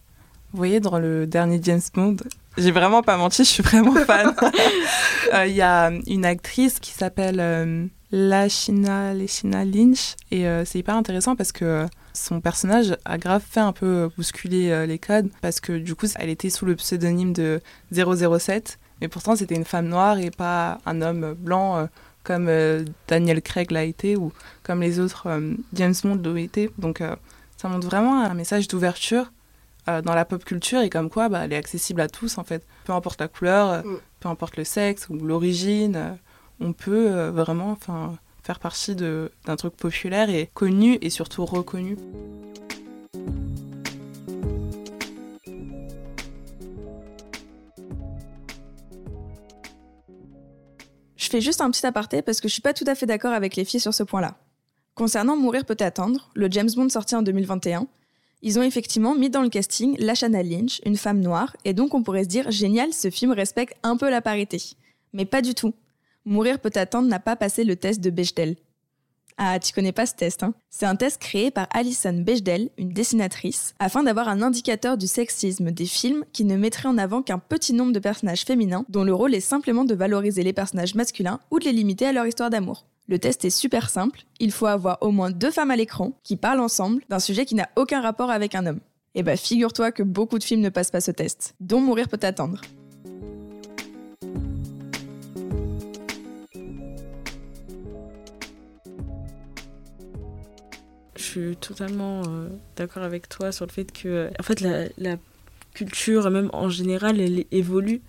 vous 0.53 0.57
voyez, 0.57 0.81
dans 0.81 0.99
le 0.99 1.27
dernier 1.27 1.61
James 1.63 1.81
Bond, 1.95 2.17
j'ai 2.57 2.73
vraiment 2.73 3.03
pas 3.03 3.17
menti, 3.17 3.45
je 3.45 3.49
suis 3.49 3.63
vraiment 3.63 3.95
fan. 4.07 4.35
Il 5.33 5.35
euh, 5.35 5.47
y 5.47 5.63
a 5.63 5.91
une 6.07 6.25
actrice 6.25 6.81
qui 6.81 6.93
s'appelle 6.93 7.39
euh, 7.39 7.87
Lashina, 8.11 9.15
Lashina 9.15 9.65
Lynch, 9.65 10.17
et 10.31 10.47
euh, 10.47 10.65
c'est 10.65 10.79
hyper 10.79 10.97
intéressant 10.97 11.37
parce 11.37 11.53
que 11.53 11.87
son 12.13 12.41
personnage 12.41 12.97
a 13.05 13.19
grave 13.19 13.43
fait 13.49 13.61
un 13.61 13.73
peu 13.73 14.11
bousculer 14.17 14.71
euh, 14.71 14.87
les 14.87 14.99
codes, 14.99 15.29
parce 15.41 15.61
que 15.61 15.79
du 15.79 15.95
coup, 15.95 16.07
elle 16.17 16.29
était 16.29 16.51
sous 16.51 16.67
le 16.67 16.77
pseudonyme 16.77 17.33
de 17.33 17.61
007, 17.93 18.79
mais 19.01 19.09
pourtant 19.09 19.37
c'était 19.37 19.55
une 19.55 19.65
femme 19.65 19.89
noire 19.89 20.19
et 20.19 20.31
pas 20.31 20.79
un 20.87 21.03
homme 21.03 21.35
blanc 21.35 21.77
euh, 21.77 21.87
comme 22.23 22.49
euh, 22.49 22.85
Daniel 23.09 23.41
Craig 23.43 23.71
l'a 23.71 23.85
été 23.85 24.17
ou 24.17 24.33
comme 24.63 24.81
les 24.83 25.01
autres 25.01 25.27
James 25.73 25.95
Bond 26.03 26.21
l'ont 26.23 26.37
été. 26.37 26.71
Donc 26.79 27.03
ça 27.57 27.69
montre 27.69 27.87
vraiment 27.87 28.23
un 28.23 28.35
message 28.35 28.69
d'ouverture 28.69 29.33
dans 29.87 30.15
la 30.15 30.25
pop 30.27 30.45
culture 30.45 30.81
et 30.83 30.91
comme 30.91 31.09
quoi 31.09 31.31
bah, 31.31 31.41
elle 31.45 31.53
est 31.55 31.57
accessible 31.57 32.03
à 32.03 32.09
tous 32.09 32.37
en 32.37 32.45
fait. 32.45 32.65
Peu 32.85 32.93
importe 32.93 33.21
la 33.21 33.29
couleur, 33.29 33.83
Mm. 33.85 33.97
peu 34.21 34.29
importe 34.29 34.57
le 34.59 34.65
sexe 34.65 35.09
ou 35.09 35.15
l'origine, 35.15 36.19
on 36.61 36.75
peut 36.75 37.29
vraiment 37.29 37.71
enfin 37.71 38.19
faire 38.51 38.59
partie 38.59 38.97
d'un 38.97 39.57
truc 39.57 39.77
populaire 39.77 40.29
et 40.29 40.51
connu 40.55 40.99
et 41.03 41.11
surtout 41.11 41.45
reconnu. 41.45 41.97
Je 51.17 51.29
fais 51.29 51.41
juste 51.41 51.61
un 51.61 51.71
petit 51.71 51.87
aparté 51.87 52.23
parce 52.23 52.41
que 52.41 52.49
je 52.49 52.53
suis 52.55 52.61
pas 52.61 52.73
tout 52.73 52.83
à 52.89 52.97
fait 52.97 53.07
d'accord 53.07 53.33
avec 53.33 53.55
les 53.55 53.65
filles 53.65 53.79
sur 53.79 53.95
ce 53.95 54.03
point-là. 54.03 54.37
Concernant 54.97 55.37
Mourir 55.37 55.65
peut 55.65 55.77
attendre, 55.79 56.33
le 56.35 56.51
James 56.51 56.71
Bond 56.75 56.89
sorti 56.89 57.15
en 57.15 57.23
2021, 57.23 57.87
ils 58.43 58.59
ont 58.59 58.63
effectivement 58.63 59.15
mis 59.15 59.31
dans 59.31 59.43
le 59.43 59.49
casting 59.49 59.97
Lashana 60.01 60.43
Lynch, 60.43 60.81
une 60.85 60.97
femme 60.97 61.21
noire, 61.21 61.57
et 61.65 61.73
donc 61.73 61.95
on 61.95 62.03
pourrait 62.03 62.25
se 62.25 62.29
dire 62.29 62.51
génial, 62.51 62.93
ce 62.93 63.11
film 63.11 63.31
respecte 63.31 63.77
un 63.85 63.97
peu 63.97 64.11
la 64.11 64.21
parité. 64.21 64.61
Mais 65.13 65.25
pas 65.25 65.41
du 65.41 65.55
tout. 65.55 65.73
Mourir 66.27 66.59
peut 66.59 66.71
attendre 66.75 67.09
n'a 67.09 67.19
pas 67.19 67.37
passé 67.37 67.65
le 67.65 67.77
test 67.77 68.01
de 68.01 68.11
Bechdel. 68.11 68.57
Ah, 69.39 69.59
tu 69.59 69.73
connais 69.73 69.93
pas 69.93 70.05
ce 70.05 70.15
test, 70.15 70.43
hein? 70.43 70.53
C'est 70.69 70.85
un 70.85 70.97
test 70.97 71.19
créé 71.19 71.51
par 71.51 71.67
Alison 71.73 72.13
Bechdel, 72.13 72.69
une 72.77 72.91
dessinatrice, 72.91 73.75
afin 73.79 74.03
d'avoir 74.03 74.29
un 74.29 74.43
indicateur 74.43 74.99
du 74.99 75.07
sexisme 75.07 75.71
des 75.71 75.87
films 75.87 76.27
qui 76.35 76.45
ne 76.45 76.59
mettrait 76.59 76.91
en 76.91 76.99
avant 76.99 77.23
qu'un 77.23 77.39
petit 77.39 77.73
nombre 77.73 77.93
de 77.93 77.99
personnages 77.99 78.45
féminins 78.45 78.85
dont 78.91 79.03
le 79.03 79.15
rôle 79.15 79.35
est 79.35 79.41
simplement 79.41 79.85
de 79.85 79.95
valoriser 79.95 80.43
les 80.43 80.53
personnages 80.53 80.95
masculins 80.95 81.41
ou 81.51 81.59
de 81.59 81.65
les 81.65 81.73
limiter 81.73 82.07
à 82.07 82.13
leur 82.13 82.27
histoire 82.27 82.51
d'amour. 82.51 82.85
Le 83.09 83.19
test 83.19 83.47
est 83.47 83.51
super 83.51 83.89
simple, 83.89 84.25
il 84.41 84.53
faut 84.53 84.67
avoir 84.67 84.99
au 85.01 85.11
moins 85.11 85.31
deux 85.31 85.51
femmes 85.51 85.71
à 85.71 85.77
l'écran 85.77 86.13
qui 86.23 86.37
parlent 86.37 86.61
ensemble 86.61 87.03
d'un 87.09 87.19
sujet 87.19 87.47
qui 87.47 87.55
n'a 87.55 87.71
aucun 87.77 88.03
rapport 88.03 88.31
avec 88.31 88.55
un 88.55 88.67
homme. 88.67 88.81
Et 89.15 89.23
bah 89.23 89.37
figure-toi 89.37 89.91
que 89.91 90.03
beaucoup 90.03 90.39
de 90.39 90.45
films 90.45 90.61
ne 90.61 90.69
passent 90.69 90.91
pas 90.91 91.01
ce 91.01 91.11
test, 91.11 91.55
dont 91.61 91.81
Mourir 91.81 92.09
peut 92.09 92.21
attendre. 92.23 92.61
Je 101.21 101.27
suis 101.27 101.57
totalement 101.57 102.23
euh, 102.23 102.49
d'accord 102.77 103.03
avec 103.03 103.29
toi 103.29 103.53
sur 103.53 103.67
le 103.67 103.71
fait 103.71 103.93
que, 103.93 104.31
en 104.41 104.43
fait, 104.43 104.63
la, 104.63 105.17
culture, 105.75 106.31
même 106.31 106.49
en 106.55 106.71
général, 106.71 107.21
elle 107.21 107.45
évolue 107.53 108.01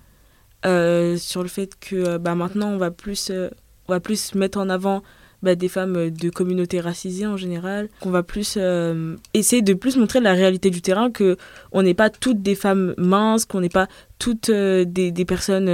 euh, 0.65 1.17
sur 1.17 1.43
le 1.43 1.49
fait 1.49 1.77
que 1.79 2.17
bah, 2.17 2.35
maintenant, 2.35 2.69
on 2.69 2.77
va 2.77 2.89
plus, 2.89 3.29
on 3.29 3.91
va 3.91 3.99
plus 3.99 4.33
mettre 4.33 4.57
en 4.59 4.69
avant 4.69 5.03
bah, 5.43 5.55
des 5.55 5.67
femmes 5.67 6.09
de 6.09 6.29
communautés 6.29 6.79
racisées 6.79 7.27
en 7.27 7.35
général, 7.35 7.89
qu'on 7.99 8.11
va 8.11 8.23
plus 8.23 8.57
essayer 9.33 9.61
de 9.61 9.73
plus 9.73 9.97
montrer 9.97 10.21
la 10.21 10.31
réalité 10.33 10.69
du 10.69 10.81
terrain, 10.81 11.11
que 11.11 11.35
on 11.73 11.83
n'est 11.83 11.93
pas 11.93 12.09
toutes 12.09 12.41
des 12.41 12.55
femmes 12.55 12.95
minces, 12.97 13.43
qu'on 13.43 13.59
n'est 13.59 13.69
pas 13.69 13.87
toutes 14.19 14.49
des, 14.49 15.25
personnes 15.27 15.69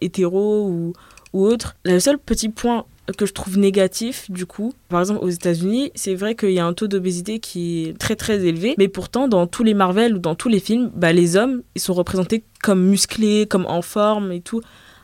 hétéros 0.00 0.66
ou 0.66 1.46
autres. 1.46 1.76
Le 1.84 2.00
seul 2.00 2.18
petit 2.18 2.48
point 2.48 2.86
que 3.16 3.26
je 3.26 3.32
trouve 3.32 3.58
négatif 3.58 4.30
du 4.30 4.46
coup. 4.46 4.72
Par 4.88 5.00
exemple 5.00 5.24
aux 5.24 5.28
États-Unis, 5.28 5.90
c'est 5.94 6.14
vrai 6.14 6.34
qu'il 6.34 6.52
y 6.52 6.58
a 6.58 6.66
un 6.66 6.72
taux 6.72 6.88
d'obésité 6.88 7.38
qui 7.38 7.84
est 7.84 7.98
très 7.98 8.16
très 8.16 8.44
élevé, 8.44 8.74
mais 8.78 8.88
pourtant 8.88 9.28
dans 9.28 9.46
tous 9.46 9.64
les 9.64 9.74
Marvel 9.74 10.14
ou 10.14 10.18
dans 10.18 10.34
tous 10.34 10.48
les 10.48 10.60
films, 10.60 10.90
bah, 10.94 11.12
les 11.12 11.36
hommes 11.36 11.62
ils 11.74 11.80
sont 11.80 11.94
représentés 11.94 12.44
comme 12.62 12.84
musclés, 12.84 13.46
comme 13.48 13.66
en 13.66 13.82
forme 13.82 14.32
et 14.32 14.40
tout, 14.40 14.60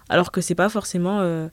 alors 0.08 0.30
que 0.30 0.40
c'est 0.40 0.54
pas 0.54 0.68
forcément 0.68 1.20
euh, 1.20 1.48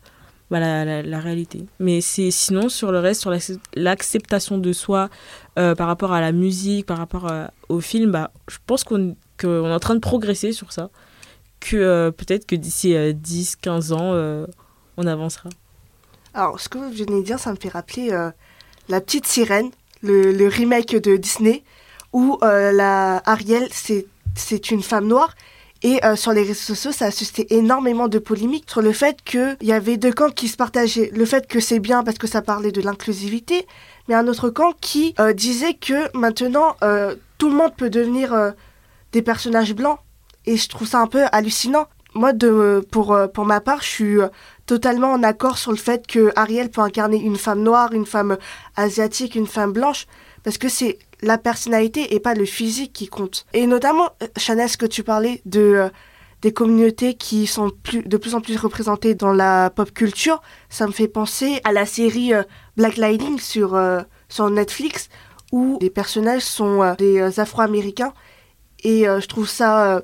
bah, 0.52 0.60
la, 0.60 1.20
réalité. 1.20 1.66
Mais 1.80 2.02
c'est 2.02 2.32
sinon 2.32 2.70
sur 2.70 2.92
le 2.92 3.00
reste, 3.00 3.22
sur 3.22 3.34
l'acceptation 3.76 4.58
de 4.58 4.74
soi 4.74 5.10
euh, 5.58 5.76
par 5.76 5.88
rapport 5.88 6.14
à 6.14 6.22
la 6.22 6.32
musique, 6.32 6.86
par 6.86 6.98
rapport 6.98 7.32
euh, 7.32 7.46
au 7.70 7.80
film, 7.80 8.12
bah, 8.12 8.32
je 8.50 8.58
pense 8.66 8.84
qu'on 8.84 9.16
est 9.44 9.48
en 9.48 9.80
train 9.80 9.96
de 9.96 10.00
progresser 10.00 10.52
sur 10.52 10.72
ça. 10.72 10.90
Que 11.60 12.10
peut-être 12.10 12.46
que 12.46 12.56
d'ici 12.56 12.92
10-15 12.92 13.94
ans, 13.94 14.46
on 14.98 15.08
avancera. 15.08 15.50
Alors, 16.36 16.60
ce 16.60 16.68
que 16.68 16.80
vous 16.80 16.90
venez 16.90 17.20
de 17.20 17.26
dire, 17.26 17.38
ça 17.38 17.52
me 17.52 17.58
fait 17.58 17.70
rappeler 17.70 18.12
euh, 18.12 18.32
La 18.90 19.02
Petite 19.02 19.28
Sirène, 19.28 19.70
le, 20.02 20.48
remake 20.48 20.96
de 20.96 21.16
Disney, 21.16 21.64
où 22.12 22.40
euh, 22.42 22.72
la 22.72 23.22
Ariel, 23.26 23.70
c'est 23.72 24.72
une 24.72 24.82
femme 24.82 25.08
noire. 25.08 25.36
Et 25.84 26.04
euh, 26.06 26.16
sur 26.16 26.32
les 26.32 26.42
réseaux 26.42 26.74
sociaux, 26.76 26.92
ça 26.92 27.06
a 27.06 27.12
suscité 27.12 27.56
énormément 27.56 28.08
de 28.08 28.18
polémiques 28.18 28.70
sur 28.70 28.82
le 28.82 28.94
fait 28.94 29.22
qu'il 29.24 29.58
y 29.62 29.74
avait 29.74 29.98
deux 29.98 30.12
camps 30.12 30.32
qui 30.32 30.48
se 30.48 30.58
partageaient. 30.58 31.12
Le 31.14 31.26
fait 31.26 31.46
que 31.46 31.60
c'est 31.60 31.80
bien 31.80 32.04
parce 32.04 32.18
que 32.18 32.26
ça 32.26 32.42
parlait 32.42 32.72
de 32.72 32.82
l'inclusivité, 32.82 33.68
mais 34.08 34.16
un 34.16 34.28
autre 34.28 34.50
camp 34.50 34.74
qui 34.80 35.14
disait 35.36 35.74
que 35.74 36.18
maintenant, 36.18 36.78
tout 37.38 37.50
le 37.50 37.56
monde 37.56 37.76
peut 37.76 37.90
devenir 37.90 38.54
des 39.12 39.22
personnages 39.22 39.74
blancs. 39.74 40.00
Et 40.46 40.56
je 40.56 40.70
trouve 40.70 40.88
ça 40.88 41.00
un 41.00 41.08
peu 41.08 41.26
hallucinant. 41.34 41.88
Moi, 42.16 42.32
de, 42.32 42.86
pour, 42.90 43.18
pour 43.34 43.46
ma 43.46 43.60
part, 43.60 43.82
je 43.82 43.88
suis 43.88 44.18
totalement 44.66 45.12
en 45.12 45.24
accord 45.24 45.58
sur 45.58 45.72
le 45.72 45.78
fait 45.78 46.08
que 46.08 46.32
Ariel 46.36 46.70
peut 46.70 46.82
incarner 46.82 47.18
une 47.18 47.36
femme 47.38 47.62
noire, 47.64 47.94
une 47.94 48.06
femme 48.06 48.38
asiatique, 48.76 49.36
une 49.36 49.48
femme 49.48 49.74
blanche, 49.74 50.08
parce 50.44 50.58
que 50.58 50.70
c'est 50.70 51.00
la 51.22 51.38
personnalité 51.38 52.14
et 52.14 52.20
pas 52.20 52.34
le 52.34 52.46
physique 52.46 52.94
qui 52.94 53.08
compte. 53.08 53.46
Et 53.54 53.66
notamment, 53.68 54.10
euh, 54.22 54.28
Chanel, 54.38 54.70
ce 54.70 54.78
que 54.78 54.86
tu 54.86 55.04
parlais 55.04 55.42
euh, 55.56 55.90
des 56.42 56.54
communautés 56.54 57.14
qui 57.14 57.48
sont 57.48 57.72
de 57.94 58.18
plus 58.18 58.36
en 58.36 58.42
plus 58.42 58.58
représentées 58.58 59.16
dans 59.16 59.34
la 59.34 59.70
pop 59.70 59.92
culture, 59.94 60.42
ça 60.70 60.86
me 60.86 60.92
fait 60.92 61.08
penser 61.08 61.62
à 61.64 61.72
la 61.72 61.86
série 61.86 62.34
euh, 62.34 62.44
Black 62.76 62.98
Lightning 62.98 63.40
sur, 63.40 63.80
sur 64.28 64.50
Netflix, 64.50 65.10
où 65.52 65.78
les 65.82 65.90
personnages 65.90 66.42
sont 66.42 66.96
des 66.98 67.40
Afro-Américains. 67.40 68.14
Et 68.84 69.04
je 69.04 69.28
trouve 69.28 69.48
ça 69.48 70.02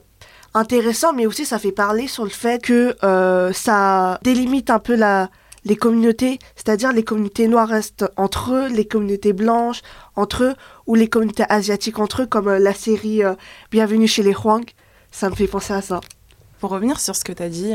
intéressant, 0.53 1.13
mais 1.13 1.25
aussi 1.25 1.45
ça 1.45 1.59
fait 1.59 1.71
parler 1.71 2.07
sur 2.07 2.23
le 2.23 2.29
fait 2.29 2.61
que 2.61 2.95
euh, 3.03 3.53
ça 3.53 4.19
délimite 4.23 4.69
un 4.69 4.79
peu 4.79 4.95
la, 4.95 5.29
les 5.65 5.75
communautés, 5.75 6.39
c'est-à-dire 6.55 6.91
les 6.93 7.03
communautés 7.03 7.47
noires 7.47 7.67
restent 7.67 8.05
entre 8.17 8.53
eux, 8.53 8.67
les 8.67 8.85
communautés 8.85 9.33
blanches 9.33 9.81
entre 10.15 10.43
eux, 10.43 10.55
ou 10.87 10.95
les 10.95 11.07
communautés 11.07 11.45
asiatiques 11.49 11.99
entre 11.99 12.23
eux, 12.23 12.25
comme 12.25 12.47
euh, 12.47 12.59
la 12.59 12.73
série 12.73 13.23
euh, 13.23 13.35
Bienvenue 13.71 14.07
chez 14.07 14.23
les 14.23 14.33
Huang. 14.33 14.63
Ça 15.11 15.29
me 15.29 15.35
fait 15.35 15.47
penser 15.47 15.73
à 15.73 15.81
ça. 15.81 16.01
Pour 16.59 16.71
revenir 16.71 16.99
sur 16.99 17.15
ce 17.15 17.23
que 17.23 17.31
tu 17.31 17.41
as 17.41 17.49
dit, 17.49 17.73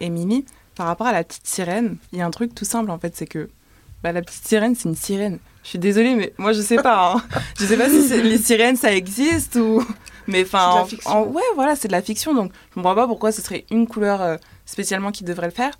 Émilie, 0.00 0.46
par 0.76 0.86
rapport 0.86 1.06
à 1.06 1.12
la 1.12 1.22
petite 1.22 1.46
sirène, 1.46 1.98
il 2.12 2.18
y 2.18 2.22
a 2.22 2.26
un 2.26 2.30
truc 2.30 2.54
tout 2.54 2.64
simple 2.64 2.90
en 2.90 2.98
fait, 2.98 3.14
c'est 3.14 3.26
que 3.26 3.50
bah, 4.02 4.12
la 4.12 4.22
petite 4.22 4.46
sirène, 4.46 4.74
c'est 4.74 4.88
une 4.88 4.96
sirène. 4.96 5.38
Je 5.62 5.68
suis 5.70 5.78
désolée, 5.78 6.14
mais 6.14 6.32
moi 6.36 6.52
je 6.52 6.60
sais 6.60 6.76
pas. 6.76 7.14
Hein. 7.14 7.22
Je 7.58 7.64
sais 7.66 7.76
pas 7.76 7.88
si 7.88 8.22
les 8.22 8.38
sirènes 8.38 8.76
ça 8.76 8.94
existe 8.94 9.56
ou. 9.56 9.84
Mais 10.26 10.42
enfin, 10.42 10.86
ouais, 11.26 11.42
voilà, 11.54 11.76
c'est 11.76 11.88
de 11.88 11.92
la 11.92 12.02
fiction, 12.02 12.34
donc 12.34 12.52
je 12.70 12.74
comprends 12.74 12.94
pas 12.94 13.06
pourquoi 13.06 13.32
ce 13.32 13.42
serait 13.42 13.64
une 13.70 13.86
couleur 13.86 14.22
euh, 14.22 14.36
spécialement 14.64 15.12
qui 15.12 15.24
devrait 15.24 15.46
le 15.46 15.52
faire. 15.52 15.72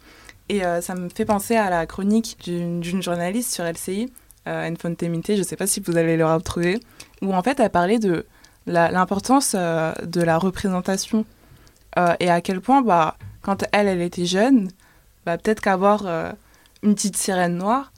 Et 0.48 0.64
euh, 0.64 0.80
ça 0.80 0.94
me 0.94 1.08
fait 1.08 1.24
penser 1.24 1.56
à 1.56 1.70
la 1.70 1.86
chronique 1.86 2.36
d'une 2.44 3.02
journaliste 3.02 3.52
sur 3.52 3.64
LCI, 3.64 4.12
euh, 4.46 4.70
Enfontemite, 4.70 5.36
je 5.36 5.42
sais 5.42 5.56
pas 5.56 5.66
si 5.66 5.80
vous 5.80 5.96
allez 5.96 6.16
le 6.16 6.26
retrouver, 6.26 6.80
où 7.22 7.34
en 7.34 7.42
fait 7.42 7.60
elle 7.60 7.70
parlait 7.70 7.98
de 7.98 8.26
l'importance 8.66 9.54
euh, 9.56 9.92
de 10.04 10.22
la 10.22 10.38
représentation 10.38 11.24
et 12.18 12.28
à 12.28 12.40
quel 12.40 12.60
point, 12.60 12.82
bah, 12.82 13.16
quand 13.40 13.62
elle, 13.70 13.86
elle 13.86 14.02
était 14.02 14.26
jeune, 14.26 14.68
bah, 15.24 15.38
peut-être 15.38 15.60
qu'avoir 15.60 16.04
une 16.82 16.96
petite 16.96 17.16
sirène 17.16 17.56
noire 17.56 17.92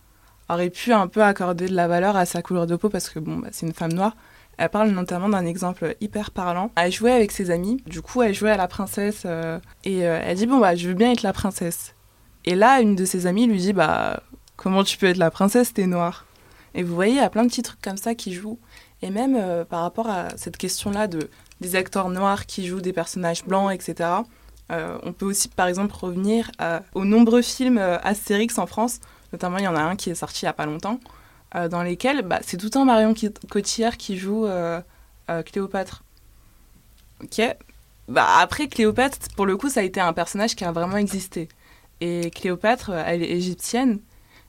aurait 0.50 0.68
pu 0.68 0.92
un 0.92 1.06
peu 1.06 1.22
accorder 1.22 1.66
de 1.66 1.74
la 1.74 1.88
valeur 1.88 2.14
à 2.14 2.26
sa 2.26 2.42
couleur 2.42 2.66
de 2.66 2.76
peau 2.76 2.90
parce 2.90 3.08
que 3.08 3.18
bon, 3.18 3.38
bah, 3.38 3.48
c'est 3.52 3.66
une 3.66 3.72
femme 3.72 3.94
noire 3.94 4.14
elle 4.58 4.70
parle 4.70 4.90
notamment 4.90 5.28
d'un 5.28 5.44
exemple 5.44 5.96
hyper 6.00 6.30
parlant. 6.30 6.70
Elle 6.76 6.92
jouait 6.92 7.12
avec 7.12 7.32
ses 7.32 7.50
amis, 7.50 7.82
du 7.86 8.00
coup 8.00 8.22
elle 8.22 8.34
jouait 8.34 8.50
à 8.50 8.56
la 8.56 8.68
princesse 8.68 9.22
euh, 9.26 9.58
et 9.84 10.06
euh, 10.06 10.20
elle 10.22 10.36
dit 10.36 10.46
bon 10.46 10.58
bah 10.58 10.74
je 10.74 10.88
veux 10.88 10.94
bien 10.94 11.12
être 11.12 11.22
la 11.22 11.32
princesse. 11.32 11.94
Et 12.44 12.54
là 12.54 12.80
une 12.80 12.96
de 12.96 13.04
ses 13.04 13.26
amies 13.26 13.46
lui 13.46 13.58
dit 13.58 13.72
bah 13.72 14.22
comment 14.56 14.82
tu 14.82 14.96
peux 14.96 15.06
être 15.06 15.18
la 15.18 15.30
princesse 15.30 15.74
t'es 15.74 15.86
noire? 15.86 16.24
Et 16.74 16.82
vous 16.82 16.94
voyez 16.94 17.12
il 17.12 17.18
y 17.18 17.20
a 17.20 17.30
plein 17.30 17.42
de 17.42 17.48
petits 17.48 17.62
trucs 17.62 17.82
comme 17.82 17.98
ça 17.98 18.14
qui 18.14 18.32
jouent. 18.32 18.58
Et 19.02 19.10
même 19.10 19.36
euh, 19.36 19.64
par 19.64 19.82
rapport 19.82 20.08
à 20.08 20.28
cette 20.36 20.56
question 20.56 20.90
là 20.90 21.06
de 21.06 21.28
des 21.60 21.76
acteurs 21.76 22.08
noirs 22.08 22.46
qui 22.46 22.66
jouent 22.66 22.80
des 22.80 22.92
personnages 22.92 23.44
blancs 23.44 23.72
etc. 23.72 24.10
on 24.70 25.12
peut 25.12 25.24
aussi 25.24 25.48
par 25.48 25.68
exemple 25.68 25.94
revenir 25.94 26.50
aux 26.94 27.04
nombreux 27.04 27.42
films 27.42 27.78
Astérix 27.78 28.58
en 28.58 28.66
France. 28.66 29.00
Notamment 29.32 29.58
il 29.58 29.64
y 29.64 29.68
en 29.68 29.76
a 29.76 29.80
un 29.80 29.96
qui 29.96 30.10
est 30.10 30.14
sorti 30.14 30.42
il 30.42 30.46
y 30.46 30.48
a 30.48 30.52
pas 30.52 30.66
longtemps 30.66 31.00
dans 31.68 31.82
lesquels 31.82 32.22
bah, 32.22 32.40
c'est 32.42 32.58
tout 32.58 32.70
un 32.78 32.84
Marion 32.84 33.14
Cotillard 33.48 33.96
qui 33.96 34.16
joue 34.16 34.46
euh, 34.46 34.80
euh, 35.30 35.42
Cléopâtre. 35.42 36.04
Ok. 37.22 37.40
Bah, 38.08 38.26
après, 38.38 38.68
Cléopâtre, 38.68 39.18
pour 39.34 39.46
le 39.46 39.56
coup, 39.56 39.68
ça 39.68 39.80
a 39.80 39.82
été 39.82 40.00
un 40.00 40.12
personnage 40.12 40.54
qui 40.54 40.64
a 40.64 40.72
vraiment 40.72 40.98
existé. 40.98 41.48
Et 42.00 42.30
Cléopâtre, 42.30 42.90
elle 42.90 43.22
est 43.22 43.30
égyptienne, 43.30 44.00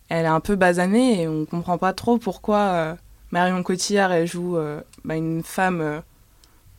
elle 0.10 0.26
est 0.26 0.30
un 0.30 0.41
peu 0.41 0.56
basanée 0.56 1.22
et 1.22 1.28
on 1.28 1.46
comprend 1.46 1.78
pas 1.78 1.93
trop 1.93 2.17
pourquoi 2.17 2.98
Marion 3.32 3.63
Cotillard, 3.63 4.12
elle 4.12 4.28
joue 4.28 4.58
bah, 5.06 5.15
une 5.15 5.43
femme 5.43 6.04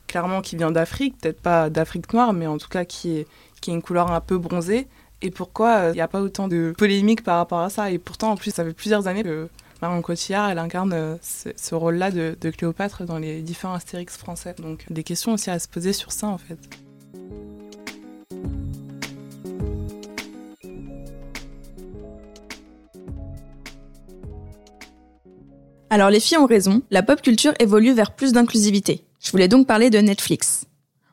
clairement 0.06 0.42
qui 0.42 0.56
vient 0.56 0.70
d'Afrique, 0.70 1.16
peut-être 1.20 1.40
pas 1.40 1.70
d'Afrique 1.70 2.12
noire, 2.12 2.34
mais 2.34 2.46
en 2.46 2.58
tout 2.58 2.68
cas 2.68 2.84
qui, 2.84 3.16
est, 3.16 3.26
qui 3.62 3.70
a 3.70 3.74
une 3.74 3.82
couleur 3.82 4.12
un 4.12 4.20
peu 4.20 4.36
bronzée. 4.36 4.88
Et 5.22 5.30
pourquoi 5.30 5.88
il 5.88 5.94
n'y 5.94 6.00
a 6.02 6.08
pas 6.08 6.20
autant 6.20 6.48
de 6.48 6.74
polémiques 6.76 7.24
par 7.24 7.38
rapport 7.38 7.60
à 7.60 7.70
ça 7.70 7.90
Et 7.90 7.98
pourtant, 7.98 8.32
en 8.32 8.36
plus, 8.36 8.52
ça 8.52 8.62
fait 8.62 8.74
plusieurs 8.74 9.08
années 9.08 9.22
que 9.22 9.48
Marion 9.80 10.02
Cotillard, 10.02 10.50
elle 10.50 10.58
incarne 10.58 10.92
euh, 10.92 11.16
ce, 11.22 11.74
rôle-là 11.74 12.10
de, 12.10 12.50
Cléopâtre 12.50 13.04
dans 13.04 13.18
les 13.18 13.42
différents 13.42 13.74
Astérix 13.74 14.16
français. 14.16 14.54
Donc 14.58 14.84
des 14.90 15.04
questions 15.04 15.32
aussi 15.34 15.50
à 15.50 15.58
se 15.58 15.68
poser 15.68 15.92
sur 15.92 16.10
ça 16.10 16.26
en 16.26 16.38
fait. 16.38 16.58
Alors 25.90 26.10
les 26.10 26.20
filles 26.20 26.38
ont 26.38 26.46
raison, 26.46 26.82
la 26.90 27.02
pop 27.02 27.22
culture 27.22 27.54
évolue 27.60 27.92
vers 27.92 28.14
plus 28.14 28.32
d'inclusivité. 28.32 29.04
Je 29.20 29.30
voulais 29.30 29.48
donc 29.48 29.66
parler 29.66 29.90
de 29.90 29.98
Netflix. 29.98 30.67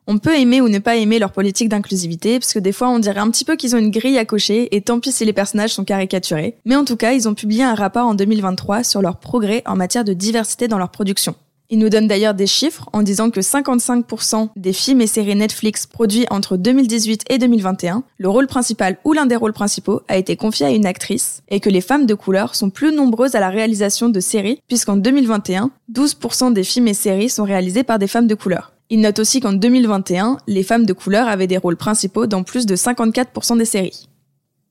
On 0.08 0.20
peut 0.20 0.38
aimer 0.38 0.62
ou 0.62 0.70
ne 0.70 0.80
pas 0.80 0.98
aimer 0.98 1.18
leur 1.18 1.32
politique 1.32 1.70
d'inclusivité, 1.70 2.40
parce 2.40 2.54
que 2.54 2.60
des 2.60 2.72
fois 2.72 2.90
on 2.90 3.00
dirait 3.00 3.20
un 3.20 3.32
petit 3.32 3.46
peu 3.46 3.56
qu'ils 3.56 3.76
ont 3.76 3.80
une 3.80 3.90
grille 3.90 4.20
à 4.20 4.26
cocher, 4.26 4.76
et 4.76 4.82
tant 4.82 5.00
pis 5.00 5.12
si 5.12 5.26
les 5.26 5.34
personnages 5.34 5.74
sont 5.74 5.84
caricaturés. 5.84 6.56
Mais 6.64 6.76
en 6.76 6.86
tout 6.86 6.96
cas, 6.96 7.14
ils 7.14 7.28
ont 7.28 7.34
publié 7.34 7.64
un 7.64 7.74
rapport 7.74 8.06
en 8.06 8.14
2023 8.14 8.84
sur 8.84 9.02
leur 9.02 9.18
progrès 9.18 9.64
en 9.66 9.76
matière 9.76 10.04
de 10.04 10.14
diversité 10.14 10.68
dans 10.68 10.78
leur 10.78 10.90
production. 10.90 11.36
Ils 11.72 11.80
nous 11.80 11.90
donnent 11.90 12.08
d'ailleurs 12.08 12.36
des 12.36 12.46
chiffres 12.46 12.88
en 12.94 13.02
disant 13.02 13.32
que 13.32 13.40
55% 13.40 14.50
des 14.56 14.74
films 14.74 15.02
et 15.02 15.08
séries 15.08 15.36
Netflix 15.36 15.88
produits 15.88 16.28
entre 16.30 16.58
2018 16.58 17.24
et 17.30 17.40
2021, 17.40 18.04
le 18.20 18.30
rôle 18.30 18.46
principal 18.46 18.98
ou 19.04 19.14
l'un 19.14 19.26
des 19.26 19.36
rôles 19.36 19.54
principaux 19.54 20.02
a 20.08 20.18
été 20.18 20.36
confié 20.36 20.68
à 20.68 20.70
une 20.70 20.86
actrice, 20.86 21.42
et 21.50 21.60
que 21.60 21.72
les 21.72 21.82
femmes 21.82 22.06
de 22.06 22.14
couleur 22.14 22.54
sont 22.54 22.70
plus 22.70 22.94
nombreuses 22.94 23.34
à 23.34 23.40
la 23.40 23.50
réalisation 23.50 24.10
de 24.10 24.20
séries, 24.20 24.62
puisqu'en 24.68 24.98
2021, 24.98 25.72
12% 25.92 26.54
des 26.54 26.64
films 26.64 26.88
et 26.88 26.94
séries 26.94 27.30
sont 27.30 27.44
réalisés 27.44 27.84
par 27.84 27.98
des 27.98 28.08
femmes 28.08 28.28
de 28.28 28.36
couleur. 28.36 28.75
Il 28.92 29.02
note 29.02 29.18
aussi 29.18 29.40
qu'en 29.40 29.54
2021, 29.54 30.38
les 30.46 30.62
femmes 30.62 30.86
de 30.86 30.94
couleur 30.94 31.28
avaient 31.28 31.48
des 31.48 31.58
rôles 31.58 31.76
principaux 31.76 32.28
dans 32.28 32.44
plus 32.44 32.68
de 32.68 32.76
54% 32.76 33.58
des 33.58 33.66
séries. 33.66 34.08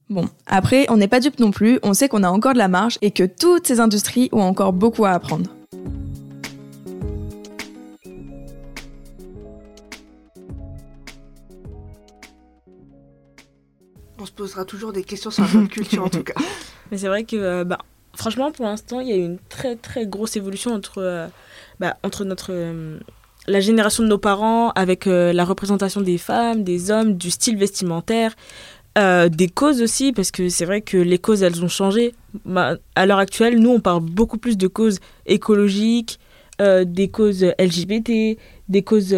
Bon, 0.08 0.26
après, 0.46 0.86
on 0.88 0.96
n'est 0.96 1.08
pas 1.08 1.18
dupe 1.18 1.40
non 1.40 1.50
plus, 1.50 1.80
on 1.82 1.94
sait 1.94 2.08
qu'on 2.08 2.22
a 2.22 2.30
encore 2.30 2.52
de 2.52 2.58
la 2.58 2.68
marge 2.68 2.96
et 3.02 3.10
que 3.10 3.24
toutes 3.24 3.66
ces 3.66 3.80
industries 3.80 4.28
ont 4.30 4.42
encore 4.42 4.72
beaucoup 4.72 5.04
à 5.04 5.10
apprendre. 5.10 5.50
On 14.20 14.26
se 14.26 14.32
posera 14.32 14.64
toujours 14.64 14.92
des 14.92 15.02
questions 15.02 15.32
sur 15.32 15.42
la 15.42 15.66
culture 15.66 16.04
en 16.04 16.08
tout 16.08 16.22
cas. 16.22 16.34
Mais 16.92 16.98
c'est 16.98 17.08
vrai 17.08 17.24
que 17.24 17.34
euh, 17.34 17.64
bah, 17.64 17.78
franchement, 18.14 18.52
pour 18.52 18.64
l'instant, 18.64 19.00
il 19.00 19.08
y 19.08 19.12
a 19.12 19.16
eu 19.16 19.24
une 19.24 19.38
très 19.48 19.74
très 19.74 20.06
grosse 20.06 20.36
évolution 20.36 20.72
entre, 20.72 20.98
euh, 20.98 21.26
bah, 21.80 21.96
entre 22.04 22.24
notre, 22.24 22.52
euh, 22.52 23.00
la 23.46 23.60
génération 23.60 24.02
de 24.02 24.08
nos 24.08 24.18
parents 24.18 24.70
avec 24.70 25.06
euh, 25.06 25.32
la 25.32 25.44
représentation 25.44 26.00
des 26.00 26.18
femmes, 26.18 26.64
des 26.64 26.90
hommes, 26.90 27.14
du 27.14 27.30
style 27.30 27.56
vestimentaire, 27.56 28.34
des 28.96 29.48
causes 29.48 29.82
aussi, 29.82 30.12
parce 30.12 30.30
que 30.30 30.48
c'est 30.48 30.64
vrai 30.64 30.80
que 30.80 30.96
les 30.96 31.18
causes, 31.18 31.42
elles 31.42 31.64
ont 31.64 31.68
changé. 31.68 32.14
Bah, 32.44 32.76
à 32.94 33.06
l'heure 33.06 33.18
actuelle, 33.18 33.58
nous, 33.58 33.70
on 33.70 33.80
parle 33.80 34.02
beaucoup 34.02 34.38
plus 34.38 34.56
de 34.56 34.68
causes 34.68 35.00
écologiques, 35.26 36.20
des 36.60 37.08
causes 37.08 37.44
LGBT, 37.58 38.38
des 38.68 38.82
causes 38.84 39.16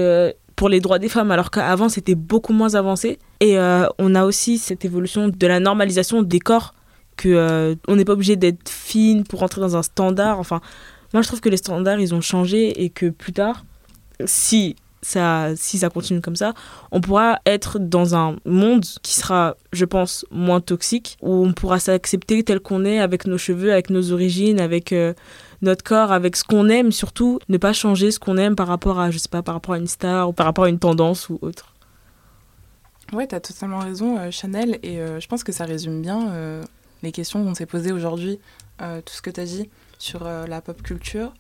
pour 0.57 0.71
les 0.71 0.81
droits 0.81 0.99
des 0.99 1.11
femmes, 1.11 1.31
alors 1.31 1.51
qu'avant, 1.51 1.91
c'était 1.91 2.15
beaucoup 2.15 2.55
moins 2.55 2.75
avancé. 2.75 3.19
Et 3.41 3.59
on 3.99 4.15
a 4.15 4.25
aussi 4.25 4.57
cette 4.57 4.87
évolution 4.87 5.29
de 5.29 5.47
la 5.47 5.61
normalisation 5.61 6.23
des 6.23 6.41
corps 6.41 6.73
que 7.17 7.29
euh, 7.29 7.75
on 7.89 7.97
n'est 7.97 8.05
pas 8.05 8.13
obligé 8.13 8.37
d'être 8.37 8.69
fine 8.69 9.25
pour 9.25 9.41
rentrer 9.41 9.61
dans 9.61 9.77
un 9.77 9.83
standard. 9.83 10.39
Enfin, 10.39 10.61
moi 11.13 11.23
je 11.23 11.29
trouve 11.29 11.41
que 11.41 11.49
les 11.49 11.57
standards 11.57 11.99
ils 11.99 12.15
ont 12.15 12.21
changé 12.21 12.85
et 12.85 12.91
que 12.91 13.07
plus 13.07 13.33
tard, 13.33 13.65
si 14.25 14.77
ça, 15.03 15.55
si 15.57 15.79
ça 15.79 15.91
continue 15.91 16.21
comme 16.21 16.37
ça, 16.37 16.55
on 16.91 17.01
pourra 17.01 17.39
être 17.47 17.79
dans 17.79 18.15
un 18.15 18.37
monde 18.45 18.85
qui 19.03 19.15
sera, 19.15 19.57
je 19.73 19.85
pense, 19.85 20.25
moins 20.31 20.61
toxique, 20.61 21.17
où 21.23 21.33
on 21.33 21.53
pourra 21.53 21.79
s'accepter 21.79 22.43
tel 22.43 22.61
qu'on 22.61 22.85
est, 22.85 22.99
avec 22.99 23.27
nos 23.27 23.39
cheveux, 23.39 23.73
avec 23.73 23.91
nos 23.91 24.13
origines, 24.13 24.61
avec 24.61 24.93
euh, 24.93 25.15
notre 25.63 25.85
corps, 25.85 26.13
avec 26.13 26.37
ce 26.37 26.45
qu'on 26.45 26.69
aime, 26.69 26.91
surtout 26.91 27.39
ne 27.49 27.59
pas 27.59 27.73
changer 27.73 28.11
ce 28.11 28.19
qu'on 28.19 28.37
aime 28.37 28.57
par 28.57 28.67
rapport 28.67 28.99
à, 28.99 29.11
je 29.11 29.19
sais 29.19 29.29
pas, 29.29 29.43
par 29.43 29.55
rapport 29.55 29.75
à 29.75 29.79
une 29.79 29.87
star 29.87 30.29
ou 30.29 30.33
par 30.33 30.47
rapport 30.47 30.65
à 30.65 30.69
une 30.69 30.79
tendance 30.79 31.29
ou 31.29 31.39
autre. 31.41 31.73
Ouais, 33.13 33.27
t'as 33.29 33.39
totalement 33.39 33.79
raison, 33.79 34.19
euh, 34.19 34.31
Chanel, 34.33 34.81
et 34.83 34.97
je 34.97 35.27
pense 35.29 35.45
que 35.45 35.53
ça 35.53 35.65
résume 35.65 36.03
bien 36.03 36.63
les 37.03 37.13
questions 37.13 37.45
qu'on 37.45 37.55
s'est 37.55 37.67
posées 37.67 37.93
aujourd'hui, 37.93 38.39
euh, 38.83 39.01
tout 39.01 39.15
ce 39.15 39.23
que 39.23 39.31
tu 39.31 39.41
as 39.41 39.45
dit 39.45 39.71
sur 39.99 40.27
euh, 40.27 40.47
la 40.47 40.61
pop 40.61 40.83
culture. 40.83 41.33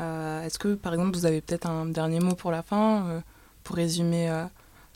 Euh, 0.00 0.44
est-ce 0.44 0.58
que, 0.58 0.74
par 0.74 0.92
exemple, 0.92 1.16
vous 1.16 1.26
avez 1.26 1.40
peut-être 1.40 1.66
un 1.66 1.86
dernier 1.86 2.20
mot 2.20 2.34
pour 2.34 2.50
la 2.50 2.62
fin, 2.62 3.22
pour 3.64 3.76
résumer 3.76 4.30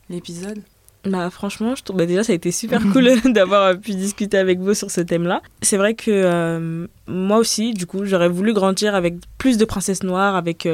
l'épisode? 0.08 0.60
Bah 1.04 1.30
franchement, 1.30 1.74
je 1.74 1.82
trouve 1.82 1.96
bah, 1.96 2.04
déjà 2.04 2.22
ça 2.22 2.32
a 2.32 2.34
été 2.34 2.52
super 2.52 2.82
cool 2.92 3.08
d'avoir 3.32 3.78
pu 3.78 3.92
discuter 3.92 4.36
avec 4.36 4.58
vous 4.58 4.74
sur 4.74 4.90
ce 4.90 5.00
thème-là. 5.00 5.40
C'est 5.62 5.78
vrai 5.78 5.94
que 5.94 6.86
moi 7.06 7.38
aussi, 7.38 7.72
du 7.72 7.86
coup, 7.86 8.04
j'aurais 8.04 8.28
voulu 8.28 8.52
grandir 8.52 8.94
avec 8.94 9.14
plus 9.38 9.56
de 9.56 9.64
princesses 9.64 10.02
noires, 10.02 10.36
avec 10.36 10.68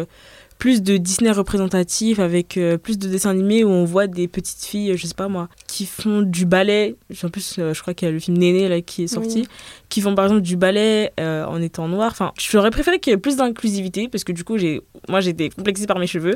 plus 0.59 0.83
de 0.83 0.97
Disney 0.97 1.31
représentatif 1.31 2.19
avec 2.19 2.57
euh, 2.57 2.79
plus 2.79 2.99
de 2.99 3.09
dessins 3.09 3.31
animés 3.31 3.63
où 3.63 3.69
on 3.69 3.85
voit 3.85 4.07
des 4.07 4.27
petites 4.27 4.65
filles, 4.65 4.97
je 4.97 5.07
sais 5.07 5.15
pas 5.15 5.29
moi, 5.29 5.49
qui 5.67 5.85
font 5.85 6.23
du 6.23 6.47
ballet. 6.47 6.97
En 7.23 7.29
plus, 7.29 7.57
euh, 7.59 7.75
je 7.75 7.83
crois 7.83 7.95
qu'il 7.95 8.07
y 8.07 8.09
a 8.09 8.13
le 8.13 8.19
film 8.19 8.39
Néné 8.39 8.69
là 8.69 8.81
qui 8.81 9.05
est 9.05 9.07
sorti, 9.07 9.47
qui 9.89 10.01
font 10.01 10.15
par 10.15 10.25
exemple 10.25 10.43
du 10.43 10.57
ballet 10.57 11.13
euh, 11.21 11.45
en 11.45 11.61
étant 11.61 11.89
noir. 11.89 12.11
Enfin, 12.11 12.33
j'aurais 12.39 12.71
préféré 12.71 12.99
qu'il 12.99 13.11
y 13.11 13.15
ait 13.15 13.19
plus 13.19 13.37
d'inclusivité 13.37 14.09
parce 14.09 14.25
que 14.25 14.33
du 14.33 14.45
coup, 14.45 14.57
j'ai, 14.57 14.81
moi, 15.09 15.21
j'étais 15.21 15.51
complexée 15.51 15.87
par 15.87 15.99
mes 15.99 16.07
cheveux. 16.07 16.35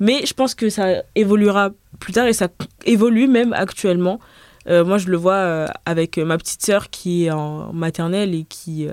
Mais 0.00 0.26
je 0.26 0.34
pense 0.34 0.54
que 0.54 0.68
ça 0.68 1.02
évoluera 1.14 1.70
plus 2.00 2.12
tard 2.12 2.26
et 2.26 2.32
ça 2.32 2.48
évolue 2.84 3.28
même 3.28 3.52
actuellement. 3.52 4.18
moi, 4.66 4.98
je 4.98 5.08
le 5.08 5.16
vois 5.16 5.66
avec 5.86 6.18
ma 6.18 6.38
petite 6.38 6.62
sœur 6.62 6.90
qui 6.90 7.26
est 7.26 7.30
en 7.30 7.72
maternelle 7.72 8.34
et 8.34 8.44
qui, 8.48 8.88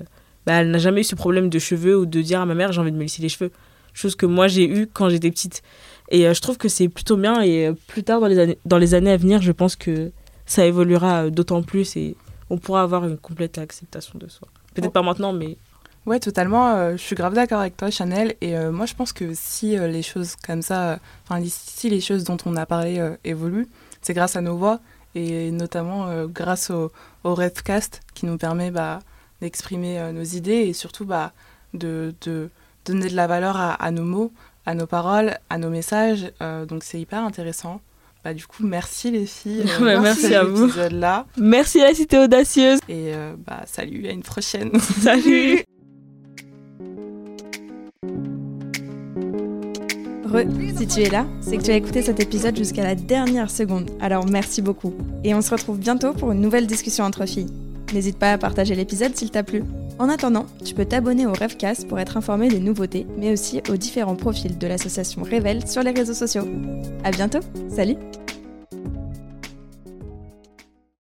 bah, 0.46 0.62
elle 0.62 0.70
n'a 0.70 0.78
jamais 0.78 1.02
eu 1.02 1.04
ce 1.04 1.16
problème 1.16 1.50
de 1.50 1.60
cheveux 1.60 1.98
ou 1.98 2.06
de 2.06 2.22
dire 2.22 2.42
à 2.42 2.46
ma 2.46 2.54
mère 2.54 2.72
j'ai 2.72 2.82
envie 2.82 2.92
de 2.92 2.98
me 2.98 3.04
lisser 3.04 3.22
les 3.22 3.30
cheveux 3.30 3.52
chose 3.98 4.16
que 4.16 4.26
moi 4.26 4.48
j'ai 4.48 4.68
eu 4.68 4.88
quand 4.88 5.10
j'étais 5.10 5.32
petite. 5.32 5.64
Et 6.10 6.28
euh, 6.28 6.34
je 6.34 6.42
trouve 6.42 6.58
que 6.58 6.70
c'est 6.70 6.88
plutôt 6.88 7.18
bien 7.18 7.42
et 7.42 7.68
euh, 7.68 7.74
plus 7.88 8.04
tard 8.04 8.20
dans 8.22 8.28
les, 8.28 8.40
années, 8.40 8.58
dans 8.66 8.78
les 8.78 8.94
années 8.94 9.12
à 9.12 9.18
venir, 9.18 9.42
je 9.42 9.52
pense 9.52 9.76
que 9.76 10.12
ça 10.46 10.66
évoluera 10.66 11.26
euh, 11.26 11.30
d'autant 11.30 11.64
plus 11.64 11.98
et 11.98 12.16
on 12.50 12.58
pourra 12.58 12.82
avoir 12.82 13.06
une 13.06 13.18
complète 13.18 13.58
acceptation 13.58 14.18
de 14.18 14.28
soi. 14.30 14.48
Peut-être 14.74 14.94
pas 14.94 15.02
maintenant, 15.02 15.34
mais... 15.34 15.58
Ouais, 16.06 16.22
totalement. 16.22 16.92
je 16.92 17.02
suis 17.02 17.18
grave 17.18 17.34
d'accord 17.34 17.60
avec 17.60 17.76
toi, 17.76 17.90
Chanel. 17.90 18.36
Et 18.40 18.56
moi, 18.70 18.86
je 18.86 18.94
pense 18.94 19.12
que 19.12 19.32
si 19.34 19.76
les 19.76 20.02
choses 20.02 20.38
comme 20.38 20.62
ça, 20.62 21.00
enfin, 21.28 21.44
si 21.46 21.90
les 21.90 22.00
choses 22.00 22.24
dont 22.24 22.38
on 22.46 22.56
a 22.56 22.66
parlé 22.66 23.06
évoluent, 23.26 23.68
c'est 24.02 24.14
grâce 24.14 24.38
à 24.38 24.42
nos 24.42 24.56
voix 24.56 24.80
et 25.16 25.52
notamment 25.52 26.26
grâce 26.28 26.70
au, 26.70 26.94
au 27.26 27.36
Redcast 27.36 28.00
qui 28.14 28.26
nous 28.26 28.38
permet 28.38 28.72
bah, 28.72 29.00
d'exprimer 29.42 30.14
nos 30.14 30.24
idées 30.24 30.68
et 30.68 30.72
surtout 30.72 31.04
bah, 31.04 31.34
de 31.74 32.14
donner 32.88 33.10
de 33.10 33.16
la 33.16 33.28
valeur 33.28 33.58
à, 33.58 33.92
nos 33.92 34.04
mots, 34.04 34.32
à 34.66 34.74
nos 34.74 34.88
paroles, 34.88 35.38
à 35.50 35.58
nos 35.58 35.70
messages. 35.70 36.32
Euh, 36.42 36.66
donc 36.66 36.84
c'est 36.84 37.00
hyper 37.00 37.24
intéressant. 37.24 37.82
Bah, 38.24 38.34
du 38.34 38.46
coup, 38.46 38.64
merci 38.66 39.12
les 39.12 39.26
filles. 39.26 39.64
Euh, 39.82 40.02
merci, 40.02 40.34
à 40.36 40.44
vous. 40.44 40.70
Là. 40.92 41.26
Merci 41.38 41.82
à 41.82 41.86
la 41.86 41.94
Cité 41.94 42.18
Audacieuse. 42.18 42.80
Et 42.90 43.14
euh, 43.14 43.36
bah, 43.46 43.62
salut, 43.66 44.08
à 44.08 44.12
une 44.12 44.24
prochaine. 44.24 44.72
salut. 45.02 45.64
Re, 50.26 50.44
si 50.78 50.88
tu 50.88 51.04
es 51.04 51.10
là, 51.10 51.26
c'est 51.40 51.58
que 51.58 51.64
tu 51.64 51.72
as 51.72 51.76
écouté 51.76 52.02
cet 52.02 52.20
épisode 52.20 52.58
jusqu'à 52.58 52.84
la 52.84 52.96
dernière 52.96 53.50
seconde. 53.50 53.92
Alors 54.02 54.26
merci 54.26 54.62
beaucoup. 54.62 54.94
Et 55.24 55.34
on 55.34 55.42
se 55.42 55.52
retrouve 55.52 55.80
bientôt 55.80 56.12
pour 56.12 56.34
une 56.34 56.42
nouvelle 56.42 56.68
discussion 56.68 57.06
entre 57.06 57.26
filles. 57.26 57.48
N'hésite 57.94 58.20
pas 58.20 58.34
à 58.34 58.38
partager 58.38 58.76
l'épisode 58.76 59.16
s'il 59.16 59.32
t'a 59.32 59.44
plu. 59.44 59.64
En 60.00 60.10
attendant, 60.10 60.46
tu 60.64 60.76
peux 60.76 60.86
t'abonner 60.86 61.26
au 61.26 61.34
Rêvecast 61.34 61.88
pour 61.88 62.00
être 62.00 62.18
informé 62.18 62.50
des 62.50 62.60
nouveautés, 62.60 63.08
mais 63.18 63.32
aussi 63.32 63.62
aux 63.70 63.78
différents 63.78 64.16
profils 64.16 64.58
de 64.58 64.68
l'association 64.68 65.24
Révèle 65.24 65.68
sur 65.68 65.82
les 65.82 65.92
réseaux 65.92 66.14
sociaux. 66.14 66.48
À 67.04 67.10
bientôt, 67.10 67.40
salut 67.68 67.96